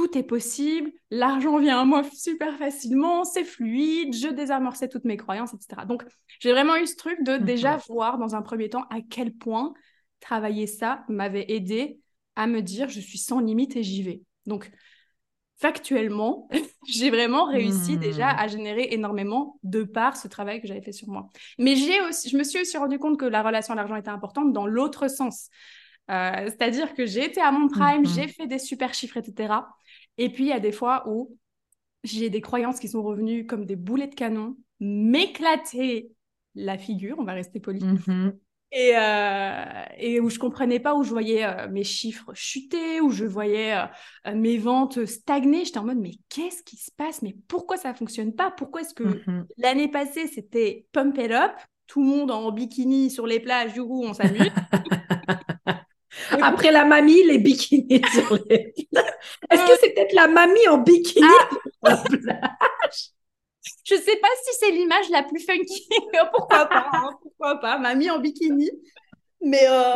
Tout 0.00 0.16
est 0.16 0.22
possible, 0.22 0.90
l'argent 1.10 1.58
vient 1.58 1.80
à 1.80 1.84
moi 1.84 2.02
super 2.12 2.56
facilement, 2.56 3.24
c'est 3.24 3.44
fluide, 3.44 4.14
je 4.14 4.28
désamorçais 4.28 4.88
toutes 4.88 5.04
mes 5.04 5.18
croyances, 5.18 5.52
etc. 5.52 5.84
Donc, 5.84 6.04
j'ai 6.40 6.52
vraiment 6.52 6.76
eu 6.76 6.86
ce 6.86 6.96
truc 6.96 7.22
de 7.22 7.36
Mhm. 7.36 7.44
déjà 7.44 7.76
voir 7.88 8.16
dans 8.18 8.34
un 8.34 8.40
premier 8.42 8.70
temps 8.70 8.84
à 8.90 9.00
quel 9.02 9.32
point 9.34 9.74
travailler 10.20 10.66
ça 10.66 11.04
m'avait 11.08 11.50
aidé 11.52 12.00
à 12.36 12.46
me 12.46 12.62
dire 12.62 12.88
je 12.88 13.00
suis 13.00 13.18
sans 13.18 13.40
limite 13.40 13.76
et 13.76 13.82
j'y 13.82 14.02
vais. 14.02 14.22
Donc, 14.46 14.70
factuellement, 15.58 16.48
j'ai 16.88 17.10
vraiment 17.10 17.44
réussi 17.46 17.96
Mhm. 17.96 18.00
déjà 18.00 18.30
à 18.30 18.48
générer 18.48 18.88
énormément 18.92 19.58
de 19.62 19.82
par 19.84 20.16
ce 20.16 20.28
travail 20.28 20.60
que 20.62 20.66
j'avais 20.68 20.82
fait 20.82 20.92
sur 20.92 21.08
moi. 21.08 21.30
Mais 21.58 21.76
j'ai 21.76 22.00
aussi, 22.02 22.30
je 22.30 22.36
me 22.38 22.44
suis 22.44 22.60
aussi 22.60 22.76
rendu 22.78 22.98
compte 22.98 23.18
que 23.18 23.26
la 23.26 23.42
relation 23.42 23.74
à 23.74 23.76
l'argent 23.76 23.96
était 23.96 24.08
importante 24.10 24.52
dans 24.52 24.66
l'autre 24.66 25.08
sens. 25.08 25.50
Euh, 26.10 26.46
C'est-à-dire 26.46 26.94
que 26.94 27.06
j'ai 27.06 27.24
été 27.24 27.40
à 27.40 27.52
mon 27.52 27.68
prime, 27.68 28.04
Mhm. 28.04 28.06
j'ai 28.06 28.28
fait 28.28 28.46
des 28.46 28.58
super 28.58 28.94
chiffres, 28.94 29.18
etc. 29.18 29.76
Et 30.20 30.28
puis, 30.28 30.44
il 30.44 30.48
y 30.48 30.52
a 30.52 30.60
des 30.60 30.70
fois 30.70 31.02
où 31.08 31.36
j'ai 32.04 32.30
des 32.30 32.42
croyances 32.42 32.78
qui 32.78 32.88
sont 32.88 33.02
revenues 33.02 33.46
comme 33.46 33.64
des 33.66 33.76
boulets 33.76 34.06
de 34.08 34.14
canon, 34.14 34.56
m'éclater 34.80 36.12
la 36.54 36.78
figure, 36.78 37.16
on 37.18 37.24
va 37.24 37.32
rester 37.32 37.58
poli, 37.60 37.80
Mhm. 37.80 38.38
et, 38.72 38.92
euh, 38.96 39.84
et 39.98 40.20
où 40.20 40.30
je 40.30 40.38
comprenais 40.38 40.78
pas, 40.80 40.94
où 40.94 41.02
je 41.02 41.10
voyais 41.10 41.44
euh, 41.44 41.68
mes 41.68 41.84
chiffres 41.84 42.32
chuter, 42.34 43.00
où 43.00 43.10
je 43.10 43.24
voyais 43.24 43.74
euh, 44.26 44.34
mes 44.34 44.58
ventes 44.58 45.06
stagner. 45.06 45.64
J'étais 45.64 45.78
en 45.78 45.84
mode, 45.84 45.98
mais 45.98 46.12
qu'est-ce 46.28 46.62
qui 46.62 46.76
se 46.76 46.90
passe? 46.90 47.22
Mais 47.22 47.34
pourquoi 47.48 47.76
ça 47.78 47.94
fonctionne 47.94 48.34
pas? 48.34 48.50
Pourquoi 48.50 48.82
est-ce 48.82 48.94
que 48.94 49.22
Mhm. 49.26 49.46
l'année 49.58 49.88
passée, 49.88 50.26
c'était 50.28 50.86
pump 50.92 51.16
it 51.18 51.32
up, 51.32 51.52
tout 51.86 52.00
le 52.02 52.06
monde 52.08 52.30
en 52.30 52.52
bikini 52.52 53.10
sur 53.10 53.26
les 53.26 53.40
plages, 53.40 53.74
youhou, 53.76 54.04
on 54.04 54.14
s'amuse? 54.14 54.52
Après 56.44 56.70
la 56.72 56.84
mamie, 56.84 57.22
les 57.24 57.38
bikinis 57.38 58.02
sur 58.12 58.38
les 58.48 58.74
Est-ce 59.50 59.64
que 59.66 59.78
c'est 59.80 59.90
peut-être 59.94 60.12
la 60.14 60.28
mamie 60.28 60.68
en 60.68 60.78
bikini 60.78 61.26
Ah. 61.26 61.48
sur 61.48 61.66
la 61.82 61.96
plage? 62.18 63.10
Je 63.84 63.94
sais 63.94 64.16
pas 64.16 64.28
si 64.44 64.56
c'est 64.58 64.70
l'image 64.70 65.08
la 65.10 65.22
plus 65.22 65.40
funky. 65.44 65.88
pourquoi 66.32 66.66
pas 66.66 66.86
hein, 66.92 67.10
Pourquoi 67.22 67.60
pas 67.60 67.78
Mamie 67.78 68.10
en 68.10 68.18
bikini. 68.18 68.70
Mais 69.42 69.66
euh, 69.68 69.94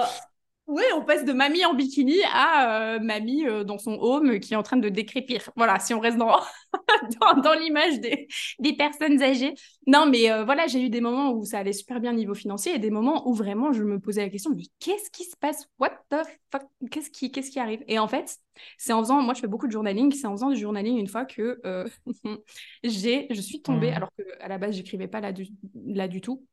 ouais, 0.67 0.85
on 0.97 1.05
passe 1.05 1.25
de 1.25 1.33
mamie 1.33 1.65
en 1.65 1.75
bikini 1.75 2.17
à 2.33 2.95
euh, 2.97 3.01
mamie 3.01 3.47
euh, 3.47 3.65
dans 3.65 3.79
son 3.79 3.93
home 4.01 4.41
qui 4.41 4.55
est 4.55 4.57
en 4.57 4.63
train 4.63 4.77
de 4.77 4.89
décrépir. 4.89 5.51
Voilà, 5.57 5.79
si 5.79 5.95
on 5.95 6.01
reste 6.01 6.17
dans, 6.19 6.39
dans, 7.21 7.41
dans 7.41 7.55
l'image 7.55 8.01
des, 8.01 8.29
des 8.59 8.73
personnes 8.75 9.23
âgées. 9.23 9.55
Non, 9.87 10.07
mais 10.07 10.31
euh, 10.31 10.45
voilà, 10.45 10.67
j'ai 10.67 10.81
eu 10.83 10.91
des 10.91 11.01
moments 11.01 11.33
où 11.33 11.45
ça 11.45 11.59
allait 11.59 11.73
super 11.73 12.01
bien 12.01 12.13
niveau 12.13 12.35
financier 12.35 12.75
et 12.75 12.79
des 12.79 12.91
moments 12.91 13.29
où 13.29 13.35
vraiment 13.35 13.73
je 13.73 13.83
me 13.85 13.99
posais 14.01 14.23
la 14.23 14.31
question, 14.31 14.51
mais 14.55 14.65
qu'est-ce 14.81 15.11
qui 15.11 15.25
se 15.25 15.37
passe? 15.37 15.69
What 15.79 15.91
the 16.11 16.17
fuck? 16.51 16.63
Qu'est-ce 16.91 17.11
qui, 17.11 17.31
qu'est-ce 17.31 17.51
qui 17.51 17.61
arrive? 17.61 17.83
Et 17.89 17.99
en 17.99 18.09
fait, 18.09 18.37
c'est 18.79 18.93
en 18.93 19.01
faisant, 19.03 19.23
moi 19.23 19.35
je 19.35 19.41
fais 19.41 19.47
beaucoup 19.49 19.67
de 19.67 19.73
journaling, 19.73 20.13
c'est 20.13 20.27
en 20.27 20.33
faisant 20.33 20.51
du 20.51 20.57
journaling 20.57 20.99
une 20.99 21.09
fois 21.09 21.25
que 21.25 21.61
j'ai, 22.85 23.27
je 23.31 23.41
suis 23.41 23.63
tombée, 23.63 23.91
Mm. 23.91 23.95
alors 23.95 24.11
qu'à 24.17 24.49
la 24.49 24.59
base 24.59 24.77
j'écrivais 24.77 25.09
pas 25.09 25.21
là 25.21 25.33
du, 25.33 25.49
là 25.87 26.09
du 26.09 26.21
tout, 26.21 26.47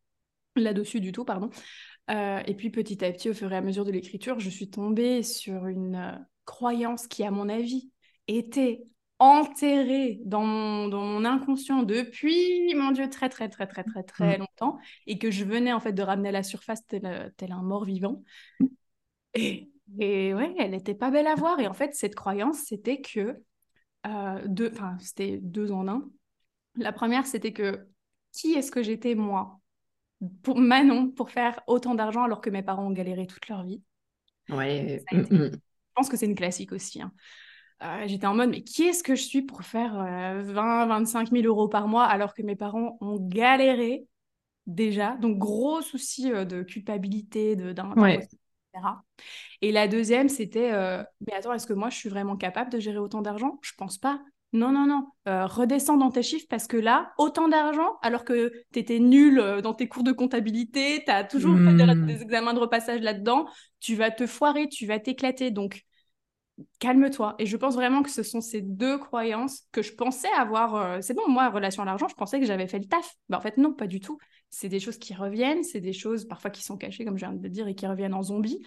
là-dessus 0.56 1.00
du 1.00 1.12
tout, 1.12 1.24
pardon. 1.26 1.50
Euh, 2.10 2.42
et 2.46 2.56
puis 2.56 2.70
petit 2.70 3.04
à 3.06 3.12
petit, 3.12 3.30
au 3.30 3.34
fur 3.34 3.52
et 3.54 3.58
à 3.58 3.62
mesure 3.62 3.86
de 3.86 3.92
l'écriture, 3.92 4.40
je 4.40 4.50
suis 4.50 4.70
tombée 4.70 5.24
sur 5.24 5.68
une 5.68 5.96
euh, 5.96 6.12
croyance 6.46 7.08
qui, 7.08 7.24
à 7.24 7.32
mon 7.32 7.48
avis, 7.48 7.90
était 8.28 8.84
enterrée 9.20 10.20
dans 10.26 10.44
mon, 10.44 10.88
dans 10.88 11.06
mon 11.06 11.26
inconscient 11.26 11.84
depuis, 11.84 12.74
mon 12.76 12.92
Dieu, 12.92 13.10
très 13.10 13.30
très 13.30 13.50
très 13.50 13.68
très 13.68 13.84
très 13.84 14.04
très 14.04 14.38
Mm. 14.38 14.40
longtemps, 14.40 14.80
et 15.06 15.20
que 15.20 15.30
je 15.30 15.46
venais 15.46 15.72
en 15.72 15.80
fait 15.80 15.94
de 15.94 16.02
ramener 16.02 16.30
à 16.30 16.32
la 16.34 16.44
surface 16.44 16.86
tel, 16.88 17.06
euh, 17.06 17.30
tel 17.38 17.52
un 17.52 17.62
mort 17.62 17.86
vivant. 17.86 18.24
Et, 19.34 19.72
et 20.00 20.34
ouais, 20.34 20.54
elle 20.58 20.72
n'était 20.72 20.96
pas 20.96 21.12
belle 21.12 21.28
à 21.28 21.36
voir. 21.36 21.60
Et 21.60 21.68
en 21.68 21.74
fait, 21.74 21.96
cette 21.96 22.16
croyance, 22.16 22.60
c'était 22.66 23.02
que 23.02 23.42
euh, 24.08 24.42
deux, 24.48 24.72
enfin, 24.74 24.98
c'était 25.00 25.40
deux 25.42 25.72
en 25.72 25.88
un. 25.88 26.10
La 26.76 26.92
première, 26.92 27.28
c'était 27.28 27.54
que 27.54 27.88
qui 28.34 28.54
est-ce 28.54 28.72
que 28.72 28.84
j'étais 28.84 29.16
moi? 29.16 29.61
Pour 30.44 30.60
Manon 30.60 31.10
pour 31.12 31.32
faire 31.32 31.60
autant 31.68 31.96
d'argent 31.96 32.24
alors 32.24 32.42
que 32.42 32.50
mes 32.50 32.64
parents 32.64 32.88
ont 32.88 32.92
galéré 32.92 33.28
toute 33.28 33.48
leur 33.48 33.64
vie. 33.64 33.82
Ouais. 34.50 35.04
A 35.12 35.16
été- 35.16 35.32
mhm. 35.32 35.52
Je 35.54 35.94
pense 35.96 36.10
que 36.10 36.18
c'est 36.18 36.26
une 36.26 36.36
classique 36.36 36.72
aussi. 36.72 37.02
hein. 37.02 37.12
Euh, 37.84 38.04
J'étais 38.08 38.28
en 38.28 38.36
mode, 38.36 38.50
mais 38.52 38.64
qui 38.64 38.84
est-ce 38.84 39.04
que 39.04 39.16
je 39.16 39.24
suis 39.24 39.42
pour 39.42 39.64
faire 39.64 40.00
euh, 40.00 40.42
20, 40.44 40.86
25 40.88 41.32
000 41.32 41.48
euros 41.48 41.68
par 41.68 41.88
mois 41.88 42.06
alors 42.06 42.34
que 42.34 42.42
mes 42.44 42.56
parents 42.56 42.98
ont 43.02 43.18
galéré 43.20 44.06
déjà? 44.68 45.18
Donc, 45.18 45.38
gros 45.38 45.82
souci 45.82 46.32
euh, 46.32 46.46
de 46.46 46.64
culpabilité, 46.64 47.56
de, 47.56 47.74
d'un, 47.74 47.96
Ouais. 47.98 48.18
etc. 48.20 49.04
Et 49.62 49.72
la 49.72 49.88
deuxième, 49.88 50.30
c'était, 50.30 50.72
euh, 50.74 51.04
mais 51.28 51.34
attends, 51.34 51.54
est-ce 51.54 51.68
que 51.68 51.74
moi, 51.74 51.90
je 51.90 51.98
suis 51.98 52.10
vraiment 52.10 52.38
capable 52.38 52.72
de 52.72 52.80
gérer 52.80 53.00
autant 53.00 53.22
d'argent? 53.22 53.60
Je 53.64 53.74
pense 53.78 53.98
pas. 53.98 54.22
Non, 54.54 54.72
non, 54.72 54.86
non. 54.86 55.08
Euh, 55.30 55.46
redescends 55.46 55.96
dans 55.98 56.12
tes 56.12 56.24
chiffres 56.24 56.48
parce 56.50 56.68
que 56.68 56.76
là, 56.76 57.14
autant 57.18 57.48
d'argent, 57.48 57.98
alors 58.02 58.26
que 58.26 58.52
tu 58.74 58.80
étais 58.80 59.00
nul 59.00 59.40
euh, 59.40 59.62
dans 59.62 59.74
tes 59.74 59.88
cours 59.88 60.04
de 60.04 60.12
comptabilité, 60.12 61.04
tu 61.06 61.12
as 61.12 61.24
toujours 61.24 61.58
fait 61.58 61.74
des, 61.74 61.86
Mm. 61.86 62.06
des 62.06 62.22
examens 62.22 62.54
de 62.54 62.60
repassage 62.60 63.00
là-dedans, 63.02 63.48
tu 63.80 63.96
vas 63.96 64.12
te 64.12 64.28
foirer, 64.28 64.68
tu 64.68 64.86
vas 64.86 65.00
t'éclater. 65.00 65.52
Donc, 65.52 65.84
calme-toi. 66.80 67.36
Et 67.40 67.46
je 67.46 67.56
pense 67.58 67.76
vraiment 67.76 68.04
que 68.04 68.10
ce 68.10 68.24
sont 68.24 68.42
ces 68.42 68.62
deux 68.62 68.98
croyances 68.98 69.62
que 69.72 69.82
je 69.82 69.94
pensais 69.94 70.28
avoir. 70.38 70.76
euh, 70.76 70.98
C'est 71.02 71.14
bon, 71.14 71.28
moi, 71.30 71.50
relation 71.50 71.84
à 71.84 71.86
l'argent, 71.86 72.08
je 72.10 72.16
pensais 72.16 72.40
que 72.40 72.46
j'avais 72.46 72.68
fait 72.68 72.80
le 72.80 72.86
taf. 72.86 73.16
Mais 73.30 73.38
en 73.38 73.42
fait, 73.42 73.58
non, 73.58 73.74
pas 73.74 73.88
du 73.88 74.00
tout. 74.02 74.18
C'est 74.50 74.68
des 74.70 74.82
choses 74.82 74.98
qui 74.98 75.14
reviennent, 75.14 75.64
c'est 75.64 75.80
des 75.80 75.94
choses 75.94 76.26
parfois 76.28 76.52
qui 76.52 76.62
sont 76.62 76.76
cachées, 76.78 77.06
comme 77.06 77.18
je 77.18 77.26
viens 77.26 77.34
de 77.34 77.42
le 77.42 77.50
dire, 77.50 77.68
et 77.70 77.76
qui 77.76 77.88
reviennent 77.88 78.14
en 78.14 78.22
zombie. 78.24 78.62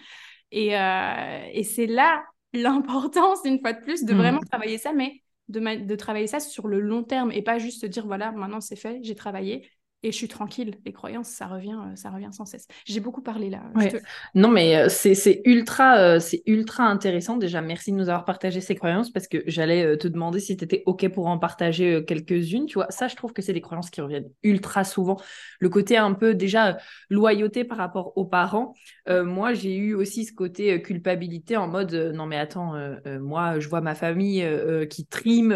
Et, 0.51 0.75
euh, 0.77 1.45
et 1.53 1.63
c'est 1.63 1.85
là 1.87 2.23
l'importance, 2.53 3.39
une 3.45 3.59
fois 3.59 3.73
de 3.73 3.81
plus, 3.81 4.03
de 4.03 4.13
vraiment 4.13 4.39
travailler 4.39 4.77
ça, 4.79 4.93
mais 4.93 5.21
de, 5.49 5.59
de 5.85 5.95
travailler 5.95 6.27
ça 6.27 6.39
sur 6.39 6.67
le 6.67 6.79
long 6.79 7.03
terme 7.03 7.31
et 7.31 7.41
pas 7.43 7.59
juste 7.59 7.85
dire, 7.85 8.05
voilà, 8.07 8.31
maintenant 8.31 8.61
c'est 8.61 8.75
fait, 8.75 8.99
j'ai 9.03 9.15
travaillé. 9.15 9.69
Et 10.05 10.11
je 10.11 10.17
suis 10.17 10.27
tranquille. 10.27 10.75
Les 10.85 10.93
croyances, 10.93 11.29
ça 11.29 11.47
revient, 11.47 11.73
euh, 11.73 11.95
ça 11.95 12.11
revient 12.11 12.29
sans 12.31 12.45
cesse. 12.45 12.67
J'ai 12.85 12.99
beaucoup 12.99 13.23
parlé 13.23 13.49
là. 13.49 13.63
Je 13.73 13.79
Ouais. 13.79 13.89
te- 13.89 13.97
Non, 14.35 14.49
mais 14.49 14.75
euh, 14.77 14.87
c'est 14.87 15.41
ultra, 15.45 15.97
euh, 15.97 16.19
c'est 16.19 16.43
ultra 16.45 16.83
intéressant. 16.83 17.37
Déjà, 17.37 17.59
merci 17.61 17.91
de 17.91 17.97
nous 17.97 18.07
avoir 18.07 18.23
partagé 18.23 18.61
ces 18.61 18.75
croyances 18.75 19.09
parce 19.09 19.27
que 19.27 19.41
j'allais 19.47 19.97
te 19.97 20.07
demander 20.07 20.39
si 20.39 20.55
tu 20.57 20.63
étais 20.63 20.83
OK 20.85 21.09
pour 21.09 21.25
en 21.25 21.39
partager 21.39 22.05
quelques-unes. 22.05 22.67
Tu 22.67 22.75
vois, 22.75 22.85
ça, 22.91 23.07
je 23.07 23.15
trouve 23.15 23.33
que 23.33 23.41
c'est 23.41 23.51
des 23.53 23.61
croyances 23.61 23.89
qui 23.89 23.99
reviennent 23.99 24.29
ultra 24.43 24.83
souvent. 24.83 25.17
Le 25.59 25.69
côté 25.69 25.97
un 25.97 26.13
peu 26.13 26.35
déjà 26.35 26.77
loyauté 27.09 27.63
par 27.63 27.79
rapport 27.79 28.15
aux 28.15 28.25
parents. 28.25 28.75
Euh, 29.09 29.25
moi, 29.25 29.53
j'ai 29.55 29.75
eu 29.75 29.95
aussi 29.95 30.25
ce 30.25 30.33
côté 30.33 30.83
culpabilité 30.83 31.57
en 31.57 31.67
mode 31.67 31.95
euh, 31.95 32.11
non, 32.11 32.27
mais 32.27 32.37
attends, 32.37 32.73
moi, 33.19 33.59
je 33.59 33.67
vois 33.69 33.81
ma 33.81 33.95
famille 33.95 34.47
qui 34.87 35.07
trime, 35.07 35.49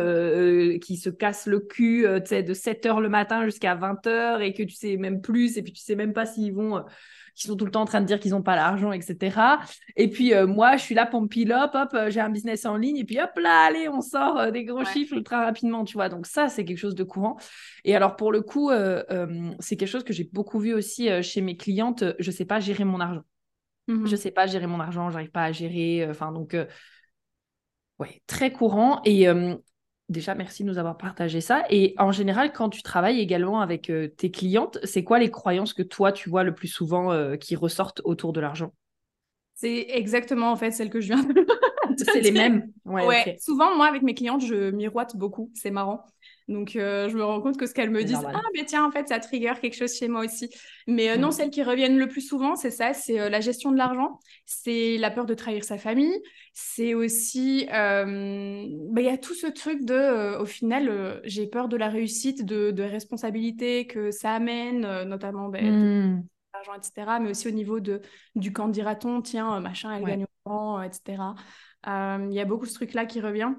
qui 0.81 0.97
se 0.97 1.11
casse 1.11 1.45
le 1.45 1.59
cul 1.59 2.01
de 2.03 2.53
7 2.55 2.85
h 2.87 2.99
le 2.99 3.09
matin 3.09 3.45
jusqu'à 3.45 3.75
20 3.75 4.03
h 4.07 4.38
et 4.41 4.53
que 4.53 4.63
tu 4.63 4.75
sais 4.75 4.97
même 4.97 5.21
plus 5.21 5.57
et 5.57 5.63
puis 5.63 5.73
tu 5.73 5.81
sais 5.81 5.95
même 5.95 6.13
pas 6.13 6.25
s'ils 6.25 6.53
vont. 6.53 6.77
euh, 6.77 6.81
sont 7.35 7.55
tout 7.55 7.63
le 7.63 7.71
temps 7.71 7.81
en 7.83 7.85
train 7.85 8.01
de 8.01 8.05
dire 8.05 8.19
qu'ils 8.19 8.31
n'ont 8.31 8.41
pas 8.41 8.57
l'argent, 8.57 8.91
etc. 8.91 9.59
Et 9.95 10.09
puis 10.09 10.33
euh, 10.33 10.45
moi, 10.45 10.75
je 10.75 10.81
suis 10.83 10.93
là 10.95 11.05
pour 11.05 11.21
me 11.21 11.27
hop, 11.53 11.93
euh, 11.93 12.09
j'ai 12.09 12.19
un 12.19 12.29
business 12.29 12.65
en 12.65 12.75
ligne, 12.75 12.97
et 12.97 13.05
puis 13.05 13.17
hop 13.19 13.29
là, 13.37 13.65
allez, 13.67 13.87
on 13.87 14.01
sort 14.01 14.51
des 14.51 14.65
gros 14.65 14.79
Ouais. 14.79 14.85
chiffres 14.85 15.13
ultra 15.15 15.45
rapidement, 15.45 15.85
tu 15.85 15.93
vois. 15.93 16.09
Donc 16.09 16.25
ça, 16.25 16.49
c'est 16.49 16.65
quelque 16.65 16.77
chose 16.77 16.95
de 16.95 17.03
courant. 17.05 17.37
Et 17.85 17.95
alors 17.95 18.17
pour 18.17 18.33
le 18.33 18.41
coup, 18.41 18.71
c'est 19.59 19.77
quelque 19.77 19.87
chose 19.87 20.03
que 20.03 20.11
j'ai 20.11 20.29
beaucoup 20.33 20.59
vu 20.59 20.73
aussi 20.73 21.07
chez 21.23 21.39
mes 21.41 21.55
clientes. 21.55 22.03
Je 22.19 22.29
sais 22.31 22.45
pas 22.45 22.59
gérer 22.59 22.83
mon 22.83 22.99
argent. 22.99 23.21
Mhm. 23.87 24.05
Je 24.07 24.15
sais 24.17 24.31
pas 24.31 24.45
gérer 24.45 24.67
mon 24.67 24.79
argent, 24.81 25.09
j'arrive 25.09 25.31
pas 25.31 25.43
à 25.45 25.51
gérer. 25.53 26.07
Enfin 26.09 26.31
donc, 26.33 26.55
ouais, 27.99 28.21
très 28.27 28.51
courant. 28.51 29.01
Et 29.05 29.27
euh, 29.27 29.55
déjà, 30.09 30.35
merci 30.35 30.63
de 30.63 30.69
nous 30.69 30.77
avoir 30.77 30.97
partagé 30.97 31.41
ça. 31.41 31.63
Et 31.69 31.93
en 31.97 32.11
général, 32.11 32.51
quand 32.51 32.69
tu 32.69 32.81
travailles 32.81 33.19
également 33.19 33.61
avec 33.61 33.89
euh, 33.89 34.07
tes 34.07 34.31
clientes, 34.31 34.79
c'est 34.83 35.03
quoi 35.03 35.19
les 35.19 35.31
croyances 35.31 35.73
que 35.73 35.83
toi 35.83 36.11
tu 36.11 36.29
vois 36.29 36.43
le 36.43 36.53
plus 36.53 36.67
souvent 36.67 37.11
euh, 37.11 37.35
qui 37.35 37.55
ressortent 37.55 38.01
autour 38.03 38.33
de 38.33 38.39
l'argent? 38.39 38.73
C'est 39.55 39.87
exactement 39.89 40.51
en 40.51 40.55
fait 40.55 40.71
celle 40.71 40.89
que 40.89 41.01
je 41.01 41.07
viens 41.13 41.23
de. 41.23 41.45
C'est 41.97 42.21
les 42.21 42.31
mêmes? 42.31 42.71
Ouais, 42.85 43.37
souvent, 43.41 43.75
moi, 43.75 43.87
avec 43.87 44.03
mes 44.03 44.13
clientes, 44.13 44.45
je 44.45 44.71
miroite 44.71 45.17
beaucoup, 45.17 45.51
c'est 45.53 45.71
marrant. 45.71 46.05
Donc, 46.49 46.71
je 46.73 47.15
me 47.15 47.23
rends 47.23 47.41
compte 47.41 47.57
que 47.57 47.67
ce 47.67 47.75
qu'elles 47.75 47.91
me 47.91 48.03
disent, 48.03 48.25
ah, 48.25 48.41
mais 48.55 48.65
tiens, 48.65 48.83
en 48.83 48.91
fait, 48.91 49.07
ça 49.07 49.19
trigger 49.19 49.53
quelque 49.61 49.75
chose 49.75 49.95
chez 49.95 50.07
moi 50.07 50.25
aussi. 50.25 50.49
Mais 50.87 51.15
non, 51.15 51.27
mm. 51.27 51.31
celles 51.31 51.49
qui 51.51 51.61
reviennent 51.61 51.99
le 51.99 52.07
plus 52.07 52.21
souvent, 52.21 52.55
c'est 52.55 52.71
ça, 52.71 52.93
c'est 52.93 53.29
la 53.29 53.39
gestion 53.39 53.71
de 53.71 53.77
l'argent, 53.77 54.19
c'est 54.45 54.97
la 54.97 55.11
peur 55.11 55.27
de 55.27 55.35
trahir 55.35 55.63
sa 55.63 55.77
famille, 55.77 56.19
c'est 56.53 56.95
aussi, 56.95 57.67
bah, 57.69 58.03
il 58.07 59.05
y 59.05 59.09
a 59.09 59.17
tout 59.17 59.35
ce 59.35 59.45
truc 59.45 59.85
de, 59.85 60.37
au 60.39 60.45
final, 60.45 61.21
j'ai 61.23 61.45
peur 61.45 61.69
de 61.69 61.77
la 61.77 61.87
réussite, 61.87 62.43
de, 62.43 62.71
de 62.71 62.83
responsabilité 62.83 63.85
que 63.85 64.09
ça 64.09 64.33
amène, 64.33 65.03
notamment 65.03 65.49
bah, 65.49 65.61
mm. 65.61 66.23
l'argent, 66.55 66.73
etc., 66.75 67.19
mais 67.21 67.29
aussi 67.29 67.47
au 67.47 67.51
niveau 67.51 67.79
de, 67.79 68.01
du 68.33 68.51
camp 68.51 68.69
dira-t-on, 68.69 69.21
tiens, 69.21 69.59
machin, 69.59 69.95
elle 69.95 70.03
gagne 70.03 70.25
au 70.45 70.81
etc. 70.81 71.35
Il 71.85 72.33
y 72.33 72.39
a 72.39 72.45
beaucoup 72.45 72.65
ce 72.65 72.73
truc-là 72.73 73.05
qui 73.05 73.21
revient. 73.21 73.53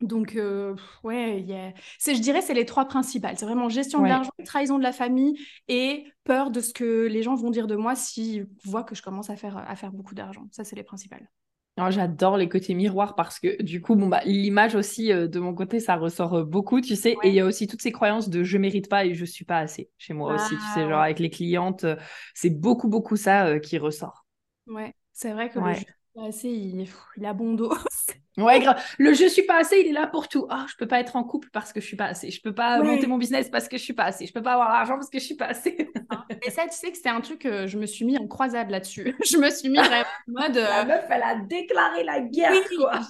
Donc, 0.00 0.34
euh, 0.36 0.74
ouais, 1.04 1.74
c'est, 1.98 2.14
je 2.14 2.20
dirais 2.20 2.40
c'est 2.40 2.54
les 2.54 2.64
trois 2.64 2.86
principales. 2.86 3.36
C'est 3.36 3.44
vraiment 3.44 3.68
gestion 3.68 4.02
de 4.02 4.08
l'argent, 4.08 4.30
trahison 4.46 4.78
de 4.78 4.82
la 4.82 4.92
famille 4.92 5.38
et 5.68 6.04
peur 6.24 6.50
de 6.50 6.60
ce 6.60 6.72
que 6.72 7.06
les 7.06 7.22
gens 7.22 7.34
vont 7.34 7.50
dire 7.50 7.66
de 7.66 7.76
moi 7.76 7.94
s'ils 7.94 8.46
voient 8.64 8.84
que 8.84 8.94
je 8.94 9.02
commence 9.02 9.28
à 9.28 9.36
faire, 9.36 9.58
à 9.58 9.76
faire 9.76 9.92
beaucoup 9.92 10.14
d'argent. 10.14 10.46
Ça, 10.52 10.64
c'est 10.64 10.76
les 10.76 10.82
principales. 10.82 11.28
Alors, 11.76 11.90
j'adore 11.90 12.36
les 12.36 12.48
côtés 12.48 12.74
miroirs 12.74 13.14
parce 13.14 13.38
que 13.38 13.62
du 13.62 13.80
coup, 13.80 13.94
bon, 13.94 14.08
bah, 14.08 14.20
l'image 14.24 14.74
aussi, 14.74 15.12
euh, 15.12 15.28
de 15.28 15.38
mon 15.38 15.54
côté, 15.54 15.80
ça 15.80 15.96
ressort 15.96 16.34
euh, 16.34 16.44
beaucoup, 16.44 16.80
tu 16.80 16.96
sais. 16.96 17.16
Et 17.22 17.28
il 17.28 17.34
y 17.34 17.40
a 17.40 17.46
aussi 17.46 17.66
toutes 17.66 17.80
ces 17.80 17.92
croyances 17.92 18.28
de 18.28 18.42
je 18.42 18.58
mérite 18.58 18.88
pas 18.88 19.04
et 19.04 19.14
je 19.14 19.24
suis 19.24 19.44
pas 19.44 19.58
assez 19.58 19.90
chez 19.98 20.12
moi 20.12 20.34
aussi, 20.34 20.54
tu 20.56 20.60
sais. 20.74 20.82
Ah, 20.82 20.88
genre, 20.88 21.00
avec 21.00 21.18
les 21.18 21.30
clientes, 21.30 21.86
c'est 22.34 22.50
beaucoup, 22.50 22.88
beaucoup 22.88 23.16
ça 23.16 23.58
qui 23.60 23.78
ressort. 23.78 24.26
Ouais, 24.66 24.94
c'est 25.12 25.32
vrai 25.32 25.48
que 25.50 25.58
le 25.58 25.74
suis 25.74 25.86
pas 26.20 26.28
assez, 26.28 26.48
il, 26.48 26.88
il 27.16 27.26
a 27.26 27.32
bon 27.32 27.54
dos. 27.54 27.74
Ouais, 28.36 28.60
grave. 28.60 28.82
Le 28.98 29.12
je 29.12 29.26
suis 29.26 29.42
pas 29.42 29.58
assez, 29.58 29.80
il 29.80 29.88
est 29.88 29.92
là 29.92 30.06
pour 30.06 30.28
tout. 30.28 30.46
Oh, 30.50 30.62
je 30.68 30.76
peux 30.76 30.86
pas 30.86 31.00
être 31.00 31.16
en 31.16 31.24
couple 31.24 31.48
parce 31.52 31.72
que 31.72 31.80
je 31.80 31.86
suis 31.86 31.96
pas 31.96 32.06
assez. 32.06 32.30
Je 32.30 32.40
peux 32.40 32.54
pas 32.54 32.82
monter 32.82 33.06
mon 33.06 33.18
business 33.18 33.48
parce 33.50 33.68
que 33.68 33.76
je 33.76 33.82
suis 33.82 33.92
pas 33.92 34.04
assez. 34.04 34.26
Je 34.26 34.32
peux 34.32 34.42
pas 34.42 34.52
avoir 34.52 34.70
l'argent 34.70 34.94
parce 34.94 35.10
que 35.10 35.18
je 35.18 35.24
suis 35.24 35.34
pas 35.34 35.46
assez. 35.46 35.76
Et 36.46 36.50
ça, 36.50 36.62
tu 36.62 36.76
sais 36.76 36.90
que 36.90 36.96
c'était 36.96 37.10
un 37.10 37.20
truc 37.20 37.40
que 37.40 37.66
je 37.66 37.76
me 37.76 37.86
suis 37.86 38.04
mis 38.04 38.16
en 38.18 38.26
croisade 38.26 38.70
là-dessus. 38.70 39.16
je 39.24 39.36
me 39.36 39.50
suis 39.50 39.68
mis 39.68 39.78
vraiment 39.78 40.04
en 40.28 40.32
mode. 40.42 40.54
La 40.54 40.82
euh, 40.82 40.84
meuf, 40.86 41.04
elle 41.10 41.22
a 41.22 41.34
déclaré 41.36 42.04
la 42.04 42.20
guerre, 42.20 42.52
quoi. 42.78 43.00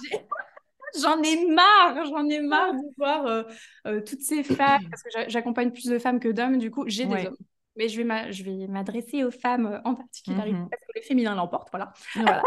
J'en 0.99 1.21
ai 1.21 1.45
marre, 1.45 2.05
j'en 2.05 2.27
ai 2.27 2.41
marre 2.41 2.73
de 2.73 2.95
voir 2.97 3.25
euh, 3.25 3.43
euh, 3.87 4.01
toutes 4.01 4.21
ces 4.21 4.43
femmes, 4.43 4.81
parce 4.89 5.03
que 5.03 5.09
j'accompagne 5.29 5.71
plus 5.71 5.85
de 5.85 5.99
femmes 5.99 6.19
que 6.19 6.27
d'hommes, 6.27 6.57
du 6.57 6.69
coup, 6.69 6.83
j'ai 6.87 7.05
des 7.05 7.27
hommes. 7.27 7.37
Mais 7.77 7.87
je 7.87 8.01
vais 8.01 8.67
m'adresser 8.67 9.23
aux 9.23 9.31
femmes 9.31 9.81
en 9.85 9.95
particulier, 9.95 10.51
mhm. 10.51 10.67
parce 10.69 10.81
que 10.81 10.91
les 10.95 11.01
féminins 11.01 11.35
l'emportent, 11.35 11.69
voilà. 11.71 11.93
voilà. 12.15 12.43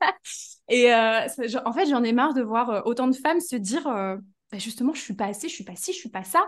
Et 0.68 0.92
euh, 0.92 1.26
en 1.64 1.72
fait, 1.72 1.86
j'en 1.86 2.02
ai 2.04 2.12
marre 2.12 2.32
de 2.32 2.42
voir 2.42 2.70
euh, 2.70 2.80
autant 2.84 3.08
de 3.08 3.16
femmes 3.16 3.40
se 3.40 3.56
dire 3.56 3.86
euh, 3.88 4.16
bah, 4.52 4.58
justement, 4.58 4.94
je 4.94 5.00
suis 5.00 5.14
pas 5.14 5.26
assez, 5.26 5.48
je 5.48 5.54
suis 5.54 5.64
pas 5.64 5.76
ci, 5.76 5.92
je 5.92 5.98
suis 5.98 6.08
pas 6.08 6.24
ça. 6.24 6.46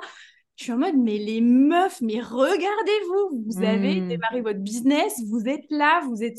Je 0.57 0.65
suis 0.65 0.73
en 0.73 0.79
mode, 0.79 0.97
mais 0.97 1.19
les 1.19 1.41
meufs, 1.41 2.01
mais 2.03 2.21
regardez-vous, 2.21 3.45
vous 3.47 3.63
avez 3.63 4.01
hmm. 4.01 4.09
démarré 4.09 4.43
votre 4.43 4.61
business, 4.61 5.15
vous 5.27 5.49
êtes 5.49 5.65
là, 5.71 6.03
vous 6.07 6.23
êtes, 6.23 6.39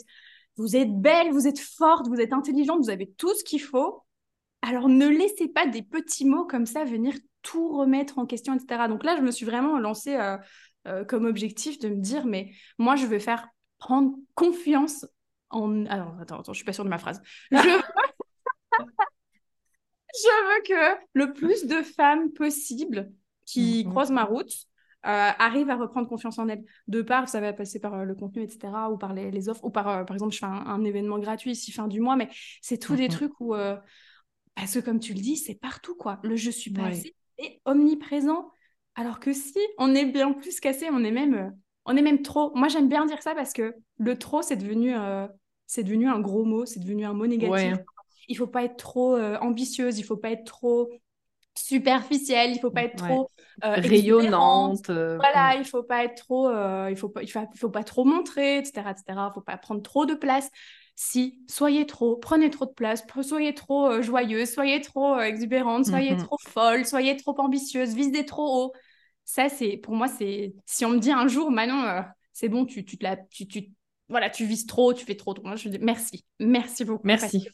vous 0.56 0.76
êtes 0.76 0.94
belle, 0.94 1.32
vous 1.32 1.48
êtes 1.48 1.60
forte, 1.60 2.08
vous 2.08 2.22
êtes 2.22 2.32
intelligente, 2.32 2.80
vous 2.80 2.92
avez 2.92 3.12
tout 3.18 3.34
ce 3.34 3.44
qu'il 3.44 3.62
faut. 3.62 4.04
Alors 4.62 4.88
ne 4.88 5.08
laissez 5.08 5.50
pas 5.50 5.66
des 5.66 5.82
petits 5.82 6.26
mots 6.26 6.46
comme 6.46 6.66
ça 6.66 6.86
venir 6.86 7.16
tout 7.42 7.76
remettre 7.76 8.18
en 8.20 8.26
question, 8.26 8.54
etc. 8.54 8.88
Donc 8.88 9.04
là, 9.04 9.18
je 9.18 9.22
me 9.22 9.32
suis 9.32 9.46
vraiment 9.46 9.78
lancée 9.78 10.18
comme 11.10 11.26
objectif 11.26 11.80
de 11.80 11.90
me 11.90 12.00
dire, 12.00 12.26
mais 12.26 12.52
moi, 12.78 12.96
je 12.96 13.06
veux 13.06 13.20
faire 13.20 13.50
prendre 13.80 14.16
confiance 14.36 15.06
alors, 15.90 16.16
attends, 16.20 16.40
attends, 16.40 16.54
je 16.54 16.58
suis 16.58 16.66
pas 16.66 16.74
sûre 16.74 16.84
de 16.84 16.90
ma 16.90 16.98
phrase. 16.98 17.22
Je 17.52 17.58
veux... 17.58 17.82
je 20.14 20.46
veux 20.48 20.64
que 20.64 21.00
le 21.14 21.34
plus 21.34 21.66
de 21.66 21.82
femmes 21.82 22.32
possible 22.34 23.12
qui 23.46 23.84
mhm. 23.84 23.92
croisent 23.92 24.14
ma 24.14 24.24
route 24.24 24.52
euh, 25.06 25.32
arrivent 25.38 25.70
à 25.70 25.76
reprendre 25.76 26.08
confiance 26.08 26.40
en 26.40 26.48
elles. 26.48 26.64
De 26.88 27.02
part, 27.02 27.28
ça 27.28 27.42
va 27.42 27.52
passer 27.52 27.80
par 27.80 27.94
euh, 27.94 28.04
le 28.06 28.16
contenu, 28.16 28.42
etc., 28.42 28.74
ou 28.90 28.98
par 28.98 29.14
les, 29.14 29.50
offres, 29.50 29.64
ou 29.66 29.70
par, 29.70 29.90
euh, 29.90 30.04
par 30.06 30.16
exemple, 30.16 30.34
je 30.34 30.40
fais 30.40 30.46
un, 30.46 30.84
événement 30.84 31.20
gratuit 31.20 31.52
ici 31.52 31.72
fin 31.72 31.88
du 31.88 32.00
mois, 32.00 32.16
mais 32.16 32.30
c'est 32.62 32.78
tous 32.78 32.96
des 32.96 33.10
mhm. 33.10 33.10
trucs 33.10 33.40
où, 33.42 33.54
parce 34.56 34.74
que 34.74 34.80
comme 34.80 35.00
tu 35.00 35.14
le 35.14 35.20
dis, 35.20 35.36
c'est 35.36 35.56
partout, 35.56 35.96
quoi. 35.96 36.20
Le 36.24 36.36
je 36.36 36.52
suis 36.52 36.72
pas 36.72 36.86
assez 36.86 37.16
est 37.40 37.62
omniprésent. 37.66 38.50
Alors 38.96 39.20
que 39.20 39.34
si, 39.34 39.58
on 39.80 39.96
est 39.96 40.06
bien 40.06 40.32
plus 40.34 40.60
cassé, 40.60 40.88
on 40.92 41.04
est 41.04 41.12
même, 41.12 41.52
on 41.86 41.98
est 41.98 42.02
même 42.02 42.22
trop. 42.22 42.56
Moi, 42.56 42.68
j'aime 42.68 42.88
bien 42.88 43.06
dire 43.06 43.22
ça 43.24 43.34
parce 43.34 43.52
que 43.52 43.76
le 43.98 44.18
trop, 44.18 44.44
c'est 44.44 44.56
devenu 44.56 44.94
c'est 45.74 45.84
devenu 45.84 46.08
un 46.08 46.20
gros 46.20 46.46
mot, 46.46 46.68
c'est 46.68 46.80
devenu 46.80 47.04
un 47.04 47.14
mot 47.14 47.26
négatif. 47.26 47.78
Il 48.28 48.38
faut 48.38 48.46
pas 48.46 48.64
être 48.64 48.78
trop 48.78 49.16
euh, 49.16 49.40
ambitieuse, 49.40 49.98
il 49.98 50.04
faut 50.04 50.18
pas 50.18 50.30
être 50.30 50.46
trop 50.46 50.88
superficielle, 51.58 52.52
il 52.52 52.60
faut 52.60 52.70
pas 52.70 52.84
être 52.84 52.96
trop 52.96 53.28
euh, 53.64 53.74
rayonnante. 53.78 54.92
Euh, 54.92 55.18
voilà, 55.18 55.56
il 55.56 55.66
faut 55.66 55.82
pas 55.82 56.04
être 56.04 56.16
trop, 56.16 56.52
il 56.90 56.96
faut 56.96 57.10
pas, 57.10 57.24
il 57.24 57.28
faut, 57.28 57.70
pas 57.70 57.84
trop 57.84 58.06
montrer, 58.06 58.60
etc., 58.60 58.92
etc. 58.92 59.04
Il 59.10 59.34
faut 59.34 59.42
pas 59.42 59.58
prendre 59.58 59.82
trop 59.82 60.06
de 60.06 60.14
place. 60.14 60.52
Si 60.96 61.40
soyez 61.50 61.88
trop, 61.88 62.18
prenez 62.18 62.52
trop 62.52 62.68
de 62.68 62.74
place, 62.74 63.04
soyez 63.24 63.56
trop 63.56 64.00
joyeuse, 64.00 64.54
soyez 64.54 64.80
trop 64.80 65.20
exubérante, 65.20 65.88
soyez 65.88 66.12
mhm. 66.12 66.24
trop 66.24 66.38
folle, 66.40 66.86
soyez 66.86 67.18
trop 67.18 67.34
ambitieuse, 67.40 67.96
visez 67.96 68.26
trop 68.26 68.66
haut. 68.66 68.74
Ça, 69.26 69.50
c'est 69.50 69.78
pour 69.78 69.96
moi, 69.96 70.08
c'est 70.08 70.54
si 70.68 70.86
on 70.86 70.92
me 70.92 71.00
dit 71.00 71.12
un 71.12 71.28
jour, 71.28 71.50
Manon, 71.50 72.04
c'est 72.32 72.48
bon, 72.48 72.64
tu, 72.66 72.86
tu, 72.86 73.00
te 73.00 73.04
la, 73.04 73.18
tu, 73.18 73.48
tu 73.48 73.72
voilà, 74.10 74.30
tu 74.30 74.46
vises 74.46 74.66
trop, 74.66 74.94
tu 74.94 75.06
fais 75.06 75.16
trop. 75.16 75.36
Moi, 75.44 75.56
je 75.56 75.70
dis 75.70 75.80
merci, 75.80 76.26
merci 76.40 76.86
beaucoup. 76.86 77.06
Merci. 77.06 77.48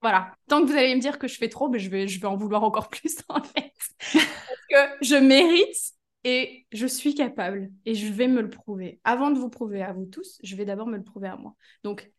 voilà, 0.00 0.32
tant 0.48 0.62
que 0.62 0.70
vous 0.70 0.76
allez 0.76 0.94
me 0.94 1.00
dire 1.00 1.18
que 1.18 1.28
je 1.28 1.36
fais 1.36 1.48
trop, 1.48 1.68
mais 1.68 1.78
je 1.78 1.90
vais, 1.90 2.08
je 2.08 2.20
vais 2.20 2.26
en 2.26 2.36
vouloir 2.36 2.64
encore 2.64 2.88
plus 2.90 3.16
en 3.28 3.42
fait. 3.42 3.72
Parce 4.12 4.26
que 4.70 5.04
je 5.04 5.16
mérite 5.16 5.94
et 6.24 6.66
je 6.72 6.86
suis 6.86 7.14
capable 7.14 7.70
et 7.84 7.94
je 7.94 8.12
vais 8.12 8.28
me 8.28 8.40
le 8.40 8.50
prouver. 8.50 9.00
Avant 9.04 9.30
de 9.30 9.38
vous 9.38 9.50
prouver 9.50 9.82
à 9.82 9.92
vous 9.92 10.06
tous, 10.06 10.38
je 10.42 10.56
vais 10.56 10.64
d'abord 10.64 10.86
me 10.86 10.96
le 10.96 11.04
prouver 11.04 11.28
à 11.28 11.36
moi. 11.36 11.54
Donc, 11.82 12.10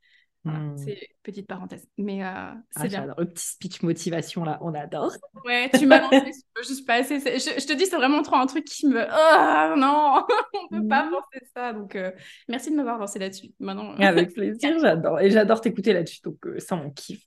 Hmm. 0.46 0.78
c'est 0.78 0.92
une 0.92 0.98
petite 1.24 1.48
parenthèse. 1.48 1.88
Mais 1.98 2.24
euh, 2.24 2.52
c'est 2.70 2.84
ah, 2.84 2.88
bien. 2.88 3.08
Un 3.18 3.26
petit 3.26 3.48
speech 3.48 3.82
motivation 3.82 4.44
là, 4.44 4.60
on 4.62 4.76
adore. 4.76 5.12
Ouais, 5.44 5.72
tu 5.74 5.88
m'as 5.88 6.02
lancé, 6.02 6.32
je 6.62 6.74
suis 6.74 6.86
pas 6.86 7.00
assez. 7.00 7.20
Je, 7.20 7.66
te 7.66 7.74
dis, 7.74 7.88
c'est 7.88 7.96
vraiment 7.96 8.22
trop 8.22 8.36
un 8.36 8.46
truc 8.46 8.64
qui 8.64 8.88
me. 8.88 9.02
Oh 9.02 9.76
non, 9.76 10.24
on 10.54 10.68
peut 10.68 10.88
pas 10.88 11.06
hmm. 11.06 11.12
penser 11.12 11.46
ça. 11.56 11.74
Donc, 11.74 11.96
euh, 11.96 12.12
merci 12.48 12.70
de 12.70 12.76
m'avoir 12.76 13.00
lancé 13.00 13.18
là-dessus. 13.18 13.54
Maintenant. 13.60 13.96
Avec 13.96 14.36
plaisir, 14.36 14.78
j'adore. 14.82 15.20
Et 15.20 15.32
j'adore 15.32 15.62
t'écouter 15.62 15.94
là-dessus. 15.94 16.22
Donc, 16.24 16.38
euh, 16.46 16.60
ça, 16.60 16.76
on 16.76 16.92
kiffe. 16.92 17.26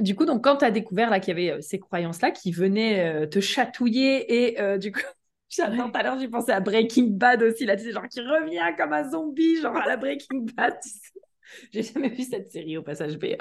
du 0.00 0.16
coup, 0.16 0.24
donc, 0.24 0.42
quand 0.42 0.56
tu 0.56 0.64
as 0.64 0.72
découvert 0.72 1.10
là 1.10 1.20
qu'il 1.20 1.38
y 1.38 1.48
avait 1.48 1.62
ces 1.62 1.78
croyances-là 1.78 2.32
qui 2.32 2.50
venaient 2.50 3.28
te 3.28 3.38
chatouiller 3.40 4.48
et 4.48 4.78
du 4.78 4.90
coup. 4.90 5.00
J'adore, 5.48 5.90
tout 5.90 5.98
à 5.98 6.04
l'heure, 6.04 6.18
j'ai 6.20 6.28
pensé 6.28 6.52
à 6.52 6.60
Breaking 6.60 7.08
Bad 7.10 7.42
aussi, 7.42 7.66
là, 7.66 7.76
tu 7.76 7.82
sais, 7.82 7.90
genre 7.90 8.06
qui 8.06 8.20
revient 8.20 8.72
comme 8.78 8.92
un 8.92 9.10
zombie, 9.10 9.56
genre 9.56 9.76
à 9.76 9.84
la 9.84 9.96
Breaking 9.96 10.46
Bad, 10.56 10.78
tu 10.80 10.90
sais. 10.90 11.20
J'ai 11.72 11.82
jamais 11.82 12.08
vu 12.08 12.22
cette 12.22 12.50
série 12.50 12.76
au 12.76 12.82
passage 12.82 13.18
B. 13.18 13.36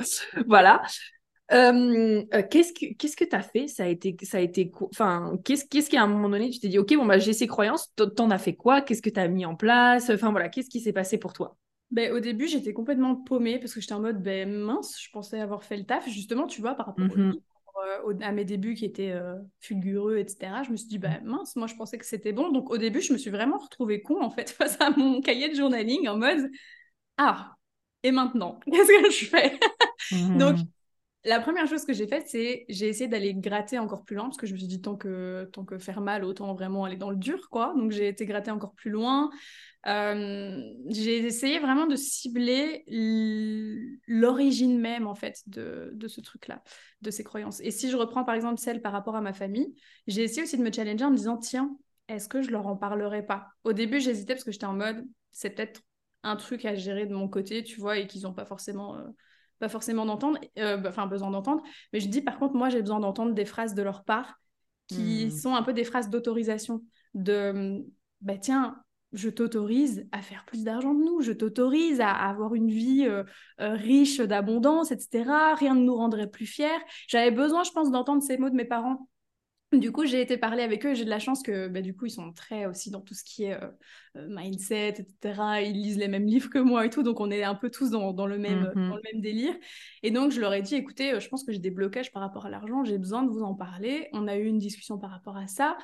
voilà. 0.47 0.81
Euh, 1.51 2.23
euh, 2.33 2.43
qu'est-ce 2.49 2.73
que 2.73 2.93
qu'est-ce 2.93 3.17
que 3.17 3.23
t'as 3.23 3.41
fait? 3.41 3.67
Ça 3.67 3.85
a 3.85 3.87
été 3.87 4.15
ça 4.21 4.37
a 4.37 4.41
été 4.41 4.71
enfin 4.83 5.35
qu'est-ce 5.43 5.65
qu'est-ce 5.65 5.89
qu'à 5.89 6.03
un 6.03 6.07
moment 6.07 6.29
donné 6.29 6.51
tu 6.51 6.59
t'es 6.59 6.67
dit 6.67 6.77
ok 6.77 6.95
bon 6.95 7.07
bah 7.07 7.17
j'ai 7.17 7.33
ces 7.33 7.47
croyances 7.47 7.91
t'en 7.95 8.29
as 8.29 8.37
fait 8.37 8.53
quoi? 8.53 8.81
Qu'est-ce 8.81 9.01
que 9.01 9.09
t'as 9.09 9.27
mis 9.27 9.45
en 9.45 9.55
place? 9.55 10.11
Enfin 10.11 10.29
voilà 10.31 10.49
qu'est-ce 10.49 10.69
qui 10.69 10.79
s'est 10.79 10.93
passé 10.93 11.17
pour 11.17 11.33
toi? 11.33 11.57
Ben, 11.91 12.13
au 12.13 12.19
début, 12.19 12.47
j'étais 12.47 12.71
complètement 12.71 13.15
paumée 13.15 13.57
parce 13.57 13.73
que 13.73 13.81
j'étais 13.81 13.93
en 13.93 13.99
mode 13.99 14.21
ben, 14.21 14.47
mince, 14.47 15.01
je 15.01 15.09
pensais 15.09 15.39
avoir 15.39 15.63
fait 15.63 15.75
le 15.75 15.85
taf. 15.85 16.07
Justement, 16.07 16.45
tu 16.45 16.61
vois, 16.61 16.75
par 16.75 16.85
rapport 16.87 17.05
mmh 17.05 17.33
euh, 17.87 18.13
à 18.21 18.31
mes 18.31 18.43
débuts 18.45 18.75
qui 18.75 18.85
étaient 18.85 19.15
fulgureux, 19.61 20.17
etc., 20.17 20.63
je 20.63 20.71
me 20.71 20.75
suis 20.75 20.87
dit, 20.87 20.99
ben, 20.99 21.21
mince, 21.23 21.55
moi 21.55 21.65
je 21.65 21.73
pensais 21.75 21.97
que 21.97 22.05
c'était 22.05 22.33
bon. 22.33 22.51
Donc 22.51 22.69
au 22.69 22.77
début, 22.77 23.01
je 23.01 23.11
me 23.11 23.17
suis 23.17 23.31
vraiment 23.31 23.57
retrouvée 23.57 24.03
con 24.03 24.21
en 24.21 24.29
fait 24.29 24.49
face 24.51 24.79
à 24.81 24.91
mon 24.91 25.21
cahier 25.21 25.49
de 25.49 25.55
journaling 25.55 26.07
en 26.09 26.17
mode 26.17 26.51
Ah, 27.17 27.55
et 28.03 28.11
maintenant, 28.11 28.59
qu'est-ce 28.71 29.03
que 29.03 29.11
je 29.11 29.25
fais? 29.25 29.59
Donc, 30.37 30.57
mmh. 30.57 30.63
la 31.25 31.39
première 31.39 31.67
chose 31.67 31.85
que 31.85 31.93
j'ai 31.93 32.07
faite, 32.07 32.27
c'est 32.27 32.65
j'ai 32.69 32.87
essayé 32.87 33.07
d'aller 33.07 33.33
gratter 33.33 33.79
encore 33.79 34.03
plus 34.03 34.15
loin 34.15 34.25
parce 34.25 34.37
que 34.37 34.47
je 34.47 34.53
me 34.53 34.57
suis 34.57 34.67
dit 34.67 34.81
tant 34.81 34.95
que 34.95 35.49
tant 35.51 35.65
que 35.65 35.77
faire 35.77 36.01
mal, 36.01 36.23
autant 36.23 36.53
vraiment 36.53 36.85
aller 36.85 36.97
dans 36.97 37.09
le 37.09 37.17
dur, 37.17 37.49
quoi. 37.49 37.73
Donc 37.75 37.91
j'ai 37.91 38.07
été 38.07 38.25
gratter 38.25 38.51
encore 38.51 38.73
plus 38.73 38.91
loin. 38.91 39.29
Euh, 39.87 40.61
j'ai 40.89 41.17
essayé 41.25 41.59
vraiment 41.59 41.87
de 41.87 41.95
cibler 41.95 42.83
l'origine 44.07 44.77
même 44.77 45.07
en 45.07 45.15
fait 45.15 45.41
de, 45.47 45.91
de 45.93 46.07
ce 46.09 46.19
truc-là, 46.19 46.61
de 47.01 47.11
ces 47.11 47.23
croyances. 47.23 47.61
Et 47.61 47.71
si 47.71 47.89
je 47.89 47.95
reprends 47.95 48.25
par 48.25 48.35
exemple 48.35 48.59
celle 48.59 48.81
par 48.81 48.91
rapport 48.91 49.15
à 49.15 49.21
ma 49.21 49.33
famille, 49.33 49.73
j'ai 50.07 50.23
essayé 50.23 50.43
aussi 50.43 50.57
de 50.57 50.63
me 50.63 50.71
challenger 50.71 51.05
en 51.05 51.11
me 51.11 51.15
disant 51.15 51.37
tiens, 51.37 51.77
est-ce 52.09 52.27
que 52.27 52.41
je 52.41 52.49
leur 52.49 52.67
en 52.67 52.75
parlerai 52.75 53.25
pas? 53.25 53.47
Au 53.63 53.71
début, 53.71 54.01
j'hésitais 54.01 54.33
parce 54.33 54.43
que 54.43 54.51
j'étais 54.51 54.65
en 54.65 54.73
mode 54.73 55.05
c'est 55.31 55.51
peut-être 55.51 55.81
un 56.23 56.35
truc 56.35 56.65
à 56.65 56.75
gérer 56.75 57.05
de 57.05 57.13
mon 57.13 57.27
côté, 57.27 57.63
tu 57.63 57.79
vois, 57.79 57.97
et 57.97 58.07
qu'ils 58.07 58.23
n'ont 58.23 58.33
pas 58.33 58.45
forcément, 58.45 58.97
euh, 58.97 59.07
pas 59.59 59.69
forcément 59.69 60.05
d'entendre, 60.05 60.39
euh, 60.57 60.77
bah, 60.77 60.89
enfin 60.89 61.07
besoin 61.07 61.31
d'entendre. 61.31 61.63
Mais 61.93 61.99
je 61.99 62.07
dis 62.07 62.21
par 62.21 62.39
contre, 62.39 62.55
moi 62.55 62.69
j'ai 62.69 62.81
besoin 62.81 62.99
d'entendre 62.99 63.33
des 63.33 63.45
phrases 63.45 63.73
de 63.73 63.81
leur 63.81 64.03
part 64.03 64.39
qui 64.87 65.27
hmm. 65.27 65.31
sont 65.31 65.55
un 65.55 65.63
peu 65.63 65.73
des 65.73 65.83
phrases 65.83 66.09
d'autorisation. 66.09 66.83
De 67.13 67.83
bah 68.21 68.37
tiens, 68.37 68.81
je 69.13 69.29
t'autorise 69.29 70.07
à 70.11 70.21
faire 70.21 70.45
plus 70.45 70.63
d'argent 70.63 70.93
de 70.93 71.03
nous, 71.03 71.21
je 71.21 71.31
t'autorise 71.31 72.01
à, 72.01 72.11
avoir 72.11 72.53
une 72.53 72.69
vie 72.69 73.05
euh, 73.07 73.23
riche 73.57 74.19
d'abondance, 74.19 74.91
etc. 74.91 75.55
Rien 75.55 75.75
ne 75.75 75.83
nous 75.83 75.95
rendrait 75.95 76.29
plus 76.29 76.45
fiers. 76.45 76.67
J'avais 77.07 77.31
besoin, 77.31 77.63
je 77.63 77.71
pense, 77.71 77.91
d'entendre 77.91 78.21
ces 78.21 78.37
mots 78.37 78.49
de 78.49 78.55
mes 78.55 78.65
parents 78.65 79.08
Du 79.71 79.91
coup, 79.91 80.03
j'ai 80.05 80.19
été 80.19 80.37
parler 80.37 80.63
avec 80.63 80.83
eux. 80.87 80.95
J'ai 80.95 81.05
de 81.05 81.11
la 81.11 81.19
chance 81.19 81.43
que, 81.43 81.67
bah, 81.67 81.81
du 81.81 81.95
coup, 81.95 82.07
ils 82.07 82.11
sont 82.11 82.33
très 82.33 82.65
aussi 82.65 82.89
dans 82.89 83.01
tout 83.01 83.13
ce 83.13 83.23
qui 83.23 83.43
est 83.43 83.53
euh, 83.53 83.67
euh, 84.15 84.27
mindset, 84.27 84.95
etc. 84.99 85.61
Ils 85.61 85.79
lisent 85.79 85.99
les 85.99 86.07
mêmes 86.07 86.25
livres 86.25 86.49
que 86.49 86.57
moi 86.57 86.87
et 86.87 86.89
tout, 86.89 87.03
donc 87.03 87.19
on 87.19 87.29
est 87.29 87.43
un 87.43 87.53
peu 87.53 87.69
tous 87.69 87.91
dans, 87.91 88.25
le, 88.25 88.39
même, 88.39 88.71
mmh 88.73 88.89
dans 88.89 88.95
le 88.95 89.01
même 89.13 89.21
délire. 89.21 89.53
Et 90.01 90.09
donc, 90.09 90.31
je 90.31 90.41
leur 90.41 90.55
ai 90.55 90.63
dit, 90.63 90.73
écoutez, 90.73 91.13
euh, 91.13 91.19
je 91.19 91.29
pense 91.29 91.43
que 91.43 91.51
j'ai 91.51 91.59
des 91.59 91.69
blocages 91.69 92.11
par 92.11 92.23
rapport 92.23 92.47
à 92.47 92.49
l'argent, 92.49 92.83
j'ai 92.83 92.97
besoin 92.97 93.21
de 93.21 93.29
vous 93.29 93.43
en 93.43 93.53
parler. 93.53 94.09
On 94.11 94.27
a 94.27 94.37
eu 94.37 94.45
une 94.45 94.57
discussion 94.57 94.97
par 94.97 95.11
rapport 95.11 95.37
à 95.37 95.45
ça. 95.47 95.77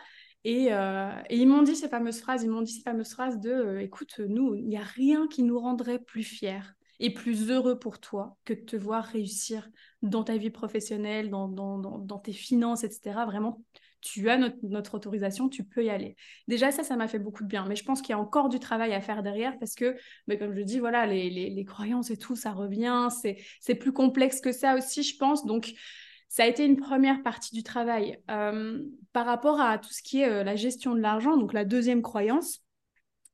Et, 0.43 0.65
et 0.67 1.37
ils 1.37 1.47
m'ont 1.47 1.63
dit 1.63 1.75
ces 1.75 1.89
fameuses 1.89 2.19
phrases, 2.19 2.43
ils 2.43 2.51
m'ont 2.51 2.61
dit 2.61 2.71
ces 2.71 2.83
fameuses 2.83 3.09
phrases 3.13 3.39
de, 3.39 3.79
écoute, 3.79 4.19
nous, 4.19 4.53
il 4.53 4.67
n'y 4.67 4.77
a 4.77 4.83
rien 4.83 5.27
qui 5.27 5.41
nous 5.41 5.57
rendrait 5.57 5.97
plus 5.97 6.21
fiers 6.21 6.61
et 6.99 7.13
plus 7.13 7.49
heureux 7.49 7.77
pour 7.77 7.99
toi 7.99 8.37
que 8.45 8.53
de 8.53 8.61
te 8.61 8.75
voir 8.75 9.03
réussir 9.03 9.69
dans 10.01 10.23
ta 10.23 10.37
vie 10.37 10.49
professionnelle, 10.49 11.29
dans, 11.29 12.19
tes 12.23 12.33
finances, 12.33 12.83
etc. 12.83 13.25
Vraiment, 13.25 13.61
tu 14.01 14.29
as 14.29 14.37
notre, 14.37 14.95
autorisation, 14.95 15.49
tu 15.49 15.63
peux 15.63 15.83
y 15.83 15.89
aller. 15.89 16.15
Déjà, 16.47 16.71
ça, 16.71 16.83
ça 16.83 16.95
m'a 16.95 17.07
fait 17.07 17.19
beaucoup 17.19 17.43
de 17.43 17.47
bien. 17.47 17.65
Mais 17.67 17.75
je 17.75 17.83
pense 17.83 18.01
qu'il 18.01 18.11
y 18.11 18.13
a 18.13 18.19
encore 18.19 18.49
du 18.49 18.59
travail 18.59 18.93
à 18.93 19.01
faire 19.01 19.23
derrière 19.23 19.57
parce 19.59 19.75
que, 19.75 19.95
mais 20.27 20.37
comme 20.37 20.53
je 20.55 20.61
dis, 20.61 20.79
voilà, 20.79 21.05
les, 21.05 21.29
les, 21.29 21.65
croyances 21.65 22.11
et 22.11 22.17
tout, 22.17 22.35
ça 22.35 22.51
revient. 22.51 23.07
C'est 23.59 23.75
plus 23.75 23.93
complexe 23.93 24.41
que 24.41 24.51
ça 24.51 24.75
aussi, 24.75 25.03
je 25.03 25.17
pense. 25.17 25.45
Donc, 25.45 25.73
ça 26.35 26.43
a 26.43 26.47
été 26.47 26.65
une 26.65 26.75
première 26.75 27.23
partie 27.23 27.55
du 27.55 27.63
travail. 27.63 28.19
Euh, 28.29 28.83
par 29.13 29.25
rapport 29.25 29.61
à 29.61 29.77
tout 29.77 29.91
ce 29.91 30.03
qui 30.03 30.21
est 30.21 30.29
euh, 30.29 30.43
la 30.43 30.55
gestion 30.57 30.93
de 30.93 30.99
l'argent, 30.99 31.37
donc 31.37 31.53
la 31.53 31.65
deuxième 31.65 32.01
croyance, 32.01 32.64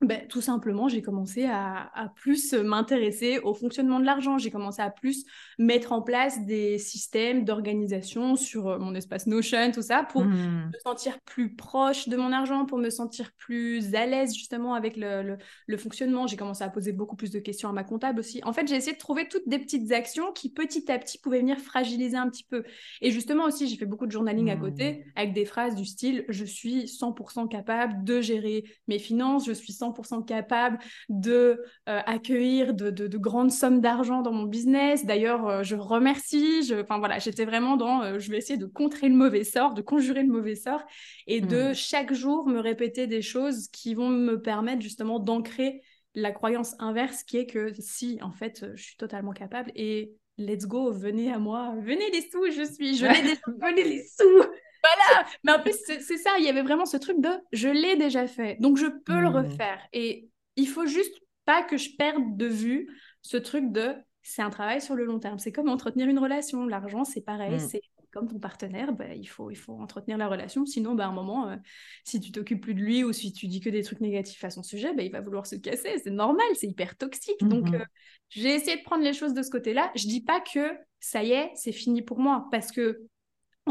ben, 0.01 0.27
tout 0.27 0.41
simplement, 0.41 0.87
j'ai 0.87 1.03
commencé 1.03 1.45
à, 1.45 1.91
plus 2.15 2.53
m'intéresser 2.53 3.39
au 3.39 3.53
fonctionnement 3.53 3.99
de 3.99 4.05
l'argent. 4.05 4.39
J'ai 4.39 4.49
commencé 4.49 4.81
à 4.81 4.89
plus 4.89 5.25
mettre 5.59 5.91
en 5.91 6.01
place 6.01 6.43
des 6.45 6.79
systèmes 6.79 7.45
d'organisation 7.45 8.35
sur 8.35 8.67
euh, 8.67 8.79
mon 8.79 8.95
espace 8.95 9.27
Notion, 9.27 9.71
tout 9.71 9.83
ça, 9.83 10.03
pour 10.03 10.23
mmh. 10.23 10.71
me 10.73 10.79
sentir 10.83 11.19
plus 11.21 11.55
proche 11.55 12.09
de 12.09 12.17
mon 12.17 12.31
argent, 12.31 12.65
pour 12.65 12.79
me 12.79 12.89
sentir 12.89 13.31
plus 13.37 13.93
à 13.93 14.07
l'aise 14.07 14.33
justement 14.33 14.73
avec 14.73 14.97
le, 14.97 15.37
le, 15.67 15.77
fonctionnement. 15.77 16.25
J'ai 16.25 16.37
commencé 16.37 16.63
à 16.63 16.69
poser 16.69 16.93
beaucoup 16.93 17.15
plus 17.15 17.29
de 17.29 17.39
questions 17.39 17.69
à 17.69 17.71
ma 17.71 17.83
comptable 17.83 18.19
aussi. 18.19 18.41
En 18.43 18.53
fait, 18.53 18.67
j'ai 18.67 18.75
essayé 18.75 18.93
de 18.93 18.99
trouver 18.99 19.27
toutes 19.27 19.47
des 19.47 19.59
petites 19.59 19.91
actions 19.91 20.31
qui 20.31 20.51
petit 20.51 20.91
à 20.91 20.97
petit 20.97 21.19
pouvaient 21.19 21.39
venir 21.39 21.59
fragiliser 21.59 22.17
un 22.17 22.29
petit 22.29 22.43
peu. 22.43 22.63
Et 23.01 23.11
justement 23.11 23.45
aussi, 23.45 23.67
j'ai 23.67 23.77
fait 23.77 23.85
beaucoup 23.85 24.07
de 24.07 24.11
journaling 24.11 24.49
à 24.49 24.55
côté 24.55 24.93
mmh. 24.93 25.11
avec 25.15 25.33
des 25.33 25.45
phrases 25.45 25.75
du 25.75 25.85
style 25.85 26.25
«je 26.29 26.45
suis 26.45 26.85
100% 26.85 27.47
capable 27.47 28.03
de 28.03 28.19
gérer 28.19 28.63
mes 28.87 28.97
finances, 28.97 29.45
je 29.45 29.53
suis 29.53 29.73
100% 29.73 29.90
capable 30.25 30.79
de 31.09 31.63
euh, 31.89 31.99
accueillir 32.05 32.73
de, 32.73 32.89
de, 32.89 33.17
grandes 33.17 33.51
sommes 33.51 33.81
d'argent 33.81 34.21
dans 34.21 34.31
mon 34.31 34.43
business. 34.43 35.05
D'ailleurs, 35.05 35.47
euh, 35.47 35.63
je 35.63 35.75
remercie. 35.75 36.63
Je, 36.63 36.81
enfin 36.81 36.99
voilà, 36.99 37.19
j'étais 37.19 37.45
vraiment 37.45 37.77
dans, 37.77 38.01
euh, 38.03 38.19
je 38.19 38.31
vais 38.31 38.37
essayer 38.37 38.57
de 38.57 38.65
contrer 38.65 39.09
le 39.09 39.15
mauvais 39.15 39.43
sort, 39.43 39.73
de 39.73 39.81
conjurer 39.81 40.23
le 40.23 40.31
mauvais 40.31 40.55
sort, 40.55 40.83
et 41.27 41.41
de 41.41 41.71
hmm. 41.71 41.73
chaque 41.73 42.13
jour 42.13 42.47
me 42.47 42.59
répéter 42.59 43.07
des 43.07 43.21
choses 43.21 43.67
qui 43.69 43.93
vont 43.93 44.09
me 44.09 44.41
permettre 44.41 44.81
justement 44.81 45.19
d'ancrer 45.19 45.81
la 46.15 46.31
croyance 46.31 46.75
inverse, 46.79 47.23
qui 47.23 47.37
est 47.37 47.45
que 47.45 47.71
si 47.79 48.19
en 48.21 48.31
fait, 48.31 48.65
je 48.75 48.83
suis 48.83 48.97
totalement 48.97 49.31
capable 49.31 49.71
et 49.75 50.13
let's 50.37 50.65
go, 50.65 50.91
venez 50.91 51.31
à 51.31 51.39
moi, 51.39 51.73
venez 51.81 52.09
les 52.11 52.21
sous, 52.21 52.51
je 52.51 52.63
suis, 52.63 52.97
je 52.97 53.05
venez 53.61 53.83
les 53.83 54.03
sous. 54.03 54.43
Voilà, 54.83 55.27
mais 55.43 55.51
en 55.51 55.59
plus, 55.59 55.75
c'est 55.85 56.17
ça, 56.17 56.31
il 56.39 56.45
y 56.45 56.49
avait 56.49 56.63
vraiment 56.63 56.85
ce 56.85 56.97
truc 56.97 57.21
de 57.21 57.29
je 57.51 57.69
l'ai 57.69 57.95
déjà 57.97 58.27
fait, 58.27 58.57
donc 58.59 58.77
je 58.77 58.87
peux 58.87 59.19
le 59.19 59.29
mmh. 59.29 59.35
refaire. 59.35 59.79
Et 59.93 60.29
il 60.55 60.67
faut 60.67 60.85
juste 60.85 61.13
pas 61.45 61.63
que 61.63 61.77
je 61.77 61.89
perde 61.97 62.35
de 62.37 62.47
vue 62.47 62.89
ce 63.21 63.37
truc 63.37 63.71
de 63.71 63.93
c'est 64.23 64.41
un 64.41 64.49
travail 64.49 64.81
sur 64.81 64.95
le 64.95 65.05
long 65.05 65.19
terme. 65.19 65.39
C'est 65.39 65.51
comme 65.51 65.69
entretenir 65.69 66.07
une 66.07 66.19
relation. 66.19 66.67
L'argent, 66.67 67.03
c'est 67.03 67.21
pareil, 67.21 67.55
mmh. 67.55 67.59
c'est 67.59 67.81
comme 68.11 68.27
ton 68.27 68.39
partenaire, 68.39 68.91
bah, 68.91 69.13
il, 69.15 69.25
faut, 69.25 69.51
il 69.51 69.55
faut 69.55 69.73
entretenir 69.73 70.17
la 70.17 70.27
relation. 70.27 70.65
Sinon, 70.65 70.95
bah, 70.95 71.05
à 71.05 71.07
un 71.07 71.13
moment, 71.13 71.49
euh, 71.49 71.55
si 72.03 72.19
tu 72.19 72.31
t'occupes 72.31 72.61
plus 72.61 72.73
de 72.73 72.81
lui 72.81 73.03
ou 73.03 73.13
si 73.13 73.31
tu 73.31 73.47
dis 73.47 73.61
que 73.61 73.69
des 73.69 73.83
trucs 73.83 74.01
négatifs 74.01 74.43
à 74.43 74.49
son 74.49 74.63
sujet, 74.63 74.93
bah, 74.93 75.03
il 75.03 75.11
va 75.11 75.21
vouloir 75.21 75.47
se 75.47 75.55
casser. 75.55 75.97
C'est 76.03 76.11
normal, 76.11 76.45
c'est 76.55 76.67
hyper 76.67 76.97
toxique. 76.97 77.39
Donc, 77.41 77.69
mmh. 77.69 77.75
euh, 77.75 77.85
j'ai 78.29 78.53
essayé 78.53 78.77
de 78.77 78.83
prendre 78.83 79.03
les 79.03 79.13
choses 79.13 79.33
de 79.33 79.41
ce 79.41 79.49
côté-là. 79.49 79.91
Je 79.95 80.07
dis 80.07 80.21
pas 80.21 80.41
que 80.41 80.77
ça 80.99 81.23
y 81.23 81.31
est, 81.31 81.51
c'est 81.55 81.71
fini 81.71 82.01
pour 82.01 82.19
moi. 82.19 82.47
Parce 82.51 82.71
que 82.71 82.99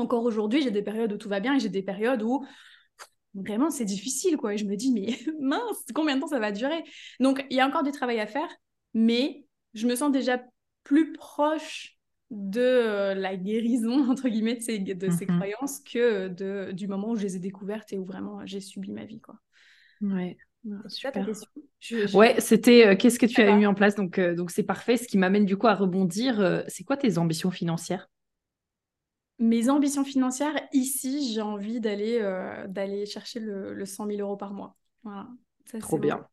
encore 0.01 0.25
aujourd'hui, 0.25 0.63
j'ai 0.63 0.71
des 0.71 0.83
périodes 0.83 1.13
où 1.13 1.17
tout 1.17 1.29
va 1.29 1.41
bien 1.41 1.55
et 1.55 1.61
j'ai 1.61 1.69
des 1.69 1.83
périodes 1.83 2.23
où 2.23 2.45
vraiment 3.35 3.71
c'est 3.71 3.85
difficile 3.85 4.37
quoi. 4.37 4.55
Et 4.55 4.59
je 4.59 4.65
me 4.65 4.77
dis 4.77 4.93
mais 4.93 5.19
mince 5.41 5.85
combien 5.95 6.17
de 6.17 6.21
temps 6.21 6.27
ça 6.29 6.41
va 6.41 6.53
durer? 6.53 6.83
Donc 7.21 7.45
il 7.51 7.57
y 7.57 7.61
a 7.61 7.67
encore 7.67 7.83
du 7.83 7.93
travail 7.93 8.21
à 8.21 8.27
faire 8.27 8.49
mais 8.95 9.45
je 9.75 9.87
me 9.87 9.95
sens 9.95 10.11
déjà 10.11 10.43
plus 10.83 11.13
proche 11.13 11.97
de 12.31 12.61
euh, 12.61 13.15
la 13.15 13.37
guérison 13.37 14.05
entre 14.11 14.29
guillemets 14.29 14.57
de 14.57 14.63
ces, 14.63 14.79
de 14.79 15.11
ces 15.11 15.27
mmh 15.27 15.37
croyances 15.37 15.81
que 15.81 16.29
de, 16.29 16.73
du 16.73 16.89
moment 16.89 17.11
où 17.11 17.17
je 17.17 17.23
les 17.23 17.37
ai 17.37 17.39
découvertes 17.39 17.93
et 17.93 17.99
où 17.99 18.05
vraiment 18.05 18.45
j'ai 18.47 18.61
subi 18.61 18.93
ma 18.93 19.05
vie 19.05 19.21
quoi. 19.21 19.37
Ouais. 20.01 20.37
Super. 20.89 21.27
Ouais, 22.13 22.39
c'était 22.39 22.87
euh, 22.87 22.95
qu'est-ce 22.95 23.19
que 23.19 23.25
tu 23.25 23.41
as 23.41 23.57
mis 23.57 23.67
en 23.67 23.73
place? 23.73 23.95
Donc 23.95 24.19
euh, 24.19 24.35
donc 24.35 24.51
c'est 24.51 24.63
parfait. 24.63 24.99
Ce 24.99 25.09
qui 25.09 25.17
m'amène 25.17 25.47
du 25.47 25.57
coup 25.57 25.67
à 25.67 25.75
rebondir. 25.75 26.65
c'est 26.69 26.85
quoi 26.85 26.99
tes 26.99 27.17
ambitions 27.17 27.51
financières? 27.51 28.09
Mes 29.41 29.71
ambitions 29.71 30.05
financières, 30.05 30.55
ici, 30.73 31.33
j'ai 31.33 31.41
envie 31.41 31.81
d'aller 31.81 32.19
euh, 32.21 32.67
d'aller 32.69 33.07
chercher 33.07 33.41
le, 33.41 33.73
le, 33.75 33.87
100 33.87 34.07
000 34.07 34.21
euros 34.21 34.37
par 34.37 34.53
mois. 34.53 34.77
Voilà. 35.03 35.29
Trop 35.81 35.99
bien. 35.99 36.27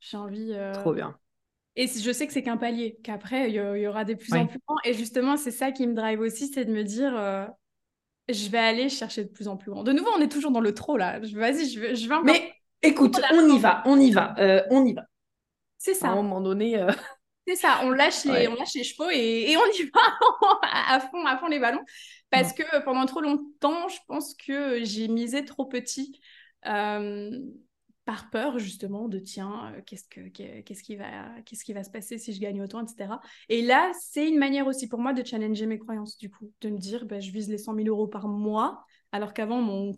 J'ai 0.00 0.16
envie. 0.16 0.52
Euh, 0.52 0.72
Trop 0.72 0.94
bien. 0.94 1.16
Et 1.76 1.86
je 1.86 2.12
sais 2.12 2.26
que 2.26 2.32
c'est 2.32 2.42
qu'un 2.42 2.56
palier, 2.56 2.98
qu'après, 3.02 3.50
il 3.50 3.54
y, 3.54 3.86
aura 3.86 4.04
des 4.04 4.16
plus 4.16 4.32
en 4.34 4.46
plus 4.46 4.58
grands. 4.66 4.76
Et 4.84 4.92
justement, 4.92 5.36
c'est 5.36 5.50
ça 5.50 5.72
qui 5.72 5.86
me 5.86 5.94
drive 5.94 6.20
aussi, 6.20 6.48
c'est 6.48 6.66
de 6.66 6.72
me 6.72 6.84
dire, 6.84 7.16
euh, 7.16 7.46
je 8.28 8.48
vais 8.50 8.58
aller 8.58 8.88
chercher 8.90 9.24
de 9.24 9.30
plus 9.30 9.48
en 9.48 9.56
plus 9.56 9.70
grand. 9.70 9.82
De 9.82 9.92
nouveau, 9.92 10.10
on 10.16 10.20
est 10.20 10.30
toujours 10.30 10.50
dans 10.50 10.60
le 10.60 10.74
trop, 10.74 10.98
là. 10.98 11.18
Vas-y, 11.18 11.70
je 11.70 11.80
vais, 11.80 11.94
je 11.94 12.08
vais 12.08 12.14
Mais 12.24 12.52
écoute, 12.82 13.18
on 13.32 13.48
y 13.48 13.58
va, 13.58 13.82
on 13.86 13.98
y 13.98 14.10
va, 14.10 14.34
on 14.70 14.84
y 14.84 14.92
va. 14.92 15.04
C'est 15.78 15.94
ça. 15.94 16.08
À 16.08 16.12
un 16.12 16.16
moment 16.16 16.40
donné... 16.40 16.78
C'est 17.46 17.56
ça, 17.56 17.80
on 17.82 17.90
lâche, 17.90 18.24
les, 18.24 18.46
on 18.46 18.54
lâche 18.54 18.74
les 18.74 18.84
chevaux 18.84 19.10
et, 19.10 19.50
et 19.50 19.56
on 19.56 19.66
y 19.66 19.82
va 19.94 20.00
à 20.62 21.00
fond, 21.00 21.24
à 21.26 21.36
fond 21.38 21.48
les 21.48 21.58
ballons. 21.58 21.84
Parce 22.30 22.52
que 22.52 22.84
pendant 22.84 23.04
trop 23.06 23.20
longtemps, 23.20 23.88
je 23.88 23.98
pense 24.06 24.34
que 24.34 24.84
j'ai 24.84 25.08
misé 25.08 25.44
trop 25.44 25.66
petit 25.66 26.20
euh, 26.66 27.30
par 28.04 28.30
peur 28.30 28.58
justement 28.58 29.08
de 29.08 29.18
tiens, 29.18 29.72
euh, 29.74 29.80
qu'est-ce, 29.84 30.08
que, 30.08 30.28
qu'est-ce, 30.28 30.82
qui 30.82 30.96
va, 30.96 31.28
qu'est-ce 31.44 31.64
qui 31.64 31.72
va 31.72 31.84
se 31.84 31.90
passer 31.90 32.18
si 32.18 32.32
je 32.32 32.40
gagne 32.40 32.62
autant, 32.62 32.84
etc. 32.84 33.14
Et 33.48 33.62
là, 33.62 33.90
c'est 34.00 34.28
une 34.28 34.38
manière 34.38 34.66
aussi 34.66 34.88
pour 34.88 35.00
moi 35.00 35.12
de 35.12 35.24
challenger 35.24 35.66
mes 35.66 35.78
croyances 35.78 36.18
du 36.18 36.30
coup, 36.30 36.50
de 36.60 36.70
me 36.70 36.78
dire 36.78 37.06
bah, 37.06 37.20
je 37.20 37.30
vise 37.30 37.48
les 37.48 37.58
100 37.58 37.74
000 37.74 37.88
euros 37.88 38.06
par 38.06 38.28
mois. 38.28 38.84
Alors 39.10 39.34
qu'avant, 39.34 39.60
mon 39.60 39.92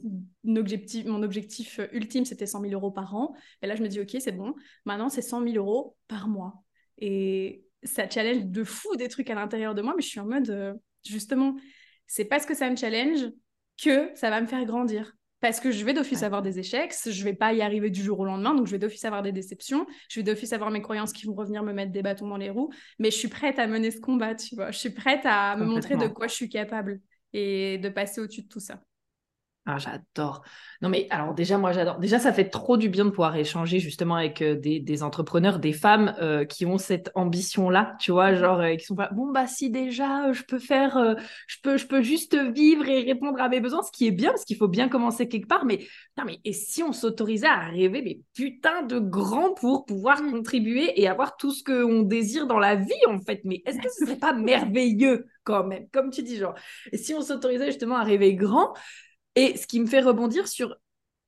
objectif, 0.56 1.04
mon 1.06 1.22
objectif 1.22 1.78
ultime, 1.92 2.24
c'était 2.24 2.46
100 2.46 2.62
000 2.62 2.72
euros 2.72 2.90
par 2.90 3.14
an. 3.14 3.34
Et 3.62 3.68
là, 3.68 3.76
je 3.76 3.82
me 3.82 3.88
dis, 3.88 4.00
OK, 4.00 4.16
c'est 4.18 4.32
bon. 4.32 4.54
Maintenant, 4.86 5.08
c'est 5.08 5.22
100 5.22 5.44
000 5.44 5.54
euros 5.54 5.96
par 6.08 6.26
mois. 6.26 6.64
Et 6.98 7.64
ça 7.82 8.08
challenge 8.08 8.46
de 8.46 8.64
fou 8.64 8.96
des 8.96 9.08
trucs 9.08 9.30
à 9.30 9.34
l'intérieur 9.34 9.74
de 9.74 9.82
moi, 9.82 9.94
mais 9.96 10.02
je 10.02 10.08
suis 10.08 10.20
en 10.20 10.26
mode, 10.26 10.50
euh, 10.50 10.74
justement, 11.06 11.56
c'est 12.06 12.24
parce 12.24 12.46
que 12.46 12.54
ça 12.54 12.70
me 12.70 12.76
challenge 12.76 13.30
que 13.82 14.10
ça 14.14 14.30
va 14.30 14.40
me 14.40 14.46
faire 14.46 14.64
grandir. 14.64 15.14
Parce 15.40 15.60
que 15.60 15.70
je 15.70 15.84
vais 15.84 15.92
d'office 15.92 16.22
avoir 16.22 16.40
des 16.40 16.58
échecs, 16.58 16.94
je 17.04 17.22
vais 17.22 17.34
pas 17.34 17.52
y 17.52 17.60
arriver 17.60 17.90
du 17.90 18.02
jour 18.02 18.18
au 18.18 18.24
lendemain, 18.24 18.54
donc 18.54 18.66
je 18.66 18.72
vais 18.72 18.78
d'office 18.78 19.04
avoir 19.04 19.20
des 19.20 19.32
déceptions, 19.32 19.86
je 20.08 20.20
vais 20.20 20.24
d'office 20.24 20.54
avoir 20.54 20.70
mes 20.70 20.80
croyances 20.80 21.12
qui 21.12 21.26
vont 21.26 21.34
revenir 21.34 21.62
me 21.62 21.74
mettre 21.74 21.92
des 21.92 22.00
bâtons 22.00 22.28
dans 22.28 22.38
les 22.38 22.48
roues, 22.48 22.70
mais 22.98 23.10
je 23.10 23.18
suis 23.18 23.28
prête 23.28 23.58
à 23.58 23.66
mener 23.66 23.90
ce 23.90 24.00
combat, 24.00 24.34
tu 24.34 24.54
vois. 24.54 24.70
Je 24.70 24.78
suis 24.78 24.90
prête 24.90 25.20
à 25.24 25.54
me 25.56 25.66
montrer 25.66 25.96
de 25.96 26.06
quoi 26.06 26.28
je 26.28 26.34
suis 26.34 26.48
capable 26.48 26.98
et 27.34 27.76
de 27.76 27.90
passer 27.90 28.22
au-dessus 28.22 28.44
de 28.44 28.48
tout 28.48 28.60
ça. 28.60 28.80
Ah, 29.66 29.78
j'adore. 29.78 30.42
Non, 30.82 30.90
mais 30.90 31.06
alors 31.08 31.32
déjà, 31.32 31.56
moi, 31.56 31.72
j'adore. 31.72 31.98
Déjà, 31.98 32.18
ça 32.18 32.34
fait 32.34 32.50
trop 32.50 32.76
du 32.76 32.90
bien 32.90 33.06
de 33.06 33.10
pouvoir 33.10 33.34
échanger 33.34 33.78
justement 33.78 34.16
avec 34.16 34.42
euh, 34.42 34.56
des, 34.56 35.02
entrepreneurs, 35.02 35.58
des 35.58 35.72
femmes 35.72 36.14
euh, 36.20 36.44
qui 36.44 36.66
ont 36.66 36.76
cette 36.76 37.10
ambition-là, 37.14 37.96
tu 37.98 38.12
vois, 38.12 38.34
genre, 38.34 38.60
euh, 38.60 38.74
qui 38.76 38.84
sont 38.84 38.94
pas, 38.94 39.08
bon, 39.12 39.32
bah, 39.32 39.46
si 39.46 39.70
déjà, 39.70 40.32
je 40.32 40.42
peux 40.42 40.58
faire, 40.58 41.16
je, 41.46 41.56
peux, 41.62 41.78
je 41.78 41.86
peux 41.86 42.02
juste 42.02 42.36
vivre 42.36 42.86
et 42.86 43.04
répondre 43.04 43.40
à 43.40 43.48
mes 43.48 43.60
besoins, 43.60 43.82
ce 43.82 43.90
qui 43.90 44.06
est 44.06 44.10
bien, 44.10 44.32
parce 44.32 44.44
qu'il 44.44 44.58
faut 44.58 44.68
bien 44.68 44.90
commencer 44.90 45.28
quelque 45.28 45.48
part, 45.48 45.64
mais, 45.64 45.86
non, 46.18 46.24
mais 46.26 46.40
et 46.44 46.52
si 46.52 46.82
on 46.82 46.92
s'autorisait 46.92 47.46
à 47.46 47.60
rêver, 47.60 48.02
mais 48.02 48.18
putain 48.34 48.82
de 48.82 48.98
grand 48.98 49.54
pour 49.54 49.86
pouvoir 49.86 50.22
mmh. 50.22 50.30
contribuer 50.30 51.00
et 51.00 51.08
avoir 51.08 51.38
tout 51.38 51.52
ce 51.52 51.64
qu'on 51.64 52.02
désire 52.02 52.46
dans 52.46 52.58
la 52.58 52.74
vie, 52.74 52.92
en 53.08 53.18
fait, 53.18 53.40
mais 53.44 53.62
est-ce 53.64 53.78
que 53.78 53.88
ce 53.88 54.04
serait 54.04 54.18
pas 54.18 54.32
merveilleux 54.34 55.26
quand 55.42 55.64
même, 55.64 55.86
comme 55.90 56.10
tu 56.10 56.22
dis, 56.22 56.36
genre, 56.36 56.54
et 56.92 56.98
si 56.98 57.14
on 57.14 57.22
s'autorisait 57.22 57.66
justement 57.66 57.96
à 57.96 58.02
rêver 58.02 58.34
grand, 58.34 58.74
et 59.34 59.56
ce 59.56 59.66
qui 59.66 59.80
me 59.80 59.86
fait 59.86 60.00
rebondir 60.00 60.48
sur, 60.48 60.76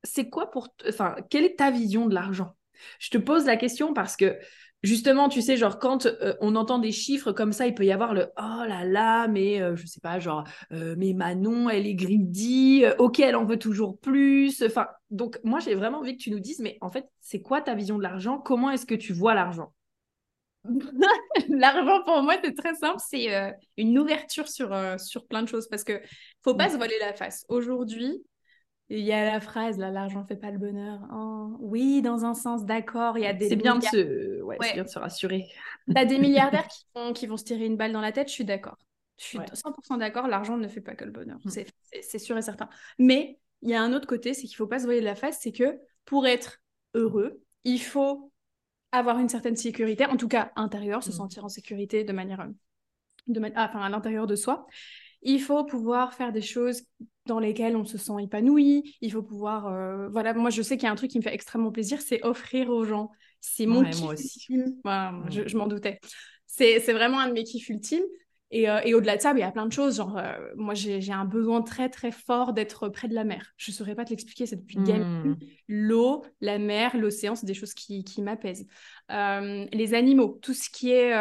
c'est 0.05 0.29
quoi 0.29 0.51
pour, 0.51 0.69
enfin, 0.89 1.17
quelle 1.31 1.45
est 1.45 1.59
ta 1.59 1.71
vision 1.71 2.07
de 2.07 2.15
l'argent? 2.15 2.57
Je 2.99 3.11
te 3.11 3.19
pose 3.19 3.47
la 3.47 3.57
question 3.57 3.95
parce 3.95 4.17
que 4.17 4.39
justement, 4.83 5.29
tu 5.29 5.43
sais, 5.43 5.57
genre 5.57 5.79
quand 5.79 6.07
euh, 6.07 6.35
on 6.41 6.55
entend 6.57 6.79
des 6.79 6.93
chiffres 6.93 7.33
comme 7.33 7.53
ça, 7.53 7.67
il 7.67 7.75
peut 7.75 7.85
y 7.85 7.93
avoir 7.93 8.15
le 8.15 8.29
oh 8.39 8.65
là 8.67 8.85
là, 8.85 9.29
mais 9.29 9.61
euh, 9.61 9.77
je 9.77 9.87
sais 9.87 10.01
pas, 10.01 10.19
genre 10.21 10.45
euh, 10.73 10.95
mais 10.99 11.13
Manon, 11.15 11.69
elle 11.69 11.87
est 11.87 11.95
greedy, 11.95 12.85
ok, 12.99 13.21
elle 13.21 13.37
en 13.37 13.45
veut 13.45 13.59
toujours 13.59 13.99
plus. 13.99 14.63
Enfin, 14.63 14.87
donc 15.11 15.41
moi 15.45 15.61
j'ai 15.61 15.75
vraiment 15.75 15.99
envie 15.99 16.17
que 16.17 16.23
tu 16.23 16.31
nous 16.31 16.41
dises, 16.41 16.61
mais 16.61 16.79
en 16.81 16.91
fait, 16.91 17.07
c'est 17.21 17.41
quoi 17.41 17.61
ta 17.61 17.75
vision 17.75 17.99
de 17.99 18.03
l'argent? 18.03 18.39
Comment 18.39 18.71
est-ce 18.71 18.87
que 18.87 18.95
tu 18.95 19.13
vois 19.13 19.35
l'argent? 19.35 19.73
L'argent 21.49 22.03
pour 22.05 22.23
moi, 22.23 22.37
c'est 22.43 22.55
très 22.55 22.75
simple, 22.75 23.01
c'est 23.07 23.55
une 23.77 23.99
ouverture 23.99 24.49
sur, 24.49 24.75
sur 24.99 25.27
plein 25.27 25.43
de 25.43 25.49
choses 25.49 25.69
parce 25.69 25.85
que 25.85 26.01
faut 26.43 26.55
pas 26.55 26.71
se 26.71 26.77
voiler 26.77 26.97
la 27.01 27.13
face. 27.13 27.45
Aujourd'hui, 27.49 28.23
il 28.89 29.01
y 29.01 29.13
a 29.13 29.25
la 29.25 29.41
phrase 29.41 29.79
là, 29.79 29.91
l'argent 29.91 30.25
fait 30.27 30.37
pas 30.37 30.51
le 30.51 30.59
bonheur. 30.59 31.01
Oh, 31.13 31.57
oui, 31.59 32.03
dans 32.03 32.25
un 32.25 32.35
sens, 32.35 32.65
d'accord. 32.65 33.19
Il 33.19 33.25
y 33.25 33.27
a 33.27 33.33
des. 33.33 33.49
C'est 33.49 33.57
bien, 33.57 33.77
de 33.77 33.83
se... 33.83 34.43
Ouais, 34.43 34.59
bien 34.75 34.85
de 34.85 34.89
se 34.89 34.99
rassurer. 34.99 35.47
T'as 35.93 36.05
des 36.05 36.19
milliardaires 36.21 36.69
qui 36.69 36.85
vont, 36.95 37.13
qui 37.13 37.27
vont 37.27 37.37
se 37.37 37.45
tirer 37.45 37.67
une 37.67 37.77
balle 37.77 37.93
dans 37.93 38.01
la 38.01 38.13
tête. 38.13 38.29
Je 38.29 38.35
suis 38.35 38.45
d'accord. 38.45 38.79
Je 39.19 39.25
suis 39.25 39.39
100% 39.39 39.99
d'accord. 39.99 40.29
L'argent 40.29 40.57
ne 40.57 40.69
fait 40.69 40.81
pas 40.81 40.95
que 40.95 41.05
le 41.05 41.11
bonheur. 41.11 41.39
Mm. 41.45 41.51
C'est 42.01 42.19
sûr 42.19 42.39
et 42.39 42.43
certain. 42.43 42.69
Mais 42.99 43.41
il 43.63 43.71
y 43.71 43.75
a 43.75 43.83
un 43.83 43.93
autre 43.93 44.07
côté, 44.07 44.35
c'est 44.35 44.47
qu'il 44.47 44.57
faut 44.57 44.67
pas 44.69 44.79
se 44.79 44.85
voiler 44.85 45.01
de 45.01 45.07
la 45.07 45.17
face. 45.17 45.39
C'est 45.41 45.53
que 45.53 45.79
pour 46.05 46.27
être 46.27 46.61
heureux, 46.95 47.43
il 47.65 47.81
faut 47.81 48.31
avoir 48.93 49.19
une 49.19 49.29
certaine 49.29 49.57
sécurité, 49.57 50.07
en 50.07 50.17
tout 50.17 50.29
cas 50.29 50.53
intérieure, 50.57 51.03
se 51.03 51.11
mm. 51.11 51.15
sentir 51.15 51.45
en 51.45 51.49
sécurité 51.49 52.05
de 52.05 52.13
manière, 52.13 52.41
euh, 52.41 52.49
de 53.27 53.41
ah, 53.55 53.67
enfin, 53.69 53.81
à 53.81 53.89
l'intérieur 53.89 54.27
de 54.27 54.37
soi. 54.37 54.67
Il 55.23 55.41
faut 55.41 55.65
pouvoir 55.65 56.15
faire 56.15 56.33
des 56.33 56.43
choses 56.43 56.83
dans 57.27 57.41
lesquelles 57.41 57.77
on 57.77 57.85
se 57.85 57.99
sent 57.99 58.13
épanoui. 58.23 58.97
Il 59.01 59.11
faut 59.11 59.23
pouvoir, 59.23 59.67
euh, 59.67 60.09
voilà, 60.09 60.35
moi 60.35 60.51
je 60.51 60.63
sais 60.63 60.77
qu'il 60.77 60.87
y 60.87 60.89
a 60.89 60.93
un 60.93 60.97
truc 60.97 61.11
qui 61.11 61.19
me 61.19 61.23
fait 61.23 61.35
extrêmement 61.35 61.73
plaisir, 61.73 62.01
c'est 62.01 62.25
offrir 62.25 62.71
aux 62.71 62.85
gens. 62.85 63.11
C'est 63.41 63.67
mon 63.67 63.85
kiff 63.85 64.03
ultime. 64.03 64.77
Mm. 64.85 65.31
je, 65.31 65.49
je 65.49 65.57
m'en 65.57 65.67
doutais. 65.67 66.01
C'est 66.47 66.93
vraiment 66.93 67.19
un 67.19 67.29
de 67.29 67.33
mes 67.33 67.45
kiffs 67.45 67.69
ultimes. 67.69 68.05
Euh, 68.55 68.81
et, 68.85 68.95
au-delà 68.95 69.17
de 69.17 69.23
ça, 69.23 69.33
il 69.33 69.41
y 69.41 69.43
a 69.43 69.51
plein 69.51 69.67
de 69.67 69.73
choses. 69.73 69.97
Genre, 69.97 70.17
euh, 70.17 70.33
moi, 70.57 70.75
j'ai 70.75 71.13
un 71.13 71.25
besoin 71.25 71.63
très, 71.63 71.89
très 71.89 72.13
fort 72.13 72.53
d'être 72.53 72.89
près 72.89 73.09
de 73.09 73.15
la 73.15 73.25
mer. 73.25 73.53
Je 73.57 73.71
ne 73.71 73.75
saurais 73.75 73.95
pas 73.95 74.05
te 74.05 74.11
l'expliquer, 74.11 74.47
c'est 74.47 74.57
depuis 74.57 74.79
mmh. 74.79 75.37
L'eau, 75.69 76.25
la 76.41 76.59
mer, 76.59 76.97
l'océan, 76.97 77.35
c'est 77.35 77.47
des 77.47 77.55
choses 77.55 77.75
qui, 77.75 78.05
qui 78.05 78.23
m'apaisent. 78.23 78.67
Euh, 79.11 79.67
les 79.73 79.95
animaux, 79.95 80.39
tout 80.43 80.55
ce 80.55 80.71
qui 80.71 80.93
est 80.93 81.13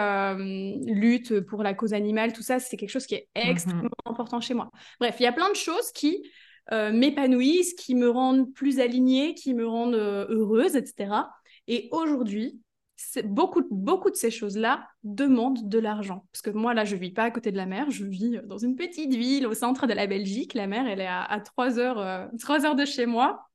lutte 0.86 1.39
pour 1.41 1.63
la 1.63 1.73
cause 1.73 1.93
animale, 1.93 2.34
tout 2.34 2.43
ça, 2.43 2.59
c'est 2.59 2.78
quelque 2.78 2.89
chose 2.89 3.07
qui 3.07 3.15
est 3.15 3.28
mmh 3.36 3.49
extrêmement 3.49 3.89
important 4.05 4.39
chez 4.39 4.53
moi. 4.53 4.71
Bref, 4.99 5.15
il 5.19 5.23
y 5.23 5.28
a 5.28 5.34
plein 5.34 5.49
de 5.49 5.55
choses 5.55 5.91
qui 5.93 6.23
m'épanouissent, 6.71 7.73
qui 7.73 7.95
me 7.95 8.09
rendent 8.09 8.51
plus 8.53 8.80
alignée, 8.80 9.34
qui 9.34 9.53
me 9.53 9.67
rendent 9.67 9.95
heureuse, 9.95 10.76
etc. 10.76 11.11
Et 11.67 11.89
aujourd'hui, 11.91 12.59
beaucoup, 13.23 13.63
beaucoup 13.69 14.09
de 14.09 14.15
ces 14.15 14.31
choses-là 14.31 14.87
demandent 15.03 15.67
de 15.67 15.79
l'argent. 15.79 16.25
Parce 16.31 16.41
que 16.41 16.49
moi, 16.49 16.73
là, 16.73 16.85
je 16.85 16.95
vis 16.95 17.11
pas 17.11 17.23
à 17.23 17.31
côté 17.31 17.51
de 17.51 17.57
la 17.57 17.65
mer, 17.65 17.89
je 17.91 18.05
vis 18.05 18.39
dans 18.45 18.57
une 18.57 18.75
petite 18.75 19.13
ville 19.13 19.47
au 19.47 19.53
centre 19.53 19.87
de 19.87 19.93
la 19.93 20.07
Belgique. 20.07 20.53
La 20.53 20.67
mer, 20.67 20.87
elle 20.87 21.01
est 21.01 21.07
à, 21.07 21.39
3, 21.43 21.79
heures, 21.79 21.99
euh, 21.99 22.25
heures 22.49 22.75
de 22.75 22.85
chez 22.85 23.05
moi. 23.05 23.49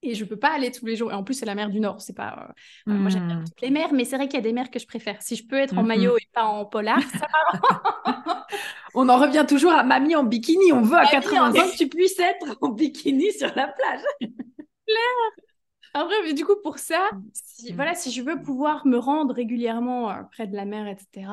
Et 0.00 0.14
je 0.14 0.24
peux 0.24 0.36
pas 0.36 0.54
aller 0.54 0.70
tous 0.70 0.86
les 0.86 0.94
jours. 0.94 1.10
Et 1.10 1.14
en 1.14 1.24
plus, 1.24 1.34
c'est 1.34 1.46
la 1.46 1.56
mer 1.56 1.70
du 1.70 1.80
Nord. 1.80 2.00
C'est 2.00 2.14
pas. 2.14 2.54
Euh, 2.86 2.92
moi, 2.92 3.10
j'aime 3.10 3.26
bien 3.26 3.40
hmm. 3.40 3.44
toutes 3.46 3.60
les 3.62 3.70
mers, 3.70 3.92
mais 3.92 4.04
c'est 4.04 4.16
vrai 4.16 4.28
qu'il 4.28 4.36
y 4.36 4.42
a 4.42 4.42
des 4.42 4.52
mers 4.52 4.70
que 4.70 4.78
je 4.78 4.86
préfère. 4.86 5.20
Si 5.22 5.34
je 5.34 5.44
peux 5.44 5.56
être 5.56 5.76
en 5.76 5.82
mhm. 5.82 5.88
maillot 5.88 6.16
et 6.16 6.28
pas 6.32 6.44
en 6.44 6.64
polar, 6.64 7.02
ça 7.02 7.26
va. 7.26 8.46
On 8.94 9.08
en 9.08 9.18
revient 9.18 9.44
toujours 9.46 9.72
à 9.72 9.82
mamie 9.82 10.14
en 10.14 10.22
bikini. 10.22 10.72
On 10.72 10.82
veut 10.82 10.96
à 10.96 11.06
80 11.06 11.50
ans 11.50 11.52
que 11.52 11.76
tu 11.76 11.88
puisses 11.88 12.18
être 12.20 12.56
en 12.60 12.68
bikini 12.68 13.32
sur 13.32 13.48
la 13.56 13.66
plage. 13.66 14.00
Claire 14.20 15.47
après, 15.94 16.14
mais 16.24 16.34
du 16.34 16.44
coup, 16.44 16.56
pour 16.62 16.78
ça, 16.78 17.08
mm. 17.12 17.22
si, 17.32 17.72
mm. 17.72 17.76
voilà, 17.76 17.94
si 17.94 18.10
je 18.10 18.22
veux 18.22 18.40
pouvoir 18.40 18.86
me 18.86 18.98
rendre 18.98 19.34
régulièrement 19.34 20.10
euh, 20.10 20.22
près 20.32 20.46
de 20.46 20.54
la 20.54 20.64
mer, 20.64 20.86
etc., 20.86 21.30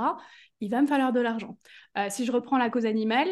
il 0.61 0.69
va 0.69 0.81
me 0.81 0.87
falloir 0.87 1.13
de 1.13 1.19
l'argent. 1.19 1.57
Euh, 1.97 2.07
si 2.09 2.25
je 2.25 2.31
reprends 2.31 2.57
la 2.57 2.69
cause 2.69 2.85
animale, 2.85 3.29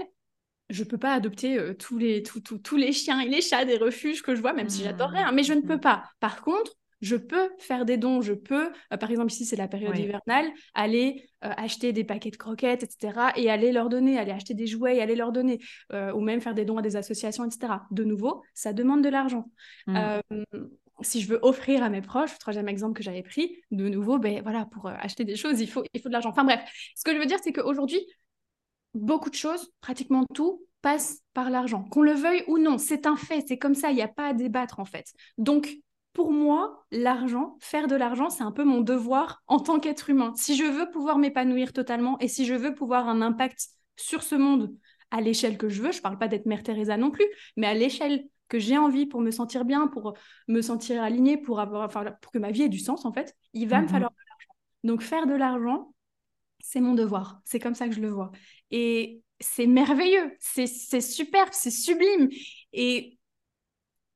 je 0.69 0.83
peux 0.83 0.97
pas 0.97 1.13
adopter 1.13 1.57
euh, 1.57 1.73
tous, 1.73 1.97
les, 1.97 2.23
tous 2.23 2.77
les 2.77 2.91
chiens 2.91 3.19
et 3.19 3.29
les 3.29 3.41
chats 3.41 3.65
des 3.65 3.77
refuges 3.77 4.21
que 4.21 4.35
je 4.35 4.41
vois, 4.41 4.53
même 4.53 4.69
si 4.69 4.83
j'adorerais, 4.83 5.23
hein, 5.23 5.31
mais 5.33 5.43
je 5.43 5.53
ne 5.53 5.61
peux 5.61 5.75
mm. 5.75 5.81
pas. 5.81 6.03
Par 6.19 6.41
contre, 6.41 6.71
je 7.01 7.17
peux 7.17 7.49
faire 7.59 7.83
des 7.83 7.97
dons, 7.97 8.21
je 8.21 8.33
peux, 8.33 8.71
par 8.97 9.11
exemple 9.11 9.29
ici 9.29 9.43
c'est 9.43 9.57
la 9.57 9.67
période 9.67 9.97
hivernale, 9.97 10.49
aller 10.73 11.27
acheter 11.41 11.91
des 11.91 12.05
paquets 12.05 12.31
de 12.31 12.37
croquettes, 12.37 12.81
etc. 12.81 13.33
et 13.35 13.51
aller 13.51 13.73
leur 13.73 13.89
donner, 13.89 14.17
aller 14.17 14.31
acheter 14.31 14.53
des 14.53 14.67
jouets 14.67 14.95
et 14.95 15.01
aller 15.01 15.17
leur 15.17 15.33
donner, 15.33 15.59
ou 15.91 16.21
même 16.21 16.39
faire 16.39 16.53
des 16.53 16.63
dons 16.63 16.77
à 16.77 16.81
des 16.81 16.95
associations, 16.95 17.43
etc. 17.43 17.73
De 17.91 18.05
nouveau, 18.05 18.41
ça 18.53 18.71
demande 18.71 19.03
de 19.03 19.09
l'argent 19.09 19.51
si 21.03 21.21
je 21.21 21.27
veux 21.27 21.39
offrir 21.41 21.83
à 21.83 21.89
mes 21.89 22.01
proches, 22.01 22.37
troisième 22.39 22.67
exemple 22.67 22.93
que 22.93 23.03
j'avais 23.03 23.23
pris, 23.23 23.57
de 23.71 23.87
nouveau, 23.89 24.19
ben 24.19 24.41
voilà, 24.41 24.65
pour 24.65 24.87
euh, 24.87 24.93
acheter 24.99 25.23
des 25.25 25.35
choses, 25.35 25.59
il 25.59 25.69
faut, 25.69 25.83
il 25.93 26.01
faut 26.01 26.09
de 26.09 26.13
l'argent. 26.13 26.29
Enfin 26.29 26.43
bref, 26.43 26.61
ce 26.95 27.03
que 27.03 27.13
je 27.13 27.19
veux 27.19 27.25
dire, 27.25 27.39
c'est 27.43 27.53
qu'aujourd'hui, 27.53 27.99
beaucoup 28.93 29.29
de 29.29 29.35
choses, 29.35 29.71
pratiquement 29.81 30.25
tout, 30.33 30.65
passe 30.81 31.19
par 31.33 31.49
l'argent. 31.49 31.83
Qu'on 31.85 32.01
le 32.01 32.13
veuille 32.13 32.43
ou 32.47 32.57
non, 32.57 32.77
c'est 32.77 33.05
un 33.05 33.15
fait, 33.15 33.43
c'est 33.47 33.57
comme 33.57 33.75
ça, 33.75 33.91
il 33.91 33.95
n'y 33.95 34.01
a 34.01 34.07
pas 34.07 34.27
à 34.27 34.33
débattre 34.33 34.79
en 34.79 34.85
fait. 34.85 35.13
Donc, 35.37 35.77
pour 36.11 36.31
moi, 36.31 36.85
l'argent, 36.91 37.57
faire 37.59 37.87
de 37.87 37.95
l'argent, 37.95 38.29
c'est 38.29 38.43
un 38.43 38.51
peu 38.51 38.63
mon 38.63 38.81
devoir 38.81 39.41
en 39.47 39.59
tant 39.59 39.79
qu'être 39.79 40.09
humain. 40.09 40.33
Si 40.35 40.55
je 40.55 40.63
veux 40.63 40.91
pouvoir 40.91 41.17
m'épanouir 41.17 41.73
totalement 41.73 42.19
et 42.19 42.27
si 42.27 42.45
je 42.45 42.53
veux 42.53 42.75
pouvoir 42.75 43.09
un 43.09 43.21
impact 43.21 43.67
sur 43.95 44.21
ce 44.21 44.35
monde 44.35 44.75
à 45.09 45.21
l'échelle 45.21 45.57
que 45.57 45.69
je 45.69 45.81
veux, 45.81 45.91
je 45.91 45.97
ne 45.97 46.01
parle 46.01 46.19
pas 46.19 46.27
d'être 46.27 46.45
Mère 46.45 46.63
Teresa 46.63 46.97
non 46.97 47.11
plus, 47.11 47.25
mais 47.57 47.67
à 47.67 47.73
l'échelle 47.73 48.25
que 48.47 48.59
j'ai 48.59 48.77
envie 48.77 49.05
pour 49.05 49.21
me 49.21 49.31
sentir 49.31 49.65
bien, 49.65 49.87
pour 49.87 50.15
me 50.47 50.61
sentir 50.61 51.01
alignée, 51.01 51.37
pour, 51.37 51.59
avoir, 51.59 51.85
enfin, 51.85 52.05
pour 52.21 52.31
que 52.31 52.39
ma 52.39 52.51
vie 52.51 52.63
ait 52.63 52.69
du 52.69 52.79
sens, 52.79 53.05
en 53.05 53.11
fait, 53.13 53.35
il 53.53 53.67
va 53.67 53.79
me 53.79 53.83
mhm. 53.83 53.89
falloir 53.89 54.11
de 54.11 54.17
l'argent. 54.29 54.55
Donc, 54.83 55.01
faire 55.01 55.27
de 55.27 55.33
l'argent, 55.33 55.93
c'est 56.59 56.81
mon 56.81 56.93
devoir. 56.93 57.41
C'est 57.45 57.59
comme 57.59 57.75
ça 57.75 57.87
que 57.87 57.95
je 57.95 58.01
le 58.01 58.09
vois. 58.09 58.31
Et 58.71 59.21
c'est 59.39 59.67
merveilleux, 59.67 60.35
c'est 60.39 60.67
super, 61.01 61.53
c'est 61.53 61.71
sublime. 61.71 62.29
Et 62.71 63.17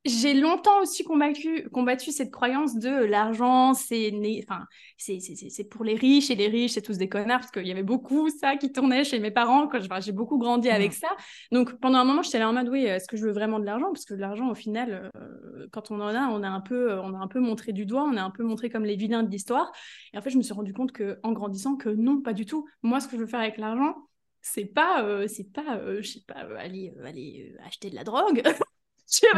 j'ai 0.08 0.34
longtemps 0.34 0.82
aussi 0.82 1.04
combattu, 1.04 1.68
combattu 1.72 2.12
cette 2.12 2.32
croyance 2.32 2.76
de 2.78 2.90
l'argent, 2.90 3.74
c'est 3.74 4.12
enfin, 4.44 4.66
c'est 4.98 5.70
pour 5.70 5.84
les 5.84 5.96
riches 5.96 6.30
et 6.30 6.36
les 6.36 6.48
riches, 6.48 6.74
c'est 6.74 6.82
tous 6.82 6.98
des 6.98 7.10
connards, 7.10 7.40
parce 7.40 7.52
qu'il 7.52 7.68
y 7.68 7.72
avait 7.72 7.84
beaucoup 7.84 8.30
ça 8.30 8.58
qui 8.58 8.72
tournait 8.72 9.04
chez 9.04 9.20
mes 9.20 9.32
parents 9.32 9.68
quand 9.68 9.80
j'ai 10.02 10.12
beaucoup 10.12 10.38
grandi 10.38 10.70
avec 10.70 10.94
ça. 10.94 11.10
Donc 11.52 11.80
pendant 11.80 12.00
un 12.00 12.04
moment, 12.04 12.22
j'étais 12.22 12.40
là 12.40 12.50
en 12.50 12.54
mode, 12.54 12.70
oui, 12.70 12.84
est-ce 12.86 13.08
que 13.08 13.18
je 13.18 13.26
veux 13.26 13.32
vraiment 13.32 13.60
de 13.60 13.66
l'argent? 13.66 13.88
Parce 13.88 14.06
que 14.06 14.14
l'argent, 14.14 14.50
au 14.50 14.56
final, 14.56 15.12
euh, 15.16 15.68
quand 15.72 15.92
on 15.92 16.00
en 16.00 16.08
a, 16.08 16.28
on 16.30 16.44
a, 16.44 16.50
un 16.50 16.62
peu, 16.62 17.00
on 17.00 17.14
a 17.14 17.18
un 17.18 17.28
peu 17.28 17.40
montré 17.40 17.74
du 17.74 17.86
doigt, 17.86 18.04
on 18.04 18.18
a 18.18 18.22
un 18.22 18.32
peu 18.32 18.44
montré 18.44 18.70
comme 18.70 18.86
les 18.86 18.96
vilains 18.96 19.24
de 19.24 19.30
l'histoire. 19.30 19.72
Et 20.14 20.18
en 20.18 20.22
fait, 20.22 20.30
je 20.30 20.38
me 20.38 20.44
suis 20.44 20.54
rendu 20.54 20.74
compte 20.74 20.92
que 20.92 21.20
en 21.24 21.32
grandissant, 21.32 21.76
que 21.76 21.90
non, 21.90 22.22
pas 22.22 22.34
du 22.34 22.46
tout. 22.46 22.68
Moi, 22.82 23.00
ce 23.00 23.08
que 23.08 23.16
je 23.16 23.22
veux 23.22 23.28
faire 23.28 23.40
avec 23.40 23.58
l'argent, 23.58 23.96
c'est 24.42 24.66
pas, 24.66 25.04
euh, 25.04 25.28
c'est 25.28 25.52
pas, 25.52 25.78
euh, 25.78 26.02
je 26.02 26.14
sais 26.14 26.24
pas, 26.26 26.46
aller, 26.58 26.94
aller 27.04 27.56
acheter 27.66 27.90
de 27.90 27.96
la 27.96 28.04
drogue. 28.04 28.44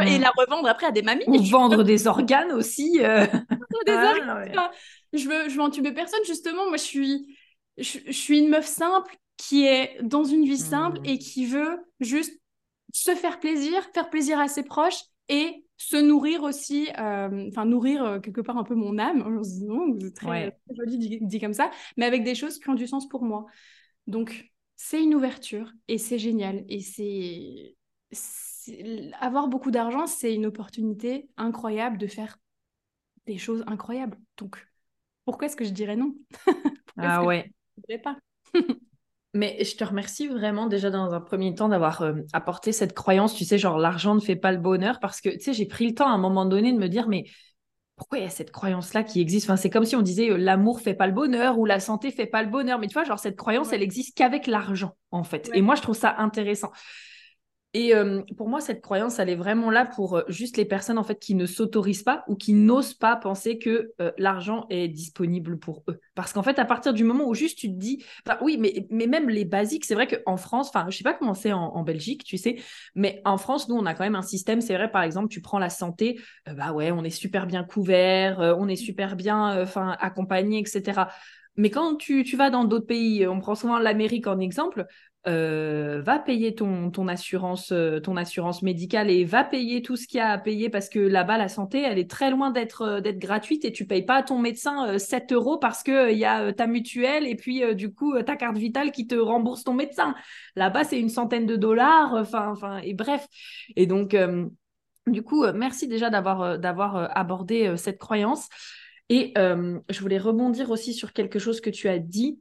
et 0.02 0.18
mm. 0.18 0.20
la 0.20 0.32
revendre 0.36 0.68
après 0.68 0.86
à 0.86 0.92
des 0.92 1.02
mamies. 1.02 1.24
Ou 1.26 1.42
vendre 1.44 1.82
des 1.82 2.06
organes 2.06 2.52
aussi. 2.52 3.00
Euh. 3.00 3.26
des 3.86 3.92
organes. 3.92 4.70
Je 5.12 5.28
veux, 5.28 5.48
je 5.48 5.54
veux 5.54 5.62
entuber 5.62 5.92
personne, 5.92 6.24
justement. 6.26 6.68
Moi, 6.68 6.76
je 6.76 6.82
suis, 6.82 7.36
je, 7.78 8.12
suis 8.12 8.38
une 8.38 8.48
meuf 8.48 8.66
simple 8.66 9.16
qui 9.36 9.66
est 9.66 9.98
dans 10.02 10.24
une 10.24 10.44
vie 10.44 10.58
simple 10.58 11.00
mm. 11.00 11.06
et 11.06 11.18
qui 11.18 11.46
veut 11.46 11.78
juste 12.00 12.40
se 12.92 13.14
faire 13.14 13.38
plaisir, 13.40 13.88
faire 13.94 14.10
plaisir 14.10 14.38
à 14.40 14.48
ses 14.48 14.64
proches 14.64 15.02
et 15.28 15.64
se 15.76 15.96
nourrir 15.96 16.42
aussi, 16.42 16.88
euh, 16.98 17.48
enfin 17.48 17.64
nourrir 17.64 18.04
euh, 18.04 18.20
quelque 18.20 18.42
part 18.42 18.58
un 18.58 18.64
peu 18.64 18.74
mon 18.74 18.98
âme, 18.98 19.40
c'est 19.42 20.14
très, 20.14 20.50
très 20.50 20.74
joli 20.76 20.98
dit, 20.98 21.18
dit, 21.22 21.40
comme 21.40 21.54
ça, 21.54 21.70
mais 21.96 22.04
avec 22.04 22.22
des 22.22 22.34
choses 22.34 22.58
qui 22.58 22.68
ont 22.68 22.74
du 22.74 22.86
sens 22.86 23.08
pour 23.08 23.22
moi. 23.22 23.46
Donc 24.06 24.50
c'est 24.76 25.02
une 25.02 25.14
ouverture 25.14 25.72
et 25.88 25.96
c'est 25.96 26.18
génial 26.18 26.64
et 26.68 26.80
c'est 26.80 27.76
avoir 29.20 29.48
beaucoup 29.48 29.70
d'argent, 29.70 30.06
c'est 30.06 30.34
une 30.34 30.46
opportunité 30.46 31.28
incroyable 31.36 31.98
de 31.98 32.06
faire 32.06 32.38
des 33.26 33.38
choses 33.38 33.64
incroyables. 33.66 34.18
Donc, 34.36 34.66
pourquoi 35.24 35.46
est-ce 35.46 35.56
que 35.56 35.64
je 35.64 35.70
dirais 35.70 35.96
non? 35.96 36.14
Ah 36.96 37.24
ouais. 37.24 37.50
Je 37.88 37.96
pas? 37.98 38.16
Mais 39.32 39.62
je 39.62 39.76
te 39.76 39.84
remercie 39.84 40.26
vraiment 40.26 40.66
déjà 40.66 40.90
dans 40.90 41.14
un 41.14 41.20
premier 41.20 41.54
temps 41.54 41.68
d'avoir 41.68 42.02
euh, 42.02 42.14
apporté 42.32 42.72
cette 42.72 42.94
croyance, 42.94 43.34
tu 43.34 43.44
sais, 43.44 43.58
genre 43.58 43.78
l'argent 43.78 44.16
ne 44.16 44.20
fait 44.20 44.34
pas 44.36 44.50
le 44.50 44.58
bonheur, 44.58 44.98
parce 44.98 45.20
que, 45.20 45.28
tu 45.28 45.40
sais, 45.40 45.52
j'ai 45.52 45.66
pris 45.66 45.86
le 45.86 45.94
temps 45.94 46.08
à 46.08 46.10
un 46.10 46.18
moment 46.18 46.44
donné 46.46 46.72
de 46.72 46.78
me 46.78 46.88
dire, 46.88 47.08
mais 47.08 47.24
pourquoi 48.00 48.18
il 48.18 48.24
y 48.24 48.26
a 48.26 48.30
cette 48.30 48.50
croyance-là 48.50 49.04
qui 49.04 49.20
existe? 49.20 49.48
Enfin, 49.48 49.56
C'est 49.56 49.68
comme 49.68 49.84
si 49.84 49.94
on 49.94 50.00
disait 50.02 50.30
euh, 50.30 50.36
l'amour 50.36 50.80
fait 50.80 50.94
pas 50.94 51.06
le 51.06 51.12
bonheur 51.12 51.58
ou 51.58 51.66
la 51.66 51.80
santé 51.80 52.10
fait 52.10 52.26
pas 52.26 52.42
le 52.42 52.48
bonheur. 52.48 52.78
Mais 52.78 52.86
tu 52.86 52.94
vois, 52.94 53.04
genre 53.04 53.18
cette 53.18 53.36
croyance, 53.36 53.74
elle 53.74 53.82
existe 53.82 54.16
qu'avec 54.16 54.46
l'argent, 54.46 54.96
en 55.10 55.22
fait. 55.22 55.50
Et 55.52 55.60
moi, 55.60 55.74
je 55.74 55.82
trouve 55.82 55.96
ça 55.96 56.16
intéressant. 56.16 56.72
Et 57.72 57.94
euh, 57.94 58.22
pour 58.36 58.48
moi, 58.48 58.60
cette 58.60 58.80
croyance, 58.80 59.20
elle 59.20 59.28
est 59.28 59.36
vraiment 59.36 59.70
là 59.70 59.86
pour 59.86 60.16
euh, 60.16 60.22
juste 60.26 60.56
les 60.56 60.64
personnes 60.64 60.98
en 60.98 61.04
fait 61.04 61.20
qui 61.20 61.36
ne 61.36 61.46
s'autorisent 61.46 62.02
pas 62.02 62.24
ou 62.26 62.34
qui 62.34 62.52
n'osent 62.52 62.94
pas 62.94 63.14
penser 63.14 63.58
que 63.58 63.92
euh, 64.00 64.10
l'argent 64.18 64.66
est 64.70 64.88
disponible 64.88 65.56
pour 65.56 65.84
eux. 65.86 66.00
Parce 66.16 66.32
qu'en 66.32 66.42
fait, 66.42 66.58
à 66.58 66.64
partir 66.64 66.92
du 66.92 67.04
moment 67.04 67.28
où 67.28 67.34
juste 67.34 67.58
tu 67.58 67.68
te 67.68 67.78
dis, 67.78 68.04
oui, 68.40 68.56
mais, 68.58 68.88
mais 68.90 69.06
même 69.06 69.28
les 69.28 69.44
basiques, 69.44 69.84
c'est 69.84 69.94
vrai 69.94 70.08
qu'en 70.08 70.36
France, 70.36 70.70
enfin, 70.70 70.86
je 70.90 70.96
sais 70.96 71.04
pas 71.04 71.14
comment 71.14 71.34
c'est 71.34 71.52
en, 71.52 71.80
Belgique, 71.84 72.24
tu 72.24 72.38
sais, 72.38 72.56
mais 72.96 73.22
en 73.24 73.38
France, 73.38 73.68
nous, 73.68 73.76
on 73.76 73.86
a 73.86 73.94
quand 73.94 74.04
même 74.04 74.16
un 74.16 74.22
système. 74.22 74.60
C'est 74.60 74.74
vrai, 74.74 74.90
par 74.90 75.02
exemple, 75.02 75.28
tu 75.28 75.40
prends 75.40 75.58
la 75.58 75.70
santé, 75.70 76.20
bah 76.46 76.72
ouais, 76.72 76.90
on 76.90 77.04
est 77.04 77.10
super 77.10 77.46
bien 77.46 77.64
couvert, 77.64 78.38
on 78.58 78.68
est 78.68 78.76
super 78.76 79.16
bien, 79.16 79.62
enfin, 79.62 79.96
accompagné, 80.00 80.58
etc. 80.58 81.06
Mais 81.56 81.70
quand 81.70 81.96
tu, 81.96 82.24
tu 82.24 82.36
vas 82.36 82.50
dans 82.50 82.64
d'autres 82.64 82.86
pays, 82.86 83.26
on 83.26 83.40
prend 83.40 83.54
souvent 83.54 83.78
l'Amérique 83.78 84.26
en 84.26 84.38
exemple, 84.40 84.86
euh, 85.26 86.00
va 86.00 86.18
payer 86.18 86.54
ton, 86.54 86.90
ton, 86.90 87.06
assurance, 87.06 87.72
euh, 87.72 88.00
ton 88.00 88.16
assurance 88.16 88.62
médicale 88.62 89.10
et 89.10 89.24
va 89.26 89.44
payer 89.44 89.82
tout 89.82 89.96
ce 89.96 90.06
qu'il 90.06 90.16
y 90.16 90.20
a 90.20 90.30
à 90.30 90.38
payer 90.38 90.70
parce 90.70 90.88
que 90.88 90.98
là-bas, 90.98 91.36
la 91.36 91.48
santé, 91.48 91.82
elle 91.82 91.98
est 91.98 92.08
très 92.10 92.30
loin 92.30 92.50
d'être 92.50 92.82
euh, 92.82 93.12
gratuite 93.12 93.66
et 93.66 93.72
tu 93.72 93.86
payes 93.86 94.06
pas 94.06 94.16
à 94.16 94.22
ton 94.22 94.38
médecin 94.38 94.98
7 94.98 95.32
euros 95.32 95.58
parce 95.58 95.82
qu'il 95.82 96.16
y 96.16 96.24
a 96.24 96.54
ta 96.54 96.66
mutuelle 96.66 97.26
et 97.26 97.34
puis 97.34 97.62
du 97.74 97.92
coup 97.92 98.14
ta 98.22 98.36
carte 98.36 98.56
vitale 98.56 98.92
qui 98.92 99.06
te 99.06 99.14
rembourse 99.14 99.62
ton 99.62 99.74
médecin. 99.74 100.14
Là-bas, 100.56 100.84
c'est 100.84 100.98
une 100.98 101.10
centaine 101.10 101.44
de 101.44 101.56
dollars, 101.56 102.14
enfin, 102.14 102.48
enfin, 102.48 102.78
et 102.78 102.94
bref. 102.94 103.26
Et 103.76 103.86
donc, 103.86 104.16
Du 105.06 105.22
coup, 105.22 105.44
merci 105.54 105.88
déjà 105.88 106.08
d'avoir 106.10 106.58
d'avoir 106.58 107.16
abordé 107.16 107.74
cette 107.76 107.98
croyance. 107.98 108.48
Et 109.08 109.32
je 109.36 110.00
voulais 110.00 110.18
rebondir 110.18 110.70
aussi 110.70 110.94
sur 110.94 111.12
quelque 111.12 111.38
chose 111.38 111.60
que 111.60 111.70
tu 111.70 111.88
as 111.88 111.98
dit 111.98 112.38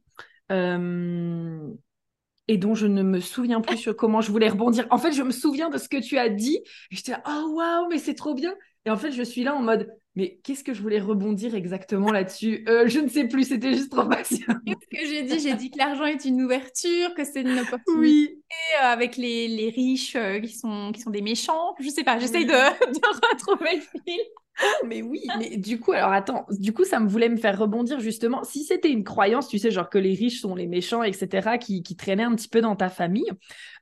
et 2.50 2.58
dont 2.58 2.74
je 2.74 2.88
ne 2.88 3.04
me 3.04 3.20
souviens 3.20 3.62
plus 3.62 3.78
sur 3.78 3.96
comment 3.96 4.22
je 4.22 4.32
voulais 4.32 4.50
rebondir. 4.50 4.88
En 4.90 4.98
fait, 4.98 5.12
je 5.12 5.22
me 5.22 5.30
souviens 5.30 5.70
de 5.70 5.78
ce 5.78 5.88
que 5.88 5.98
tu 5.98 6.18
as 6.18 6.30
dit. 6.30 6.60
J'étais 6.90 7.12
là, 7.12 7.22
oh 7.28 7.54
waouh, 7.54 7.88
mais 7.90 8.00
c'est 8.00 8.16
trop 8.16 8.34
bien. 8.34 8.56
Et 8.88 8.90
en 8.90 8.98
fait, 8.98 9.12
je 9.12 9.22
suis 9.22 9.44
là 9.44 9.56
en 9.56 9.62
mode, 9.62 9.88
mais 10.16 10.40
qu'est-ce 10.44 10.64
que 10.64 10.74
je 10.74 10.82
voulais 10.82 11.00
rebondir 11.00 11.54
exactement 11.54 12.12
là-dessus? 12.12 12.66
Euh, 12.68 12.88
Je 12.88 13.00
ne 13.02 13.08
sais 13.08 13.28
plus, 13.28 13.44
c'était 13.50 13.72
juste 13.74 13.92
trop 13.92 14.10
facile. 14.10 14.44
ce 14.48 14.74
que 14.98 15.06
j'ai 15.08 15.22
dit 15.22 15.40
J'ai 15.40 15.54
dit 15.54 15.70
que 15.70 15.78
l'argent 15.78 16.06
est 16.06 16.26
une 16.26 16.42
ouverture, 16.42 17.14
que 17.14 17.24
c'est 17.24 17.42
une 17.42 17.60
opportunité 17.60 17.86
oui. 18.00 18.44
Euh, 18.82 18.86
avec 18.86 19.16
les, 19.16 19.48
les 19.48 19.70
riches 19.70 20.16
euh, 20.16 20.40
qui, 20.40 20.58
sont, 20.58 20.92
qui 20.92 21.02
sont 21.02 21.12
des 21.12 21.22
méchants. 21.22 21.76
Je 21.80 21.90
sais 21.90 22.04
pas, 22.04 22.18
j'essaye 22.18 22.48
de, 22.48 22.52
de 22.94 23.30
retrouver 23.32 23.76
le 23.76 23.82
fil. 23.82 24.20
mais 24.88 25.02
oui, 25.02 25.22
mais 25.38 25.58
du 25.58 25.80
coup, 25.80 25.92
alors 25.94 26.12
attends, 26.12 26.46
du 26.50 26.74
coup, 26.74 26.84
ça 26.84 27.00
me 27.00 27.08
voulait 27.08 27.30
me 27.30 27.38
faire 27.38 27.58
rebondir 27.58 28.00
justement. 28.00 28.44
Si 28.44 28.64
c'était 28.64 28.90
une 28.92 29.04
croyance, 29.04 29.48
tu 29.48 29.58
sais, 29.58 29.72
genre 29.72 29.90
que 29.90 29.98
les 29.98 30.14
riches 30.14 30.42
sont 30.42 30.56
les 30.56 30.68
méchants, 30.68 31.04
etc., 31.04 31.58
qui, 31.58 31.84
qui 31.84 31.96
traînaient 31.96 32.24
un 32.24 32.36
petit 32.36 32.50
peu 32.50 32.62
dans 32.62 32.76
ta 32.76 32.90
famille, 32.90 33.30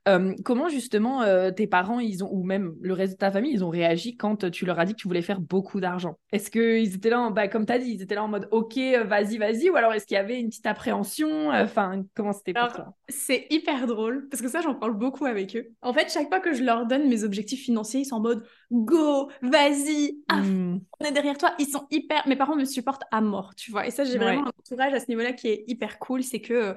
euh, 0.08 0.34
comment 0.44 0.70
justement 0.70 1.22
euh, 1.22 1.52
tes 1.52 1.68
parents, 1.68 2.00
ils 2.00 2.24
ont, 2.24 2.30
ou 2.32 2.44
même 2.44 2.76
le 2.82 2.94
reste 2.94 3.14
de 3.14 3.18
ta 3.18 3.32
famille, 3.32 3.52
ils 3.54 3.64
ont 3.64 3.70
réagi 3.70 4.16
quand 4.16 4.50
tu 4.50 4.66
leur 4.66 4.80
as 4.80 4.86
dit 4.86 4.94
que 4.94 4.98
tu 5.00 5.08
voulais 5.08 5.22
faire 5.22 5.40
beaucoup 5.40 5.80
d'argent? 5.80 6.18
Est-ce 6.32 6.50
qu'ils 6.50 6.96
étaient 6.96 7.10
là, 7.10 7.20
en, 7.20 7.32
bah, 7.32 7.48
comme 7.48 7.66
tu 7.66 7.74
as 7.74 7.80
dit, 7.80 7.92
ils 7.92 8.02
étaient 8.02 8.16
là 8.16 8.24
en 8.24 8.28
mode 8.28 8.48
OK, 8.52 8.78
euh, 8.78 9.04
vas-y, 9.04 9.38
vas-y, 9.38 9.70
ou 9.70 9.76
alors 9.76 9.94
est-ce 9.94 10.06
qu'il 10.06 10.16
y 10.16 10.20
avait 10.20 10.40
une 10.40 10.50
petite 10.50 10.66
appréhension? 10.66 11.50
Enfin, 11.50 12.04
comment 12.16 12.34
c'était 12.34 12.54
pour 12.54 12.72
toi? 12.72 12.94
C'est 13.10 13.46
hyper 13.50 13.88
drôle, 13.88 14.28
parce 14.30 14.42
que 14.42 14.50
ça, 14.50 14.62
j'en 14.62 14.76
parle 14.76 14.98
beaucoup 14.98 15.26
avec 15.26 15.56
eux. 15.56 15.68
En 15.82 15.94
fait, 15.94 16.12
chaque 16.12 16.30
fois 16.30 16.40
que 16.40 16.54
je 16.54 16.64
leur 16.64 16.86
donne 16.86 17.08
mes 17.08 17.24
objectifs 17.24 17.64
financiers, 17.64 18.02
ils 18.02 18.06
sont 18.06 18.16
en 18.16 18.22
mode 18.22 18.44
Go, 18.72 19.30
vas-y, 19.42 20.18
mmh. 20.30 20.78
on 21.00 21.06
est 21.06 21.12
derrière 21.12 21.38
toi. 21.38 21.54
Ils 21.60 21.68
sont 21.68 21.88
hyper. 21.90 22.28
Mes 22.28 22.36
parents 22.36 22.56
me 22.56 22.66
supportent 22.66 23.04
à 23.12 23.22
mort, 23.22 23.56
tu 23.56 23.72
vois. 23.72 23.88
Et 23.88 23.92
ça, 23.92 24.04
j'ai 24.04 24.18
vraiment 24.18 24.44
un 24.46 24.52
entourage 24.60 24.94
à 24.94 25.00
ce 25.00 25.06
niveau-là 25.08 25.34
qui 25.34 25.48
est 25.48 25.64
hyper 25.68 26.00
cool. 26.00 26.24
C'est 26.24 26.42
que 26.42 26.76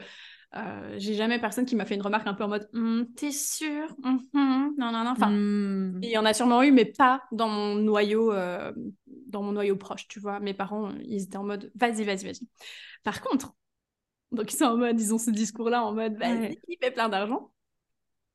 euh, 0.56 0.94
j'ai 0.98 1.14
jamais 1.14 1.38
personne 1.38 1.64
qui 1.64 1.76
m'a 1.76 1.84
fait 1.84 1.94
une 1.94 2.02
remarque 2.02 2.26
un 2.26 2.34
peu 2.34 2.42
en 2.44 2.48
mode 2.48 2.68
«Hum, 2.74 3.06
T'es 3.14 3.30
sûr 3.30 3.86
hum, 4.02 4.20
hum, 4.34 4.74
Non, 4.78 4.90
non, 4.90 5.04
non. 5.04 5.10
Enfin, 5.10 5.30
mmh. 5.30 6.00
il 6.02 6.10
y 6.10 6.18
en 6.18 6.24
a 6.24 6.34
sûrement 6.34 6.62
eu, 6.62 6.72
mais 6.72 6.86
pas 6.86 7.22
dans 7.30 7.48
mon 7.48 7.76
noyau, 7.76 8.32
euh, 8.32 8.72
dans 9.06 9.42
mon 9.42 9.52
noyau 9.52 9.76
proche, 9.76 10.08
tu 10.08 10.18
vois. 10.18 10.40
Mes 10.40 10.54
parents, 10.54 10.90
ils 11.04 11.22
étaient 11.22 11.36
en 11.36 11.44
mode 11.44 11.70
Vas-y, 11.76 12.04
vas-y, 12.04 12.24
vas-y. 12.24 12.48
Par 13.04 13.20
contre, 13.20 13.54
donc 14.32 14.52
ils 14.52 14.56
sont 14.56 14.64
en 14.64 14.76
mode, 14.76 15.00
ils 15.00 15.14
ont 15.14 15.18
ce 15.18 15.30
discours-là 15.30 15.84
en 15.84 15.94
mode 15.94 16.16
Vas-y, 16.18 16.58
il 16.68 16.76
fait 16.80 16.90
plein 16.90 17.08
d'argent. 17.08 17.52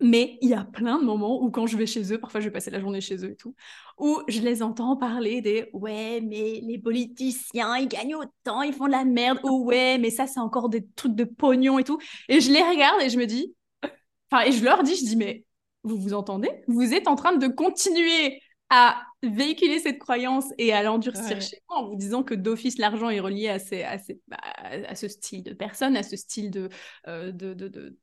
Mais 0.01 0.37
il 0.41 0.49
y 0.49 0.53
a 0.53 0.65
plein 0.65 0.99
de 0.99 1.05
moments 1.05 1.41
où 1.41 1.49
quand 1.49 1.67
je 1.67 1.77
vais 1.77 1.85
chez 1.85 2.11
eux, 2.11 2.19
parfois 2.19 2.41
je 2.41 2.45
vais 2.45 2.51
passer 2.51 2.69
la 2.69 2.81
journée 2.81 2.99
chez 2.99 3.15
eux 3.25 3.31
et 3.31 3.35
tout, 3.35 3.55
où 3.97 4.21
je 4.27 4.41
les 4.41 4.61
entends 4.61 4.97
parler 4.97 5.41
des 5.41 5.69
ouais, 5.71 6.19
mais 6.21 6.59
les 6.61 6.77
politiciens, 6.77 7.77
ils 7.77 7.87
gagnent 7.87 8.15
autant, 8.15 8.61
ils 8.61 8.73
font 8.73 8.87
de 8.87 8.91
la 8.91 9.05
merde, 9.05 9.39
ou 9.43 9.65
ouais, 9.65 9.97
mais 9.97 10.09
ça 10.09 10.27
c'est 10.27 10.41
encore 10.41 10.67
des 10.67 10.85
trucs 10.95 11.15
de 11.15 11.23
pognon 11.23 11.79
et 11.79 11.85
tout. 11.85 11.97
Et 12.27 12.41
je 12.41 12.51
les 12.51 12.61
regarde 12.61 13.01
et 13.01 13.09
je 13.09 13.17
me 13.17 13.25
dis, 13.25 13.55
enfin, 14.29 14.43
et 14.45 14.51
je 14.51 14.63
leur 14.65 14.83
dis, 14.83 14.95
je 14.95 15.05
dis, 15.05 15.15
mais 15.15 15.45
vous 15.83 15.97
vous 15.97 16.13
entendez? 16.13 16.49
Vous 16.67 16.93
êtes 16.93 17.07
en 17.07 17.15
train 17.15 17.37
de 17.37 17.47
continuer 17.47 18.41
à 18.69 19.01
véhiculer 19.23 19.79
cette 19.79 19.99
croyance 19.99 20.45
et 20.57 20.73
à 20.73 20.83
l'endurcir 20.83 21.39
chez 21.39 21.61
moi 21.69 21.79
en 21.79 21.87
vous 21.87 21.95
disant 21.95 22.23
que 22.23 22.33
d'office 22.33 22.77
l'argent 22.79 23.09
est 23.09 23.19
relié 23.19 23.47
à, 23.47 23.59
ces, 23.59 23.83
à, 23.83 23.97
ces, 23.97 24.19
à, 24.29 24.95
ce 24.95 25.07
style 25.07 25.43
de 25.43 25.53
personne, 25.53 25.95
à 25.95 26.03
ce 26.03 26.15
style 26.15 26.51
de, 26.51 26.69
euh, 27.07 27.31
de, 27.31 27.53
de, 27.53 27.67
de 27.67 27.97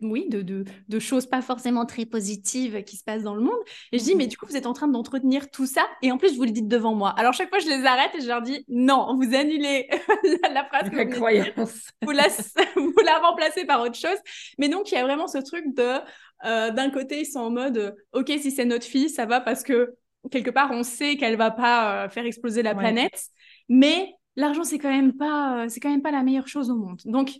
oui, 0.00 0.28
de, 0.28 0.42
de, 0.42 0.98
choses 0.98 1.26
pas 1.26 1.42
forcément 1.42 1.86
très 1.86 2.04
positives 2.04 2.82
qui 2.84 2.96
se 2.96 3.04
passent 3.04 3.22
dans 3.22 3.34
le 3.34 3.42
monde. 3.42 3.58
Et 3.92 3.98
je 3.98 4.04
dis, 4.04 4.14
mais 4.14 4.24
mhm. 4.24 4.30
du 4.30 4.36
coup, 4.36 4.46
vous 4.46 4.56
êtes 4.56 4.66
en 4.66 4.72
train 4.72 4.88
d'entretenir 4.88 5.50
tout 5.50 5.66
ça. 5.66 5.86
Et 6.02 6.12
en 6.12 6.18
plus, 6.18 6.36
vous 6.36 6.44
le 6.44 6.50
dites 6.50 6.68
devant 6.68 6.94
moi. 6.94 7.10
Alors, 7.16 7.32
chaque 7.32 7.48
fois, 7.48 7.58
je 7.58 7.68
les 7.68 7.84
arrête 7.84 8.14
et 8.14 8.20
je 8.20 8.26
leur 8.26 8.42
dis, 8.42 8.64
non, 8.68 9.16
vous 9.16 9.34
annulez 9.34 9.88
la, 10.52 10.64
phrase. 10.64 10.90
La 10.92 11.06
croyance. 11.06 11.90
Vous 12.02 12.10
la, 12.10 12.28
vous 12.76 12.94
la 13.04 13.18
remplacez 13.18 13.64
par 13.64 13.80
autre 13.82 13.96
chose. 13.96 14.18
Mais 14.58 14.68
donc, 14.68 14.90
il 14.90 14.94
y 14.94 14.98
a 14.98 15.04
vraiment 15.04 15.26
ce 15.26 15.38
truc 15.38 15.64
de, 15.74 15.98
euh, 16.44 16.70
d'un 16.70 16.90
côté, 16.90 17.20
ils 17.20 17.26
sont 17.26 17.40
en 17.40 17.50
mode, 17.50 17.96
OK, 18.12 18.28
si 18.38 18.50
c'est 18.50 18.64
notre 18.64 18.86
fille, 18.86 19.08
ça 19.08 19.26
va 19.26 19.40
parce 19.40 19.62
que 19.62 19.94
quelque 20.30 20.50
part, 20.50 20.70
on 20.72 20.82
sait 20.82 21.16
qu'elle 21.16 21.36
va 21.36 21.50
pas 21.50 22.04
euh, 22.04 22.08
faire 22.08 22.24
exploser 22.24 22.62
la 22.62 22.74
planète. 22.74 23.28
Mais 23.68 24.14
l'argent, 24.36 24.64
c'est 24.64 24.78
quand 24.78 24.90
même 24.90 25.14
pas, 25.14 25.64
euh, 25.64 25.68
c'est 25.68 25.80
quand 25.80 25.90
même 25.90 26.02
pas 26.02 26.10
la 26.10 26.22
meilleure 26.22 26.48
chose 26.48 26.70
au 26.70 26.76
monde. 26.76 27.00
Donc, 27.04 27.32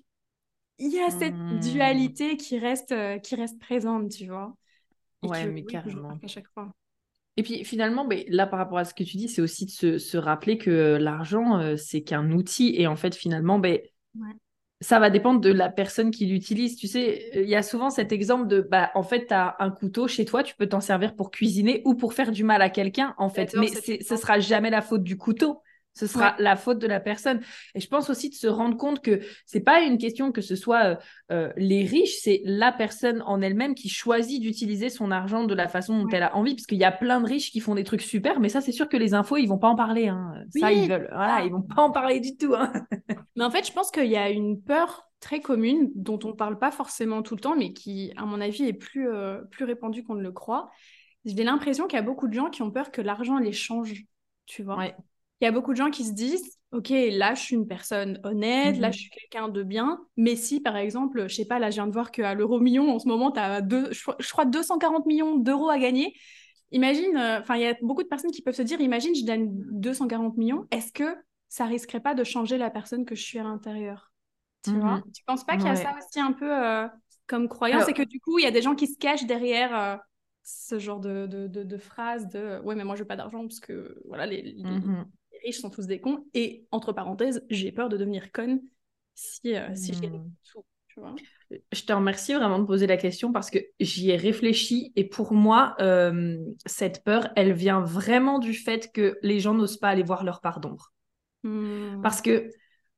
il 0.79 0.93
y 0.93 1.01
a 1.01 1.11
cette 1.11 1.35
mmh. 1.35 1.61
dualité 1.61 2.37
qui 2.37 2.59
reste, 2.59 2.93
euh, 2.93 3.19
qui 3.19 3.35
reste 3.35 3.59
présente, 3.61 4.11
tu 4.11 4.27
vois. 4.27 4.55
Et 5.23 5.29
ouais, 5.29 5.47
mais 5.47 5.65
carrément. 5.65 6.19
À 6.23 6.27
chaque 6.27 6.49
fois. 6.53 6.73
Et 7.37 7.43
puis 7.43 7.65
finalement, 7.65 8.07
mais 8.07 8.27
là 8.29 8.47
par 8.47 8.59
rapport 8.61 8.79
à 8.79 8.85
ce 8.85 8.95
que 8.95 9.03
tu 9.03 9.17
dis, 9.17 9.29
c'est 9.29 9.43
aussi 9.43 9.67
de 9.67 9.71
se, 9.71 9.99
se, 9.99 10.17
rappeler 10.17 10.57
que 10.57 10.97
l'argent, 11.01 11.59
euh, 11.59 11.77
c'est 11.77 12.03
qu'un 12.03 12.31
outil. 12.31 12.75
Et 12.77 12.87
en 12.87 12.95
fait, 12.95 13.15
finalement, 13.15 13.59
ben, 13.59 13.81
ça 14.81 15.01
va 15.01 15.11
dépendre 15.11 15.41
de 15.41 15.51
la 15.51 15.69
personne 15.69 16.11
qui 16.11 16.27
l'utilise. 16.27 16.77
Tu 16.77 16.87
sais, 16.87 17.31
il 17.35 17.49
y 17.49 17.57
a 17.57 17.63
souvent 17.63 17.91
cet 17.91 18.13
exemple 18.13 18.47
de, 18.47 18.61
bah, 18.61 18.91
en 18.95 19.03
fait, 19.03 19.27
tu 19.27 19.35
as 19.35 19.57
un 19.59 19.71
couteau 19.71 20.07
chez 20.07 20.25
toi, 20.25 20.43
tu 20.43 20.55
peux 20.55 20.69
t'en 20.69 20.81
servir 20.81 21.17
pour 21.17 21.31
cuisiner 21.31 21.83
ou 21.85 21.95
pour 21.95 22.13
faire 22.15 22.31
du 22.31 22.45
mal 22.45 22.63
à 22.63 22.71
quelqu'un, 22.71 23.15
en 23.19 23.31
fait. 23.31 23.55
Mais 23.55 23.69
ce 23.69 24.17
sera 24.17 24.39
jamais 24.39 24.71
la 24.71 24.83
faute 24.83 25.03
du 25.03 25.17
couteau. 25.17 25.61
Ce 25.95 26.07
sera 26.07 26.35
la 26.39 26.57
faute 26.57 26.79
de 26.79 26.87
la 26.87 27.01
personne. 27.01 27.41
Et 27.75 27.81
je 27.81 27.89
pense 27.89 28.11
aussi 28.11 28.29
de 28.29 28.35
se 28.35 28.47
rendre 28.47 28.77
compte 28.77 29.03
que 29.03 29.21
c'est 29.47 29.61
pas 29.61 29.83
une 29.83 29.97
question 29.97 30.33
que 30.33 30.41
ce 30.41 30.57
soit 30.57 30.85
euh, 30.85 30.97
euh, 31.31 31.53
les 31.57 31.85
riches, 31.85 32.19
c'est 32.21 32.43
la 32.45 32.73
personne 32.73 33.23
en 33.27 33.41
elle-même 33.41 33.75
qui 33.75 33.89
choisit 33.89 34.43
d'utiliser 34.43 34.91
son 34.91 35.11
argent 35.11 35.45
de 35.45 35.55
la 35.55 35.69
façon 35.69 36.03
dont 36.03 36.09
elle 36.09 36.25
a 36.25 36.37
envie. 36.37 36.55
Parce 36.55 36.67
qu'il 36.67 36.79
y 36.79 36.85
a 36.85 36.93
plein 36.93 37.21
de 37.21 37.27
riches 37.27 37.51
qui 37.53 37.61
font 37.61 37.75
des 37.75 37.85
trucs 37.85 38.03
super, 38.03 38.41
mais 38.41 38.49
ça, 38.49 38.61
c'est 38.61 38.73
sûr 38.73 38.89
que 38.89 38.97
les 38.97 39.15
infos, 39.15 39.37
ils 39.37 39.47
vont 39.47 39.59
pas 39.59 39.69
en 39.69 39.77
parler. 39.77 40.09
Hein. 40.09 40.35
Ça, 40.59 40.73
ils 40.73 40.89
veulent. 40.89 41.09
Voilà, 41.13 41.45
ils 41.45 41.53
vont 41.53 41.63
pas 41.63 41.83
en 41.83 41.91
parler 41.91 42.21
du 42.21 42.37
tout. 42.37 42.55
Hein. 42.55 42.73
mais 43.37 43.45
en 43.45 43.51
fait, 43.51 43.67
je 43.67 43.73
pense 43.73 43.91
qu'il 43.91 44.07
y 44.07 44.17
a 44.17 44.31
une 44.31 44.61
peur 44.61 45.09
très 45.21 45.41
commune 45.41 45.91
dont 45.95 46.19
on 46.25 46.35
parle 46.35 46.59
pas 46.59 46.71
forcément 46.71 47.23
tout 47.23 47.35
le 47.35 47.41
temps, 47.41 47.57
mais 47.57 47.73
qui, 47.73 48.13
à 48.17 48.27
mon 48.27 48.41
avis, 48.41 48.65
est 48.65 48.75
plus, 48.75 49.09
euh, 49.09 49.41
plus 49.51 49.65
répandue 49.65 50.05
qu'on 50.05 50.17
ne 50.17 50.23
le 50.23 50.33
croit. 50.33 50.71
J'ai 51.25 51.45
l'impression 51.45 51.87
qu'il 51.87 51.97
y 51.97 52.03
a 52.03 52.05
beaucoup 52.05 52.29
de 52.29 52.35
gens 52.35 52.51
qui 52.51 52.63
ont 52.63 52.71
peur 52.71 52.91
que 52.91 53.01
l'argent 53.01 53.39
les 53.39 53.53
change. 53.53 54.05
Tu 54.45 54.63
vois 54.63 54.77
ouais. 54.77 54.95
Il 55.41 55.45
y 55.45 55.49
a 55.49 55.53
beaucoup 55.53 55.73
de 55.73 55.77
gens 55.77 55.91
qui 55.91 56.05
se 56.05 56.13
disent 56.13 56.59
Ok, 56.75 56.89
là, 56.91 57.35
je 57.35 57.41
suis 57.41 57.55
une 57.55 57.69
personne 57.69 58.19
honnête, 58.25 58.79
là, 58.79 58.89
mhm. 58.89 58.93
je 58.93 58.99
suis 58.99 59.11
quelqu'un 59.11 59.49
de 59.49 59.63
bien. 59.63 60.01
Mais 60.17 60.35
si, 60.35 60.61
par 60.61 60.77
exemple, 60.77 61.29
je 61.29 61.35
sais 61.35 61.45
pas, 61.45 61.61
là, 61.61 61.71
je 61.71 61.77
viens 61.77 61.87
de 61.87 61.93
voir 61.93 62.11
qu'à 62.11 62.35
l'euro 62.35 62.59
million, 62.59 62.91
en 62.93 62.99
ce 62.99 63.07
moment, 63.07 63.31
tu 63.31 63.39
as, 63.39 63.61
deux, 63.61 63.93
je, 63.93 64.33
crois, 64.33 64.45
240 64.45 65.07
millions 65.07 65.37
d'euros 65.37 65.69
à 65.69 65.79
gagner. 65.79 66.17
Imagine, 66.73 67.17
euh, 67.17 67.39
enfin, 67.39 67.55
il 67.55 67.63
y 67.63 67.67
a 67.67 67.77
beaucoup 67.81 68.03
de 68.03 68.09
personnes 68.09 68.33
qui 68.33 68.43
peuvent 68.43 68.57
se 68.57 68.63
dire 68.63 68.81
Imagine, 68.81 69.15
je 69.15 69.25
donne 69.25 69.51
240 69.71 70.37
millions, 70.37 70.67
est-ce 70.73 70.93
que 70.93 71.17
ça 71.49 71.67
risquerait 71.67 72.01
pas 72.01 72.15
de 72.15 72.25
changer 72.25 72.59
la 72.59 72.71
personne 72.71 73.05
que 73.05 73.15
je 73.15 73.23
suis 73.23 73.39
à 73.39 73.45
l'intérieur? 73.45 74.11
Tu 74.65 74.71
ne 74.71 74.81
vois? 74.81 74.97
Mhm. 74.97 75.13
Tu 75.13 75.23
penses 75.25 75.45
pas 75.45 75.57
qu'il 75.57 75.67
y 75.67 75.71
a 75.71 75.77
ça 75.77 75.95
aussi 75.97 76.19
un 76.19 76.33
peu 76.33 76.51
euh, 76.51 76.89
comme 77.29 77.49
croyance? 77.49 77.89
Et 77.89 77.93
que 77.93 78.03
du 78.03 78.19
coup, 78.19 78.41
il 78.41 78.43
y 78.43 78.49
a 78.49 78.51
des 78.51 78.63
gens 78.63 78.75
qui 78.75 78.89
se 78.89 78.99
cachent 78.99 79.27
derrière. 79.27 79.79
Euh, 79.79 79.97
ce 80.47 80.79
genre 80.79 81.01
de, 81.01 81.27
de, 81.27 81.47
de, 81.47 81.79
phrases 81.79 82.29
de 82.29 82.61
ouais 82.65 82.75
mais 82.75 82.85
moi 82.85 82.97
je 82.97 83.01
veux 83.01 83.07
pas 83.07 83.17
d'argent 83.17 83.41
parce 83.41 83.61
que 83.61 83.99
voilà 84.05 84.27
les, 84.27 84.55
sont 85.53 85.71
tous 85.71 85.87
des 85.87 86.01
cons. 86.01 86.25
Et 86.33 86.67
entre 86.71 86.93
parenthèses, 86.93 87.45
j'ai 87.51 87.73
peur 87.73 87.89
de 87.89 87.97
devenir 87.97 88.33
conne 88.33 88.61
si, 89.15 89.57
euh, 89.57 89.75
si 89.75 89.93
hmm. 89.93 90.33
tout. 90.51 90.65
Tu 90.89 91.01
vois 91.01 91.15
je 91.73 91.83
te 91.83 91.93
remercie 91.93 92.35
vraiment 92.35 92.59
de 92.59 92.65
poser 92.65 92.87
la 92.87 92.97
question 92.97 93.33
parce 93.33 93.51
que 93.51 93.59
j'y 93.81 94.11
ai 94.11 94.17
réfléchi 94.17 94.93
et 94.97 95.05
pour 95.05 95.33
moi, 95.33 95.75
euh, 95.81 96.39
cette 96.67 97.05
peur, 97.05 97.29
elle 97.37 97.53
vient 97.53 97.81
vraiment 97.81 98.39
du 98.39 98.55
fait 98.55 98.93
que 98.93 99.19
les 99.23 99.41
gens 99.41 99.55
n'osent 99.55 99.77
pas 99.77 99.89
aller 99.89 100.03
voir 100.03 100.25
leur 100.25 100.41
part 100.41 100.61
d'ombre. 100.61 100.93
Hmm. 101.43 102.01
Parce 102.03 102.23
que 102.23 102.51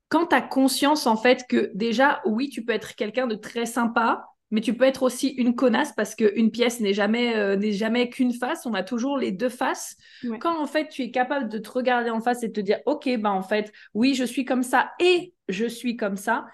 quand 0.09 0.27
tu 0.27 0.37
as 0.37 0.43
conscience 0.43 1.07
en 1.07 1.17
fait 1.17 1.45
que 1.49 1.71
déjà, 1.75 2.21
oui, 2.25 2.49
tu 2.49 2.65
peux 2.65 2.73
être 2.73 2.95
quelqu'un 2.95 3.27
de 3.27 3.35
très 3.35 3.67
sympa, 3.67 4.25
mais 4.51 4.61
tu 4.61 4.75
peux 4.75 4.85
être 4.85 5.03
aussi 5.03 5.29
une 5.29 5.55
connasse 5.55 5.93
parce 5.93 6.15
qu'une 6.15 6.51
pièce 6.51 6.81
n'est 6.81 6.93
jamais, 6.93 7.37
euh, 7.37 7.57
n'est 7.57 7.73
jamais 7.73 8.09
qu'une 8.09 8.33
face, 8.33 8.65
on 8.67 8.75
a 8.75 8.83
toujours 8.83 9.19
les 9.19 9.33
deux 9.33 9.49
faces. 9.49 9.97
Quand 10.41 10.61
en 10.61 10.67
fait 10.67 10.89
tu 10.89 11.03
es 11.03 11.11
capable 11.11 11.49
de 11.49 11.59
te 11.59 11.71
regarder 11.71 12.11
en 12.11 12.21
face 12.21 12.43
et 12.43 12.49
de 12.49 12.53
te 12.53 12.61
dire, 12.61 12.79
ok, 12.87 13.09
ben 13.19 13.31
en 13.31 13.43
fait, 13.43 13.73
oui, 13.95 14.15
je 14.15 14.25
suis 14.25 14.45
comme 14.45 14.63
ça 14.63 14.93
et 15.01 15.35
je 15.49 15.67
suis 15.67 15.97
comme 15.97 16.17
ça. 16.17 16.47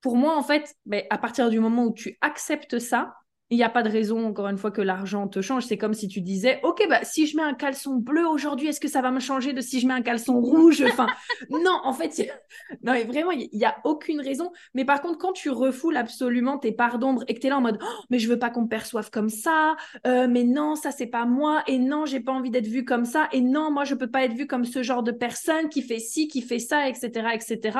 Pour 0.00 0.16
moi, 0.16 0.36
en 0.36 0.42
fait, 0.42 0.74
ben, 0.86 1.02
à 1.10 1.18
partir 1.18 1.50
du 1.50 1.58
moment 1.60 1.86
où 1.86 1.94
tu 1.94 2.18
acceptes 2.20 2.78
ça, 2.78 3.14
il 3.50 3.56
n'y 3.56 3.64
a 3.64 3.70
pas 3.70 3.82
de 3.82 3.88
raison, 3.88 4.26
encore 4.26 4.48
une 4.48 4.58
fois, 4.58 4.70
que 4.70 4.82
l'argent 4.82 5.26
te 5.26 5.40
change. 5.40 5.64
C'est 5.64 5.78
comme 5.78 5.94
si 5.94 6.06
tu 6.06 6.20
disais, 6.20 6.60
OK, 6.64 6.84
bah, 6.88 7.00
si 7.02 7.26
je 7.26 7.34
mets 7.34 7.42
un 7.42 7.54
caleçon 7.54 7.96
bleu 7.96 8.26
aujourd'hui, 8.26 8.68
est-ce 8.68 8.80
que 8.80 8.88
ça 8.88 9.00
va 9.00 9.10
me 9.10 9.20
changer 9.20 9.54
de 9.54 9.62
si 9.62 9.80
je 9.80 9.86
mets 9.86 9.94
un 9.94 10.02
caleçon 10.02 10.38
rouge? 10.38 10.82
Enfin, 10.86 11.06
non, 11.50 11.80
en 11.82 11.94
fait, 11.94 12.30
non, 12.82 12.92
vraiment, 13.06 13.30
il 13.30 13.48
n'y 13.52 13.64
a 13.64 13.76
aucune 13.84 14.20
raison. 14.20 14.52
Mais 14.74 14.84
par 14.84 15.00
contre, 15.00 15.16
quand 15.16 15.32
tu 15.32 15.48
refoules 15.48 15.96
absolument 15.96 16.58
tes 16.58 16.72
parts 16.72 16.98
d'ombre 16.98 17.24
et 17.26 17.34
que 17.34 17.40
tu 17.40 17.46
es 17.46 17.50
là 17.50 17.56
en 17.56 17.62
mode, 17.62 17.78
oh, 17.82 18.02
mais 18.10 18.18
je 18.18 18.28
veux 18.28 18.38
pas 18.38 18.50
qu'on 18.50 18.62
me 18.62 18.68
perçoive 18.68 19.08
comme 19.10 19.30
ça, 19.30 19.76
euh, 20.06 20.28
mais 20.28 20.44
non, 20.44 20.74
ça, 20.74 20.90
c'est 20.90 21.06
pas 21.06 21.24
moi, 21.24 21.62
et 21.66 21.78
non, 21.78 22.04
j'ai 22.04 22.20
pas 22.20 22.32
envie 22.32 22.50
d'être 22.50 22.66
vue 22.66 22.84
comme 22.84 23.06
ça, 23.06 23.28
et 23.32 23.40
non, 23.40 23.70
moi, 23.70 23.84
je 23.84 23.94
peux 23.94 24.10
pas 24.10 24.24
être 24.24 24.34
vue 24.34 24.46
comme 24.46 24.66
ce 24.66 24.82
genre 24.82 25.02
de 25.02 25.12
personne 25.12 25.70
qui 25.70 25.80
fait 25.80 26.00
ci, 26.00 26.28
qui 26.28 26.42
fait 26.42 26.58
ça, 26.58 26.86
etc., 26.86 27.30
etc. 27.32 27.78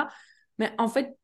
Mais 0.59 0.73
en 0.79 0.89
fait, 0.89 1.18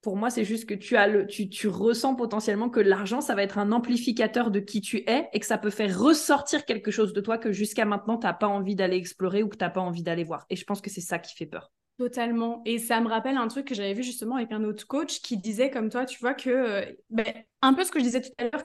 Pour 0.00 0.16
moi, 0.16 0.30
c'est 0.30 0.44
juste 0.44 0.66
que 0.68 0.74
tu, 0.74 0.96
as 0.96 1.08
le, 1.08 1.26
tu, 1.26 1.48
tu 1.48 1.66
ressens 1.66 2.14
potentiellement 2.14 2.70
que 2.70 2.78
l'argent, 2.78 3.20
ça 3.20 3.34
va 3.34 3.42
être 3.42 3.58
un 3.58 3.72
amplificateur 3.72 4.50
de 4.50 4.60
qui 4.60 4.80
tu 4.80 4.98
es 5.08 5.28
et 5.32 5.40
que 5.40 5.46
ça 5.46 5.58
peut 5.58 5.70
faire 5.70 5.98
ressortir 5.98 6.64
quelque 6.64 6.90
chose 6.90 7.12
de 7.12 7.20
toi 7.20 7.36
que 7.36 7.50
jusqu'à 7.50 7.84
maintenant, 7.84 8.16
tu 8.16 8.26
n'as 8.26 8.32
pas 8.32 8.46
envie 8.46 8.76
d'aller 8.76 8.96
explorer 8.96 9.42
ou 9.42 9.48
que 9.48 9.56
tu 9.56 9.64
n'as 9.64 9.70
pas 9.70 9.80
envie 9.80 10.04
d'aller 10.04 10.24
voir. 10.24 10.46
Et 10.50 10.56
je 10.56 10.64
pense 10.64 10.80
que 10.80 10.88
c'est 10.88 11.00
ça 11.00 11.18
qui 11.18 11.34
fait 11.34 11.46
peur. 11.46 11.72
Totalement. 11.98 12.62
Et 12.64 12.78
ça 12.78 13.00
me 13.00 13.08
rappelle 13.08 13.36
un 13.36 13.48
truc 13.48 13.66
que 13.66 13.74
j'avais 13.74 13.94
vu 13.94 14.04
justement 14.04 14.36
avec 14.36 14.52
un 14.52 14.62
autre 14.62 14.86
coach 14.86 15.20
qui 15.20 15.36
disait 15.36 15.70
comme 15.70 15.90
toi, 15.90 16.06
tu 16.06 16.20
vois, 16.20 16.34
que 16.34 16.48
euh, 16.48 16.84
ben, 17.10 17.26
un 17.60 17.74
peu 17.74 17.82
ce 17.82 17.90
que 17.90 17.98
je 17.98 18.04
disais 18.04 18.20
tout 18.20 18.30
à 18.38 18.44
l'heure. 18.44 18.64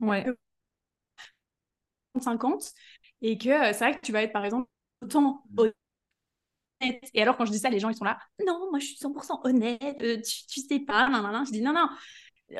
Ouais. 0.00 0.24
50 2.18 2.72
et 3.22 3.38
que 3.38 3.50
euh, 3.50 3.72
c'est 3.72 3.84
vrai 3.84 3.94
que 3.94 4.00
tu 4.00 4.12
vas 4.12 4.22
être 4.22 4.32
par 4.32 4.44
exemple 4.44 4.68
autant. 5.02 5.44
Et 6.80 7.22
alors 7.22 7.36
quand 7.36 7.44
je 7.44 7.52
dis 7.52 7.58
ça, 7.58 7.70
les 7.70 7.78
gens 7.78 7.88
ils 7.88 7.96
sont 7.96 8.04
là, 8.04 8.18
non, 8.46 8.70
moi 8.70 8.78
je 8.78 8.86
suis 8.86 8.96
100% 8.96 9.40
honnête, 9.44 9.98
euh, 10.02 10.16
tu, 10.16 10.46
tu 10.46 10.60
sais 10.60 10.80
pas, 10.80 11.08
non, 11.08 11.22
non, 11.22 11.32
non. 11.32 11.44
Je 11.44 11.52
dis 11.52 11.62
non, 11.62 11.72
non, 11.72 11.88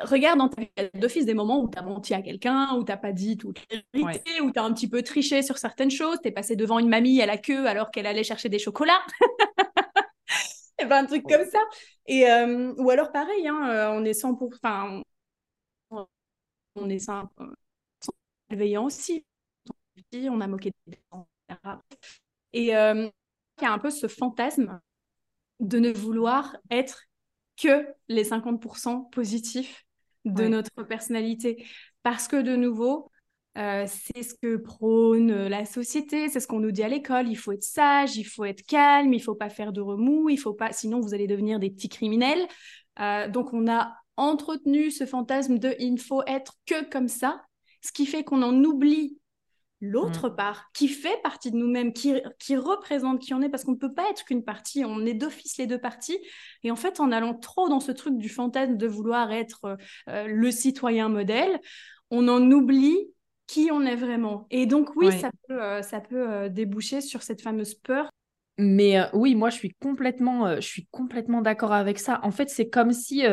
regarde 0.03 0.39
dans 0.39 0.49
ta 0.49 0.61
d'office 0.93 1.25
des 1.25 1.33
moments 1.33 1.61
où 1.61 1.69
tu 1.69 1.77
as 1.77 1.81
menti 1.81 2.13
à 2.13 2.21
quelqu'un, 2.21 2.75
où 2.75 2.83
tu 2.83 2.93
pas 2.97 3.11
dit 3.11 3.37
toute 3.37 3.59
la 3.71 3.79
vérité, 3.93 4.41
où 4.41 4.51
tu 4.51 4.59
as 4.59 4.63
un 4.63 4.73
petit 4.73 4.87
peu 4.87 5.01
triché 5.01 5.41
sur 5.41 5.57
certaines 5.57 5.91
choses, 5.91 6.19
tu 6.21 6.29
es 6.29 6.31
passé 6.31 6.55
devant 6.55 6.79
une 6.79 6.89
mamie 6.89 7.21
à 7.21 7.25
la 7.25 7.37
queue 7.37 7.67
alors 7.67 7.91
qu'elle 7.91 8.05
allait 8.05 8.23
chercher 8.23 8.49
des 8.49 8.59
chocolats. 8.59 9.01
et 10.79 10.85
ben, 10.85 11.03
un 11.03 11.05
truc 11.05 11.23
comme 11.27 11.45
ça. 11.45 11.59
Et, 12.07 12.29
euh, 12.29 12.73
ou 12.77 12.89
alors 12.89 13.11
pareil, 13.11 13.47
hein, 13.47 13.91
on 13.93 14.05
est 14.05 14.13
100%, 14.13 14.59
enfin, 14.63 15.01
on 16.75 16.89
est 16.89 16.99
100% 16.99 17.27
bienveillant 18.49 18.85
aussi 18.85 19.25
on 20.29 20.41
a 20.41 20.47
moqué 20.47 20.73
des 20.87 20.97
etc. 21.49 21.79
Et 22.53 22.75
euh, 22.75 23.09
y 23.65 23.69
a 23.69 23.73
un 23.73 23.79
peu 23.79 23.91
ce 23.91 24.07
fantasme 24.07 24.79
de 25.59 25.79
ne 25.79 25.91
vouloir 25.91 26.57
être 26.69 27.03
que 27.61 27.87
les 28.07 28.23
50% 28.23 29.09
positifs 29.11 29.85
de 30.25 30.47
notre 30.47 30.83
personnalité. 30.83 31.65
Parce 32.03 32.27
que 32.27 32.41
de 32.41 32.55
nouveau, 32.55 33.11
euh, 33.57 33.85
c'est 33.87 34.23
ce 34.23 34.33
que 34.33 34.55
prône 34.57 35.47
la 35.47 35.65
société, 35.65 36.29
c'est 36.29 36.39
ce 36.39 36.47
qu'on 36.47 36.59
nous 36.59 36.71
dit 36.71 36.83
à 36.83 36.87
l'école. 36.87 37.27
Il 37.27 37.35
faut 37.35 37.51
être 37.51 37.63
sage, 37.63 38.17
il 38.17 38.23
faut 38.23 38.45
être 38.45 38.65
calme, 38.65 39.13
il 39.13 39.21
faut 39.21 39.35
pas 39.35 39.49
faire 39.49 39.73
de 39.73 39.81
remous, 39.81 40.29
il 40.29 40.37
faut 40.37 40.53
pas, 40.53 40.71
sinon 40.71 40.99
vous 40.99 41.13
allez 41.13 41.27
devenir 41.27 41.59
des 41.59 41.69
petits 41.69 41.89
criminels. 41.89 42.47
Euh, 42.99 43.27
donc 43.27 43.53
on 43.53 43.69
a 43.69 43.93
entretenu 44.17 44.91
ce 44.91 45.05
fantasme 45.05 45.57
de 45.57 45.75
il 45.79 45.93
ne 45.93 45.99
faut 45.99 46.23
être 46.27 46.55
que 46.65 46.89
comme 46.89 47.07
ça, 47.07 47.41
ce 47.81 47.91
qui 47.91 48.05
fait 48.05 48.23
qu'on 48.23 48.41
en 48.41 48.63
oublie 48.63 49.17
l'autre 49.81 50.29
mm. 50.29 50.35
part, 50.35 50.69
qui 50.73 50.87
fait 50.87 51.19
partie 51.23 51.51
de 51.51 51.57
nous-mêmes, 51.57 51.91
qui, 51.91 52.13
qui 52.39 52.55
représente 52.55 53.19
qui 53.19 53.33
on 53.33 53.41
est, 53.41 53.49
parce 53.49 53.63
qu'on 53.63 53.71
ne 53.71 53.77
peut 53.77 53.93
pas 53.93 54.09
être 54.09 54.23
qu'une 54.23 54.43
partie, 54.43 54.85
on 54.85 55.05
est 55.05 55.15
d'office 55.15 55.57
les 55.57 55.67
deux 55.67 55.79
parties. 55.79 56.19
Et 56.63 56.71
en 56.71 56.75
fait, 56.75 56.99
en 56.99 57.11
allant 57.11 57.33
trop 57.33 57.67
dans 57.67 57.79
ce 57.79 57.91
truc 57.91 58.17
du 58.17 58.29
fantasme 58.29 58.77
de 58.77 58.87
vouloir 58.87 59.31
être 59.31 59.77
euh, 60.07 60.27
le 60.27 60.51
citoyen 60.51 61.09
modèle, 61.09 61.59
on 62.11 62.27
en 62.27 62.51
oublie 62.51 62.97
qui 63.47 63.69
on 63.71 63.81
est 63.81 63.95
vraiment. 63.95 64.47
Et 64.51 64.65
donc 64.65 64.95
oui, 64.95 65.11
ça 65.19 65.31
peut, 65.47 65.61
euh, 65.61 65.81
ça 65.81 65.99
peut 65.99 66.31
euh, 66.31 66.49
déboucher 66.49 67.01
sur 67.01 67.23
cette 67.23 67.41
fameuse 67.41 67.73
peur. 67.73 68.09
Mais 68.57 68.97
oui, 69.13 69.33
moi 69.33 69.49
je 69.49 69.55
suis 69.55 69.73
complètement, 69.81 70.55
je 70.57 70.67
suis 70.67 70.87
complètement 70.91 71.41
d'accord 71.41 71.73
avec 71.73 71.97
ça. 71.97 72.19
En 72.23 72.31
fait, 72.31 72.49
c'est 72.49 72.69
comme 72.69 72.91
si 72.91 73.23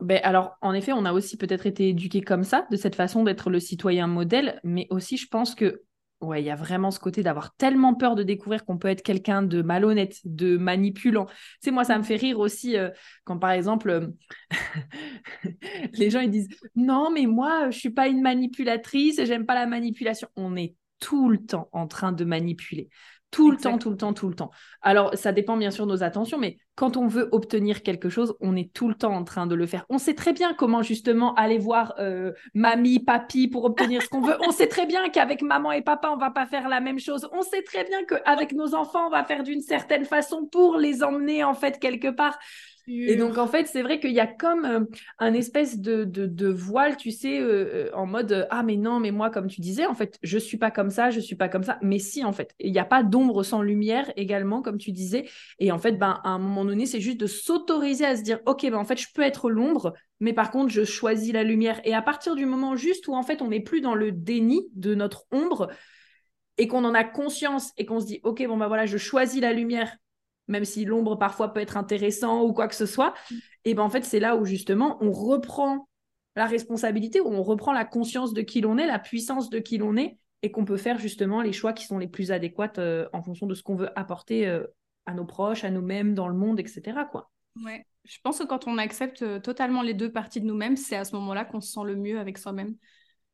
ben, 0.00 0.20
alors, 0.22 0.56
en 0.60 0.74
effet, 0.74 0.92
on 0.92 1.04
a 1.04 1.12
aussi 1.12 1.36
peut-être 1.36 1.66
été 1.66 1.88
éduqués 1.88 2.20
comme 2.20 2.44
ça, 2.44 2.66
de 2.70 2.76
cette 2.76 2.94
façon 2.94 3.24
d'être 3.24 3.50
le 3.50 3.58
citoyen 3.58 4.06
modèle, 4.06 4.60
mais 4.62 4.86
aussi, 4.90 5.16
je 5.16 5.26
pense 5.26 5.56
que, 5.56 5.82
ouais, 6.20 6.42
y 6.42 6.50
a 6.50 6.56
vraiment 6.56 6.92
ce 6.92 7.00
côté 7.00 7.24
d'avoir 7.24 7.54
tellement 7.56 7.94
peur 7.94 8.14
de 8.14 8.22
découvrir 8.22 8.64
qu'on 8.64 8.78
peut 8.78 8.88
être 8.88 9.02
quelqu'un 9.02 9.42
de 9.42 9.60
malhonnête, 9.60 10.18
de 10.24 10.56
manipulant. 10.56 11.26
Tu 11.26 11.34
sais, 11.62 11.70
moi, 11.72 11.82
ça 11.82 11.98
me 11.98 12.04
fait 12.04 12.16
rire 12.16 12.38
aussi 12.38 12.76
euh, 12.76 12.90
quand, 13.24 13.38
par 13.38 13.50
exemple, 13.50 13.90
euh, 13.90 14.06
les 15.94 16.10
gens 16.10 16.20
ils 16.20 16.30
disent 16.30 16.48
non, 16.76 17.10
mais 17.10 17.26
moi, 17.26 17.70
je 17.70 17.78
suis 17.78 17.90
pas 17.90 18.06
une 18.06 18.22
manipulatrice, 18.22 19.20
j'aime 19.24 19.46
pas 19.46 19.54
la 19.54 19.66
manipulation. 19.66 20.28
On 20.36 20.56
est 20.56 20.76
tout 21.00 21.28
le 21.28 21.38
temps 21.38 21.68
en 21.72 21.86
train 21.86 22.12
de 22.12 22.24
manipuler. 22.24 22.88
Tout 23.30 23.50
le 23.50 23.58
temps, 23.58 23.76
tout 23.76 23.90
le 23.90 23.96
temps, 23.96 24.14
tout 24.14 24.28
le 24.28 24.34
temps. 24.34 24.50
Alors, 24.80 25.14
ça 25.14 25.32
dépend 25.32 25.58
bien 25.58 25.70
sûr 25.70 25.86
de 25.86 25.92
nos 25.92 26.02
attentions, 26.02 26.38
mais 26.38 26.56
quand 26.76 26.96
on 26.96 27.06
veut 27.06 27.28
obtenir 27.30 27.82
quelque 27.82 28.08
chose, 28.08 28.34
on 28.40 28.56
est 28.56 28.72
tout 28.72 28.88
le 28.88 28.94
temps 28.94 29.12
en 29.12 29.22
train 29.22 29.46
de 29.46 29.54
le 29.54 29.66
faire. 29.66 29.84
On 29.90 29.98
sait 29.98 30.14
très 30.14 30.32
bien 30.32 30.54
comment 30.54 30.82
justement 30.82 31.34
aller 31.34 31.58
voir 31.58 31.94
euh, 31.98 32.32
mamie, 32.54 33.00
papy 33.00 33.46
pour 33.48 33.64
obtenir 33.64 34.00
ce 34.00 34.08
qu'on 34.08 34.22
veut. 34.22 34.36
On 34.46 34.50
sait 34.50 34.66
très 34.66 34.86
bien 34.86 35.10
qu'avec 35.10 35.42
maman 35.42 35.72
et 35.72 35.82
papa, 35.82 36.10
on 36.10 36.16
va 36.16 36.30
pas 36.30 36.46
faire 36.46 36.68
la 36.70 36.80
même 36.80 36.98
chose. 36.98 37.28
On 37.32 37.42
sait 37.42 37.62
très 37.62 37.84
bien 37.84 38.02
qu'avec 38.04 38.52
nos 38.54 38.74
enfants, 38.74 39.08
on 39.08 39.10
va 39.10 39.24
faire 39.24 39.42
d'une 39.42 39.60
certaine 39.60 40.06
façon 40.06 40.46
pour 40.46 40.78
les 40.78 41.02
emmener 41.02 41.44
en 41.44 41.54
fait 41.54 41.78
quelque 41.78 42.08
part. 42.08 42.38
Et 42.88 43.16
donc, 43.16 43.36
en 43.36 43.46
fait, 43.46 43.66
c'est 43.66 43.82
vrai 43.82 44.00
qu'il 44.00 44.12
y 44.12 44.20
a 44.20 44.26
comme 44.26 44.64
euh, 44.64 44.80
un 45.18 45.34
espèce 45.34 45.78
de, 45.78 46.04
de, 46.04 46.48
voile, 46.48 46.96
tu 46.96 47.10
sais, 47.10 47.38
euh, 47.38 47.88
euh, 47.88 47.90
en 47.92 48.06
mode 48.06 48.46
Ah, 48.50 48.62
mais 48.62 48.76
non, 48.76 48.98
mais 48.98 49.10
moi, 49.10 49.30
comme 49.30 49.46
tu 49.46 49.60
disais, 49.60 49.84
en 49.84 49.94
fait, 49.94 50.18
je 50.22 50.38
suis 50.38 50.56
pas 50.56 50.70
comme 50.70 50.90
ça, 50.90 51.10
je 51.10 51.20
suis 51.20 51.36
pas 51.36 51.48
comme 51.48 51.62
ça. 51.62 51.78
Mais 51.82 51.98
si, 51.98 52.24
en 52.24 52.32
fait, 52.32 52.54
il 52.58 52.72
n'y 52.72 52.78
a 52.78 52.86
pas 52.86 53.02
d'ombre 53.02 53.42
sans 53.42 53.60
lumière 53.60 54.10
également, 54.16 54.62
comme 54.62 54.78
tu 54.78 54.92
disais. 54.92 55.28
Et 55.58 55.70
en 55.70 55.78
fait, 55.78 55.92
ben, 55.92 56.20
à 56.24 56.30
un 56.30 56.38
moment 56.38 56.64
donné, 56.64 56.86
c'est 56.86 57.00
juste 57.00 57.20
de 57.20 57.26
s'autoriser 57.26 58.06
à 58.06 58.16
se 58.16 58.22
dire 58.22 58.40
Ok, 58.46 58.62
ben, 58.62 58.76
en 58.76 58.84
fait, 58.84 58.98
je 58.98 59.08
peux 59.14 59.22
être 59.22 59.50
l'ombre, 59.50 59.92
mais 60.20 60.32
par 60.32 60.50
contre, 60.50 60.72
je 60.72 60.84
choisis 60.84 61.32
la 61.32 61.42
lumière. 61.42 61.80
Et 61.84 61.94
à 61.94 62.02
partir 62.02 62.36
du 62.36 62.46
moment 62.46 62.74
juste 62.74 63.06
où, 63.06 63.14
en 63.14 63.22
fait, 63.22 63.42
on 63.42 63.48
n'est 63.48 63.60
plus 63.60 63.82
dans 63.82 63.94
le 63.94 64.12
déni 64.12 64.66
de 64.74 64.94
notre 64.94 65.26
ombre, 65.30 65.68
et 66.58 66.66
qu'on 66.66 66.84
en 66.84 66.94
a 66.94 67.04
conscience 67.04 67.72
et 67.76 67.86
qu'on 67.86 68.00
se 68.00 68.06
dit 68.06 68.20
ok 68.24 68.44
bon 68.48 68.56
ben 68.56 68.66
voilà 68.66 68.84
je 68.84 68.98
choisis 68.98 69.40
la 69.40 69.52
lumière 69.52 69.96
même 70.48 70.64
si 70.64 70.84
l'ombre 70.84 71.16
parfois 71.16 71.52
peut 71.52 71.60
être 71.60 71.76
intéressant 71.76 72.42
ou 72.42 72.52
quoi 72.52 72.68
que 72.68 72.74
ce 72.74 72.86
soit, 72.86 73.14
mm. 73.30 73.34
et 73.66 73.74
ben 73.74 73.82
en 73.82 73.90
fait 73.90 74.04
c'est 74.04 74.20
là 74.20 74.36
où 74.36 74.44
justement 74.44 74.98
on 75.00 75.12
reprend 75.12 75.88
la 76.36 76.46
responsabilité, 76.46 77.20
où 77.20 77.28
on 77.28 77.42
reprend 77.42 77.72
la 77.72 77.84
conscience 77.84 78.32
de 78.32 78.42
qui 78.42 78.60
l'on 78.60 78.78
est, 78.78 78.86
la 78.86 78.98
puissance 78.98 79.50
de 79.50 79.58
qui 79.58 79.76
l'on 79.76 79.96
est, 79.96 80.18
et 80.42 80.50
qu'on 80.50 80.64
peut 80.64 80.76
faire 80.76 80.98
justement 80.98 81.42
les 81.42 81.52
choix 81.52 81.72
qui 81.72 81.84
sont 81.84 81.98
les 81.98 82.06
plus 82.06 82.30
adéquats 82.30 82.72
euh, 82.78 83.08
en 83.12 83.22
fonction 83.22 83.46
de 83.46 83.54
ce 83.54 83.62
qu'on 83.62 83.74
veut 83.74 83.90
apporter 83.98 84.46
euh, 84.46 84.64
à 85.06 85.14
nos 85.14 85.24
proches, 85.24 85.64
à 85.64 85.70
nous-mêmes, 85.70 86.14
dans 86.14 86.28
le 86.28 86.34
monde, 86.34 86.60
etc. 86.60 87.00
Quoi. 87.10 87.30
Ouais. 87.64 87.84
Je 88.04 88.18
pense 88.22 88.38
que 88.38 88.44
quand 88.44 88.68
on 88.68 88.78
accepte 88.78 89.22
euh, 89.22 89.40
totalement 89.40 89.82
les 89.82 89.94
deux 89.94 90.12
parties 90.12 90.40
de 90.40 90.46
nous-mêmes, 90.46 90.76
c'est 90.76 90.96
à 90.96 91.04
ce 91.04 91.14
moment-là 91.16 91.44
qu'on 91.44 91.60
se 91.60 91.72
sent 91.72 91.84
le 91.84 91.96
mieux 91.96 92.20
avec 92.20 92.38
soi-même. 92.38 92.76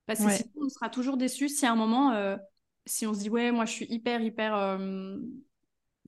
Parce 0.06 0.22
que 0.22 0.30
sinon, 0.30 0.66
on 0.66 0.68
sera 0.68 0.88
toujours 0.90 1.16
déçu 1.16 1.48
si 1.48 1.64
à 1.64 1.72
un 1.72 1.76
moment, 1.76 2.36
si 2.84 3.06
on 3.06 3.14
se 3.14 3.20
dit, 3.20 3.30
ouais, 3.30 3.52
moi 3.52 3.64
je 3.64 3.72
suis 3.72 3.86
hyper, 3.88 4.20
hyper 4.20 4.78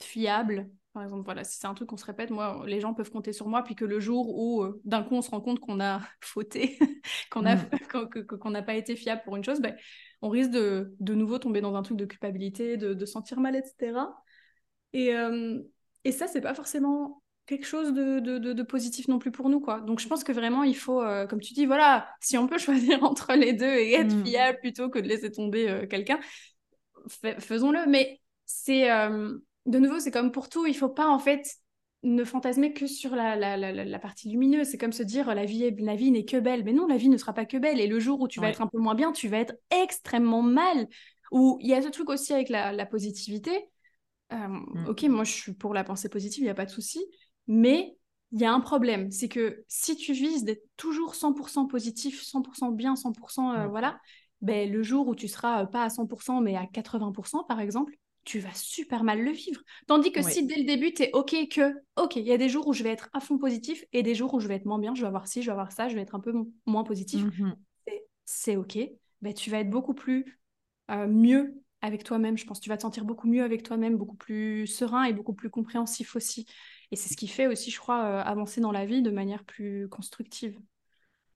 fiable, 0.02 0.68
par 0.96 1.02
exemple, 1.02 1.26
voilà, 1.26 1.44
si 1.44 1.58
c'est 1.58 1.66
un 1.66 1.74
truc 1.74 1.90
qu'on 1.90 1.98
se 1.98 2.06
répète, 2.06 2.30
moi, 2.30 2.64
les 2.66 2.80
gens 2.80 2.94
peuvent 2.94 3.10
compter 3.10 3.34
sur 3.34 3.48
moi, 3.48 3.62
puis 3.62 3.74
que 3.74 3.84
le 3.84 4.00
jour 4.00 4.34
où 4.34 4.62
euh, 4.62 4.80
d'un 4.86 5.02
coup 5.02 5.14
on 5.14 5.20
se 5.20 5.28
rend 5.28 5.42
compte 5.42 5.60
qu'on 5.60 5.78
a 5.78 6.00
fauté, 6.22 6.78
qu'on 7.30 7.42
n'a 7.42 7.56
mm. 7.56 8.64
pas 8.64 8.74
été 8.74 8.96
fiable 8.96 9.20
pour 9.22 9.36
une 9.36 9.44
chose, 9.44 9.60
ben, 9.60 9.76
on 10.22 10.30
risque 10.30 10.52
de, 10.52 10.94
de 10.98 11.14
nouveau 11.14 11.38
tomber 11.38 11.60
dans 11.60 11.74
un 11.74 11.82
truc 11.82 11.98
de 11.98 12.06
culpabilité, 12.06 12.78
de, 12.78 12.94
de 12.94 13.04
sentir 13.04 13.40
mal, 13.40 13.56
etc. 13.56 13.98
Et, 14.94 15.14
euh, 15.14 15.60
et 16.04 16.12
ça, 16.12 16.28
c'est 16.28 16.40
pas 16.40 16.54
forcément 16.54 17.22
quelque 17.44 17.66
chose 17.66 17.92
de, 17.92 18.18
de, 18.18 18.62
positif 18.62 19.06
non 19.06 19.18
plus 19.18 19.30
pour 19.30 19.50
nous, 19.50 19.60
quoi. 19.60 19.82
Donc 19.82 20.00
je 20.00 20.08
pense 20.08 20.24
que 20.24 20.32
vraiment, 20.32 20.62
il 20.62 20.76
faut, 20.76 21.02
euh, 21.02 21.26
comme 21.26 21.42
tu 21.42 21.52
dis, 21.52 21.66
voilà, 21.66 22.08
si 22.22 22.38
on 22.38 22.46
peut 22.46 22.56
choisir 22.58 23.04
entre 23.04 23.34
les 23.34 23.52
deux 23.52 23.66
et 23.66 23.92
être 23.92 24.16
mm. 24.16 24.24
fiable 24.24 24.58
plutôt 24.60 24.88
que 24.88 24.98
de 24.98 25.08
laisser 25.08 25.30
tomber 25.30 25.86
quelqu'un, 25.90 26.20
faisons-le. 27.38 27.86
Mais 27.86 28.18
c'est 28.46 28.88
de 29.66 29.78
nouveau, 29.78 29.98
c'est 29.98 30.10
comme 30.10 30.32
pour 30.32 30.48
tout, 30.48 30.66
il 30.66 30.74
faut 30.74 30.88
pas 30.88 31.08
en 31.08 31.18
fait 31.18 31.46
ne 32.02 32.24
fantasmer 32.24 32.72
que 32.72 32.86
sur 32.86 33.16
la, 33.16 33.36
la, 33.36 33.98
partie 33.98 34.30
lumineuse. 34.30 34.68
C'est 34.68 34.78
comme 34.78 34.92
se 34.92 35.02
dire 35.02 35.34
la 35.34 35.44
vie, 35.44 35.74
la 35.78 35.96
vie 35.96 36.10
n'est 36.10 36.24
que 36.24 36.38
belle. 36.38 36.64
Mais 36.64 36.72
non, 36.72 36.86
la 36.86 36.96
vie 36.96 37.08
ne 37.08 37.16
sera 37.16 37.32
pas 37.32 37.44
que 37.44 37.56
belle. 37.56 37.80
Et 37.80 37.86
le 37.86 37.98
jour 37.98 38.20
où 38.20 38.28
tu 38.28 38.40
vas 38.40 38.48
être 38.48 38.62
un 38.62 38.68
peu 38.68 38.78
moins 38.78 38.94
bien, 38.94 39.12
tu 39.12 39.28
vas 39.28 39.38
être 39.38 39.54
extrêmement 39.70 40.42
mal. 40.42 40.88
Ou 41.32 41.58
il 41.60 41.68
y 41.68 41.74
a 41.74 41.82
ce 41.82 41.88
truc 41.88 42.08
aussi 42.08 42.32
avec 42.32 42.48
la, 42.48 42.86
positivité. 42.86 43.68
Euh, 44.32 44.48
mm. 44.48 44.86
Ok, 44.88 45.02
moi 45.04 45.24
je 45.24 45.32
suis 45.32 45.52
pour 45.52 45.74
la 45.74 45.84
pensée 45.84 46.08
positive, 46.08 46.42
il 46.42 46.46
n'y 46.46 46.50
a 46.50 46.54
pas 46.54 46.66
de 46.66 46.70
souci. 46.70 47.04
Mais 47.48 47.96
il 48.32 48.40
y 48.40 48.44
a 48.44 48.52
un 48.52 48.60
problème. 48.60 49.10
C'est 49.10 49.28
que 49.28 49.64
si 49.66 49.96
tu 49.96 50.12
vises 50.12 50.44
d'être 50.44 50.64
toujours 50.76 51.14
100% 51.14 51.66
positif, 51.66 52.22
100% 52.22 52.72
bien, 52.72 52.94
100%, 52.94 53.52
euh, 53.52 53.66
voilà, 53.66 53.98
ben, 54.42 54.70
le 54.70 54.82
jour 54.82 55.08
où 55.08 55.14
tu 55.14 55.28
seras 55.28 55.62
euh, 55.62 55.66
pas 55.66 55.84
à 55.84 55.88
100%, 55.88 56.40
mais 56.40 56.56
à 56.56 56.66
80%, 56.66 57.46
par 57.46 57.60
exemple, 57.60 57.96
tu 58.26 58.40
vas 58.40 58.52
super 58.52 59.04
mal 59.04 59.22
le 59.22 59.30
vivre. 59.30 59.62
Tandis 59.86 60.12
que 60.12 60.20
si 60.20 60.44
dès 60.44 60.56
le 60.56 60.64
début, 60.64 60.92
tu 60.92 61.04
es 61.04 61.10
OK 61.14 61.34
que, 61.48 61.72
OK, 61.96 62.16
il 62.16 62.24
y 62.24 62.32
a 62.32 62.36
des 62.36 62.48
jours 62.48 62.66
où 62.66 62.72
je 62.72 62.82
vais 62.82 62.90
être 62.90 63.08
à 63.12 63.20
fond 63.20 63.38
positif 63.38 63.84
et 63.92 64.02
des 64.02 64.14
jours 64.14 64.34
où 64.34 64.40
je 64.40 64.48
vais 64.48 64.56
être 64.56 64.66
moins 64.66 64.80
bien, 64.80 64.94
je 64.94 65.00
vais 65.00 65.06
avoir 65.06 65.28
ci, 65.28 65.42
je 65.42 65.46
vais 65.46 65.52
avoir 65.52 65.72
ça, 65.72 65.88
je 65.88 65.94
vais 65.94 66.02
être 66.02 66.14
un 66.16 66.20
peu 66.20 66.34
moins 66.66 66.84
positif. 66.84 67.22
Mmh 67.22 67.52
c'est 68.28 68.56
OK. 68.56 68.76
Ben, 69.22 69.32
tu 69.32 69.50
vas 69.50 69.60
être 69.60 69.70
beaucoup 69.70 69.94
plus 69.94 70.40
euh, 70.90 71.06
mieux 71.06 71.62
avec 71.80 72.02
toi-même. 72.02 72.36
Je 72.36 72.44
pense 72.44 72.60
tu 72.60 72.68
vas 72.68 72.76
te 72.76 72.82
sentir 72.82 73.04
beaucoup 73.04 73.28
mieux 73.28 73.44
avec 73.44 73.62
toi-même, 73.62 73.96
beaucoup 73.96 74.16
plus 74.16 74.66
serein 74.66 75.04
et 75.04 75.12
beaucoup 75.12 75.32
plus 75.32 75.48
compréhensif 75.48 76.16
aussi. 76.16 76.44
Et 76.90 76.96
c'est 76.96 77.08
ce 77.08 77.16
qui 77.16 77.28
fait 77.28 77.46
aussi, 77.46 77.70
je 77.70 77.78
crois, 77.78 78.04
euh, 78.04 78.22
avancer 78.22 78.60
dans 78.60 78.72
la 78.72 78.84
vie 78.84 79.00
de 79.02 79.10
manière 79.12 79.44
plus 79.44 79.88
constructive. 79.88 80.58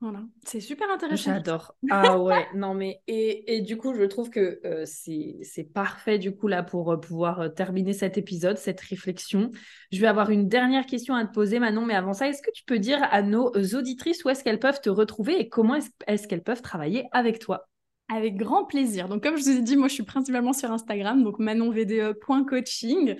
Voilà, 0.03 0.21
c'est 0.47 0.61
super 0.61 0.91
intéressant. 0.91 1.35
J'adore. 1.35 1.75
Ah 1.91 2.19
ouais, 2.19 2.47
non 2.55 2.73
mais 2.73 3.03
et, 3.07 3.57
et, 3.57 3.61
du 3.61 3.77
coup, 3.77 3.95
je 3.95 4.05
trouve 4.05 4.31
que 4.31 4.59
euh, 4.65 4.85
c'est 4.87 5.65
parfait 5.75 6.19
du 6.19 6.35
coup 6.35 6.49
là 6.49 6.63
pour 6.63 6.91
euh, 6.93 6.97
pouvoir 6.97 7.41
euh, 7.41 7.49
terminer 7.51 7.93
cet 7.93 8.17
épisode, 8.17 8.57
cette 8.57 8.81
réflexion. 8.81 9.51
Je 9.93 10.01
vais 10.01 10.07
avoir 10.07 10.31
une 10.31 10.49
dernière 10.49 10.87
question 10.87 11.15
à 11.15 11.27
te 11.27 11.33
poser 11.35 11.59
Manon, 11.59 11.85
mais 11.85 11.95
avant 11.95 12.15
ça, 12.15 12.29
est-ce 12.29 12.41
que 12.41 12.51
tu 12.51 12.65
peux 12.65 12.79
dire 12.79 12.99
à 13.11 13.21
nos 13.21 13.53
auditrices 13.75 14.25
où 14.25 14.31
est-ce 14.31 14.43
qu'elles 14.43 14.59
peuvent 14.59 14.81
te 14.81 14.89
retrouver 14.89 15.39
et 15.39 15.51
comment 15.51 15.75
est-ce 16.07 16.27
qu'elles 16.27 16.43
peuvent 16.43 16.63
travailler 16.63 17.07
avec 17.13 17.39
toi? 17.39 17.69
Avec 18.09 18.37
grand 18.37 18.65
plaisir. 18.65 19.07
Donc, 19.07 19.23
comme 19.23 19.37
je 19.37 19.43
vous 19.43 19.51
ai 19.51 19.61
dit, 19.61 19.77
moi, 19.77 19.89
je 19.89 19.95
suis 19.95 20.03
principalement 20.03 20.53
sur 20.53 20.73
Instagram, 20.73 21.23
donc 21.23 21.39
manonvde.coaching. 21.39 23.17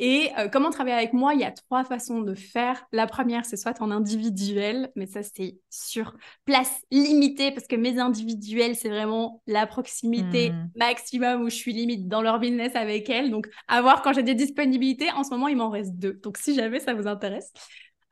Et 0.00 0.30
euh, 0.38 0.48
comment 0.48 0.70
travailler 0.70 0.96
avec 0.96 1.12
moi 1.12 1.34
Il 1.34 1.40
y 1.40 1.44
a 1.44 1.52
trois 1.52 1.84
façons 1.84 2.20
de 2.20 2.34
faire. 2.34 2.84
La 2.90 3.06
première, 3.06 3.44
c'est 3.44 3.56
soit 3.56 3.80
en 3.80 3.90
individuel, 3.90 4.90
mais 4.96 5.06
ça, 5.06 5.22
c'est 5.22 5.58
sur 5.70 6.16
place 6.44 6.82
limitée, 6.90 7.52
parce 7.52 7.66
que 7.66 7.76
mes 7.76 7.98
individuels, 7.98 8.74
c'est 8.74 8.88
vraiment 8.88 9.42
la 9.46 9.66
proximité 9.66 10.50
hmm. 10.50 10.70
maximum 10.76 11.42
où 11.42 11.48
je 11.48 11.54
suis 11.54 11.72
limite 11.72 12.08
dans 12.08 12.22
leur 12.22 12.40
business 12.40 12.74
avec 12.74 13.08
elles. 13.08 13.30
Donc, 13.30 13.48
à 13.68 13.82
voir 13.82 14.02
quand 14.02 14.12
j'ai 14.12 14.24
des 14.24 14.34
disponibilités. 14.34 15.10
En 15.12 15.22
ce 15.22 15.30
moment, 15.30 15.48
il 15.48 15.56
m'en 15.56 15.70
reste 15.70 15.94
deux. 15.94 16.14
Donc, 16.22 16.38
si 16.38 16.54
jamais 16.54 16.80
ça 16.80 16.94
vous 16.94 17.06
intéresse, 17.06 17.52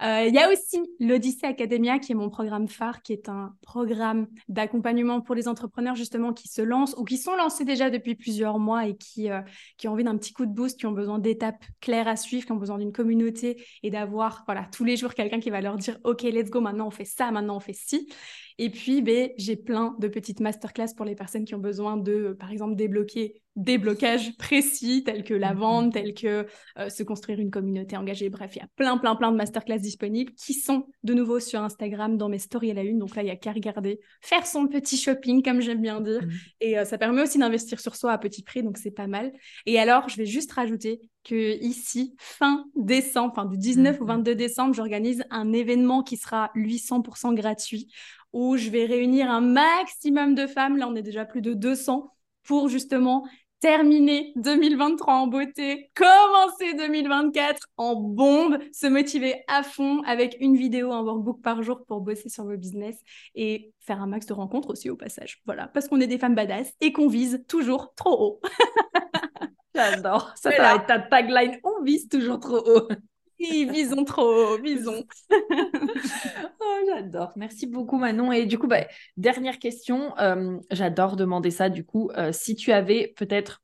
il 0.02 0.34
y 0.34 0.38
a 0.38 0.50
aussi 0.50 0.80
l'Odyssée 0.98 1.46
Academia, 1.46 1.98
qui 1.98 2.12
est 2.12 2.14
mon 2.14 2.28
programme 2.28 2.66
phare, 2.66 3.02
qui 3.02 3.12
est 3.12 3.28
un 3.28 3.54
programme 3.62 4.26
d'accompagnement 4.48 5.20
pour 5.20 5.34
les 5.34 5.48
entrepreneurs 5.48 5.94
justement 5.94 6.32
qui 6.32 6.48
se 6.48 6.60
lancent 6.60 6.94
ou 6.98 7.04
qui 7.04 7.18
sont 7.18 7.36
lancés 7.36 7.64
déjà 7.64 7.88
depuis 7.88 8.14
plusieurs 8.14 8.58
mois 8.58 8.86
et 8.86 8.96
qui, 8.96 9.30
euh, 9.30 9.40
qui 9.76 9.88
ont 9.88 9.92
envie 9.92 10.04
d'un 10.04 10.16
petit 10.16 10.32
coup 10.32 10.46
de 10.46 10.52
boost, 10.52 10.78
qui 10.78 10.86
ont 10.86 10.92
besoin 10.92 11.18
d'étapes 11.18 11.64
claires 11.80 12.08
à 12.08 12.16
suivre, 12.16 12.44
qui 12.46 12.52
ont 12.52 12.56
besoin 12.56 12.78
d'une 12.78 12.92
communauté 12.92 13.64
et 13.82 13.90
d'avoir 13.90 14.42
voilà, 14.46 14.66
tous 14.72 14.84
les 14.84 14.96
jours 14.96 15.14
quelqu'un 15.14 15.40
qui 15.40 15.50
va 15.50 15.60
leur 15.60 15.76
dire 15.76 15.98
OK, 16.04 16.22
let's 16.22 16.50
go, 16.50 16.60
maintenant 16.60 16.88
on 16.88 16.90
fait 16.90 17.04
ça, 17.04 17.30
maintenant 17.30 17.56
on 17.56 17.60
fait 17.60 17.72
ci. 17.72 18.08
Et 18.58 18.70
puis, 18.70 19.02
ben, 19.02 19.30
j'ai 19.38 19.56
plein 19.56 19.96
de 19.98 20.08
petites 20.08 20.40
masterclass 20.40 20.94
pour 20.96 21.04
les 21.04 21.14
personnes 21.14 21.44
qui 21.44 21.54
ont 21.54 21.58
besoin 21.58 21.96
de, 21.96 22.36
par 22.38 22.50
exemple, 22.50 22.76
débloquer 22.76 23.40
des 23.56 23.76
blocages 23.76 24.36
précis 24.38 25.04
tels 25.04 25.24
que 25.24 25.34
la 25.34 25.52
mmh, 25.52 25.58
vente, 25.58 25.86
mmh. 25.86 25.90
tels 25.90 26.14
que 26.14 26.46
euh, 26.78 26.88
se 26.88 27.02
construire 27.02 27.38
une 27.38 27.50
communauté 27.50 27.96
engagée. 27.96 28.30
Bref, 28.30 28.52
il 28.56 28.60
y 28.60 28.62
a 28.62 28.68
plein, 28.76 28.96
plein, 28.96 29.14
plein 29.14 29.30
de 29.30 29.36
masterclass 29.36 29.78
disponibles 29.78 30.32
qui 30.32 30.54
sont 30.54 30.86
de 31.02 31.12
nouveau 31.12 31.38
sur 31.38 31.60
Instagram 31.60 32.16
dans 32.16 32.28
mes 32.28 32.38
stories 32.38 32.70
à 32.70 32.74
la 32.74 32.82
une. 32.82 32.98
Donc 32.98 33.14
là, 33.14 33.22
il 33.22 33.26
n'y 33.26 33.30
a 33.30 33.36
qu'à 33.36 33.52
regarder, 33.52 34.00
faire 34.22 34.46
son 34.46 34.66
petit 34.68 34.96
shopping, 34.96 35.42
comme 35.42 35.60
j'aime 35.60 35.82
bien 35.82 36.00
dire. 36.00 36.22
Mmh. 36.22 36.30
Et 36.60 36.78
euh, 36.78 36.84
ça 36.84 36.96
permet 36.96 37.22
aussi 37.22 37.38
d'investir 37.38 37.80
sur 37.80 37.94
soi 37.94 38.12
à 38.12 38.18
petit 38.18 38.42
prix, 38.42 38.62
donc 38.62 38.78
c'est 38.78 38.90
pas 38.90 39.06
mal. 39.06 39.32
Et 39.66 39.78
alors, 39.78 40.08
je 40.08 40.16
vais 40.16 40.26
juste 40.26 40.52
rajouter 40.52 41.00
que 41.24 41.62
ici, 41.62 42.14
fin 42.18 42.64
décembre, 42.74 43.34
enfin 43.36 43.44
du 43.46 43.58
19 43.58 44.00
au 44.00 44.06
22 44.06 44.34
décembre, 44.34 44.74
j'organise 44.74 45.24
un 45.30 45.52
événement 45.52 46.02
qui 46.02 46.16
sera, 46.16 46.50
lui, 46.54 46.78
100% 46.78 47.34
gratuit, 47.34 47.92
où 48.32 48.56
je 48.56 48.70
vais 48.70 48.86
réunir 48.86 49.30
un 49.30 49.40
maximum 49.40 50.34
de 50.34 50.46
femmes. 50.46 50.78
Là, 50.78 50.88
on 50.88 50.96
est 50.96 51.02
déjà 51.02 51.24
plus 51.24 51.42
de 51.42 51.52
200 51.52 52.08
pour 52.44 52.68
justement 52.68 53.24
terminer 53.62 54.32
2023 54.34 55.14
en 55.14 55.26
beauté, 55.28 55.90
commencer 55.94 56.74
2024 56.76 57.68
en 57.76 57.94
bombe, 57.94 58.58
se 58.72 58.88
motiver 58.88 59.44
à 59.46 59.62
fond 59.62 60.02
avec 60.02 60.36
une 60.40 60.56
vidéo, 60.56 60.92
un 60.92 61.02
workbook 61.02 61.40
par 61.42 61.62
jour 61.62 61.84
pour 61.86 62.00
bosser 62.00 62.28
sur 62.28 62.44
vos 62.44 62.56
business 62.56 62.96
et 63.36 63.72
faire 63.78 64.02
un 64.02 64.08
max 64.08 64.26
de 64.26 64.32
rencontres 64.32 64.70
aussi 64.70 64.90
au 64.90 64.96
passage. 64.96 65.40
Voilà, 65.46 65.68
parce 65.68 65.86
qu'on 65.86 66.00
est 66.00 66.08
des 66.08 66.18
femmes 66.18 66.34
badass 66.34 66.72
et 66.80 66.92
qu'on 66.92 67.06
vise 67.06 67.44
toujours 67.46 67.94
trop 67.94 68.20
haut. 68.20 68.40
J'adore. 69.76 70.32
Ça, 70.34 70.50
va 70.50 70.74
être 70.74 70.86
ta 70.86 70.98
tagline. 70.98 71.58
On 71.62 71.82
vise 71.84 72.08
toujours 72.08 72.40
trop 72.40 72.58
haut. 72.58 72.88
Oui, 73.40 73.68
visons 73.70 74.04
trop 74.04 74.56
visons. 74.58 75.04
oh, 75.30 76.78
j'adore. 76.86 77.32
Merci 77.36 77.66
beaucoup, 77.66 77.98
Manon. 77.98 78.32
Et 78.32 78.46
du 78.46 78.58
coup, 78.58 78.66
bah, 78.66 78.86
dernière 79.16 79.58
question. 79.58 80.16
Euh, 80.18 80.58
j'adore 80.70 81.16
demander 81.16 81.50
ça. 81.50 81.68
Du 81.68 81.84
coup, 81.84 82.10
euh, 82.16 82.32
si 82.32 82.54
tu 82.54 82.72
avais 82.72 83.12
peut-être 83.16 83.62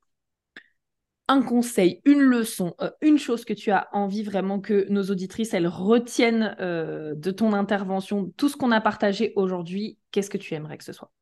un 1.28 1.42
conseil, 1.42 2.00
une 2.04 2.20
leçon, 2.20 2.74
euh, 2.80 2.90
une 3.02 3.18
chose 3.18 3.44
que 3.44 3.52
tu 3.52 3.70
as 3.70 3.88
envie 3.92 4.22
vraiment 4.22 4.60
que 4.60 4.86
nos 4.88 5.04
auditrices, 5.04 5.54
elles 5.54 5.68
retiennent 5.68 6.56
de 6.58 7.30
ton 7.30 7.52
intervention, 7.52 8.32
tout 8.36 8.48
ce 8.48 8.56
qu'on 8.56 8.72
a 8.72 8.80
partagé 8.80 9.32
aujourd'hui, 9.36 9.98
qu'est-ce 10.10 10.30
que 10.30 10.38
tu 10.38 10.54
aimerais 10.54 10.78
que 10.78 10.84
ce 10.84 10.92
soit? 10.92 11.12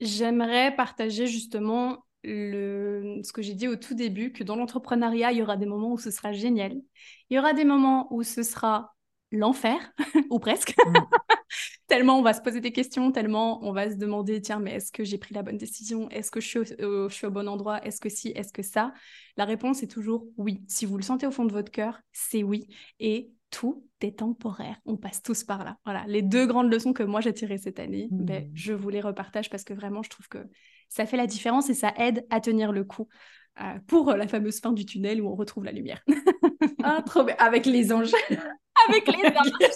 J'aimerais 0.00 0.74
partager 0.74 1.26
justement 1.26 2.05
le, 2.24 3.20
ce 3.22 3.32
que 3.32 3.42
j'ai 3.42 3.54
dit 3.54 3.68
au 3.68 3.76
tout 3.76 3.94
début, 3.94 4.32
que 4.32 4.44
dans 4.44 4.56
l'entrepreneuriat, 4.56 5.32
il 5.32 5.38
y 5.38 5.42
aura 5.42 5.56
des 5.56 5.66
moments 5.66 5.92
où 5.92 5.98
ce 5.98 6.10
sera 6.10 6.32
génial. 6.32 6.72
Il 7.30 7.36
y 7.36 7.38
aura 7.38 7.52
des 7.52 7.64
moments 7.64 8.12
où 8.12 8.22
ce 8.22 8.42
sera 8.42 8.94
l'enfer, 9.32 9.92
ou 10.30 10.38
presque. 10.38 10.74
Mm. 10.86 10.94
tellement 11.86 12.18
on 12.18 12.22
va 12.22 12.32
se 12.32 12.40
poser 12.40 12.60
des 12.60 12.72
questions, 12.72 13.12
tellement 13.12 13.64
on 13.64 13.72
va 13.72 13.90
se 13.90 13.96
demander, 13.96 14.40
tiens, 14.40 14.58
mais 14.58 14.72
est-ce 14.74 14.92
que 14.92 15.04
j'ai 15.04 15.18
pris 15.18 15.34
la 15.34 15.42
bonne 15.42 15.58
décision? 15.58 16.08
Est-ce 16.10 16.30
que 16.30 16.40
je 16.40 16.48
suis, 16.48 16.58
au, 16.58 17.08
je 17.08 17.14
suis 17.14 17.26
au 17.26 17.30
bon 17.30 17.48
endroit? 17.48 17.84
Est-ce 17.84 18.00
que 18.00 18.08
si? 18.08 18.28
Est-ce 18.28 18.52
que 18.52 18.62
ça? 18.62 18.92
La 19.36 19.44
réponse 19.44 19.82
est 19.82 19.90
toujours 19.90 20.26
oui. 20.36 20.62
Si 20.68 20.86
vous 20.86 20.96
le 20.96 21.02
sentez 21.02 21.26
au 21.26 21.30
fond 21.30 21.44
de 21.44 21.52
votre 21.52 21.70
cœur, 21.70 22.00
c'est 22.12 22.42
oui. 22.42 22.66
Et 22.98 23.30
tout 23.50 23.86
est 24.00 24.18
temporaire. 24.18 24.76
On 24.84 24.96
passe 24.96 25.22
tous 25.22 25.44
par 25.44 25.64
là. 25.64 25.78
Voilà, 25.84 26.04
les 26.08 26.22
deux 26.22 26.46
grandes 26.46 26.70
leçons 26.70 26.92
que 26.92 27.02
moi 27.02 27.20
j'ai 27.20 27.32
tirées 27.32 27.58
cette 27.58 27.78
année, 27.78 28.08
ben, 28.10 28.50
je 28.54 28.72
vous 28.72 28.88
les 28.88 29.00
repartage 29.00 29.50
parce 29.50 29.64
que 29.64 29.74
vraiment, 29.74 30.02
je 30.02 30.10
trouve 30.10 30.28
que 30.28 30.38
ça 30.88 31.06
fait 31.06 31.16
la 31.16 31.26
différence 31.26 31.70
et 31.70 31.74
ça 31.74 31.92
aide 31.98 32.26
à 32.30 32.40
tenir 32.40 32.72
le 32.72 32.84
coup 32.84 33.08
euh, 33.60 33.78
pour 33.86 34.12
la 34.12 34.28
fameuse 34.28 34.60
fin 34.60 34.72
du 34.72 34.84
tunnel 34.84 35.22
où 35.22 35.28
on 35.28 35.34
retrouve 35.34 35.64
la 35.64 35.72
lumière. 35.72 36.02
ah, 36.84 37.02
trop 37.04 37.24
bien. 37.24 37.36
Avec 37.38 37.66
les 37.66 37.92
anges. 37.92 38.12
Avec 38.88 39.06
les 39.06 39.28
anges. 39.28 39.70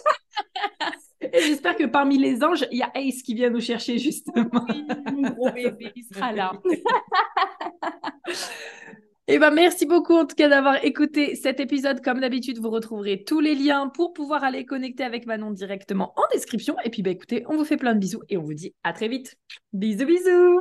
Et 1.32 1.40
j'espère 1.40 1.76
que 1.76 1.84
parmi 1.84 2.18
les 2.18 2.42
anges, 2.42 2.66
il 2.70 2.78
y 2.78 2.82
a 2.82 2.90
Ace 2.94 3.22
qui 3.22 3.34
vient 3.34 3.50
nous 3.50 3.60
chercher 3.60 3.98
justement. 3.98 4.64
Oui, 4.68 4.84
mon 5.12 5.30
gros 5.30 5.50
bébé, 5.50 5.92
il 5.94 6.04
sera 6.04 6.32
là. 6.32 6.52
Eh 9.32 9.38
ben, 9.38 9.50
merci 9.50 9.86
beaucoup 9.86 10.16
en 10.16 10.26
tout 10.26 10.34
cas 10.34 10.48
d'avoir 10.48 10.84
écouté 10.84 11.36
cet 11.36 11.60
épisode. 11.60 12.00
Comme 12.02 12.20
d'habitude, 12.20 12.58
vous 12.58 12.70
retrouverez 12.70 13.22
tous 13.22 13.38
les 13.38 13.54
liens 13.54 13.88
pour 13.88 14.12
pouvoir 14.12 14.42
aller 14.42 14.64
connecter 14.64 15.04
avec 15.04 15.24
Manon 15.24 15.52
directement 15.52 16.12
en 16.16 16.22
description. 16.32 16.74
Et 16.84 16.90
puis 16.90 17.02
bah, 17.02 17.10
écoutez, 17.10 17.44
on 17.48 17.56
vous 17.56 17.64
fait 17.64 17.76
plein 17.76 17.94
de 17.94 18.00
bisous 18.00 18.22
et 18.28 18.36
on 18.36 18.42
vous 18.42 18.54
dit 18.54 18.74
à 18.82 18.92
très 18.92 19.06
vite. 19.08 19.36
Bisous 19.72 20.06
bisous 20.06 20.60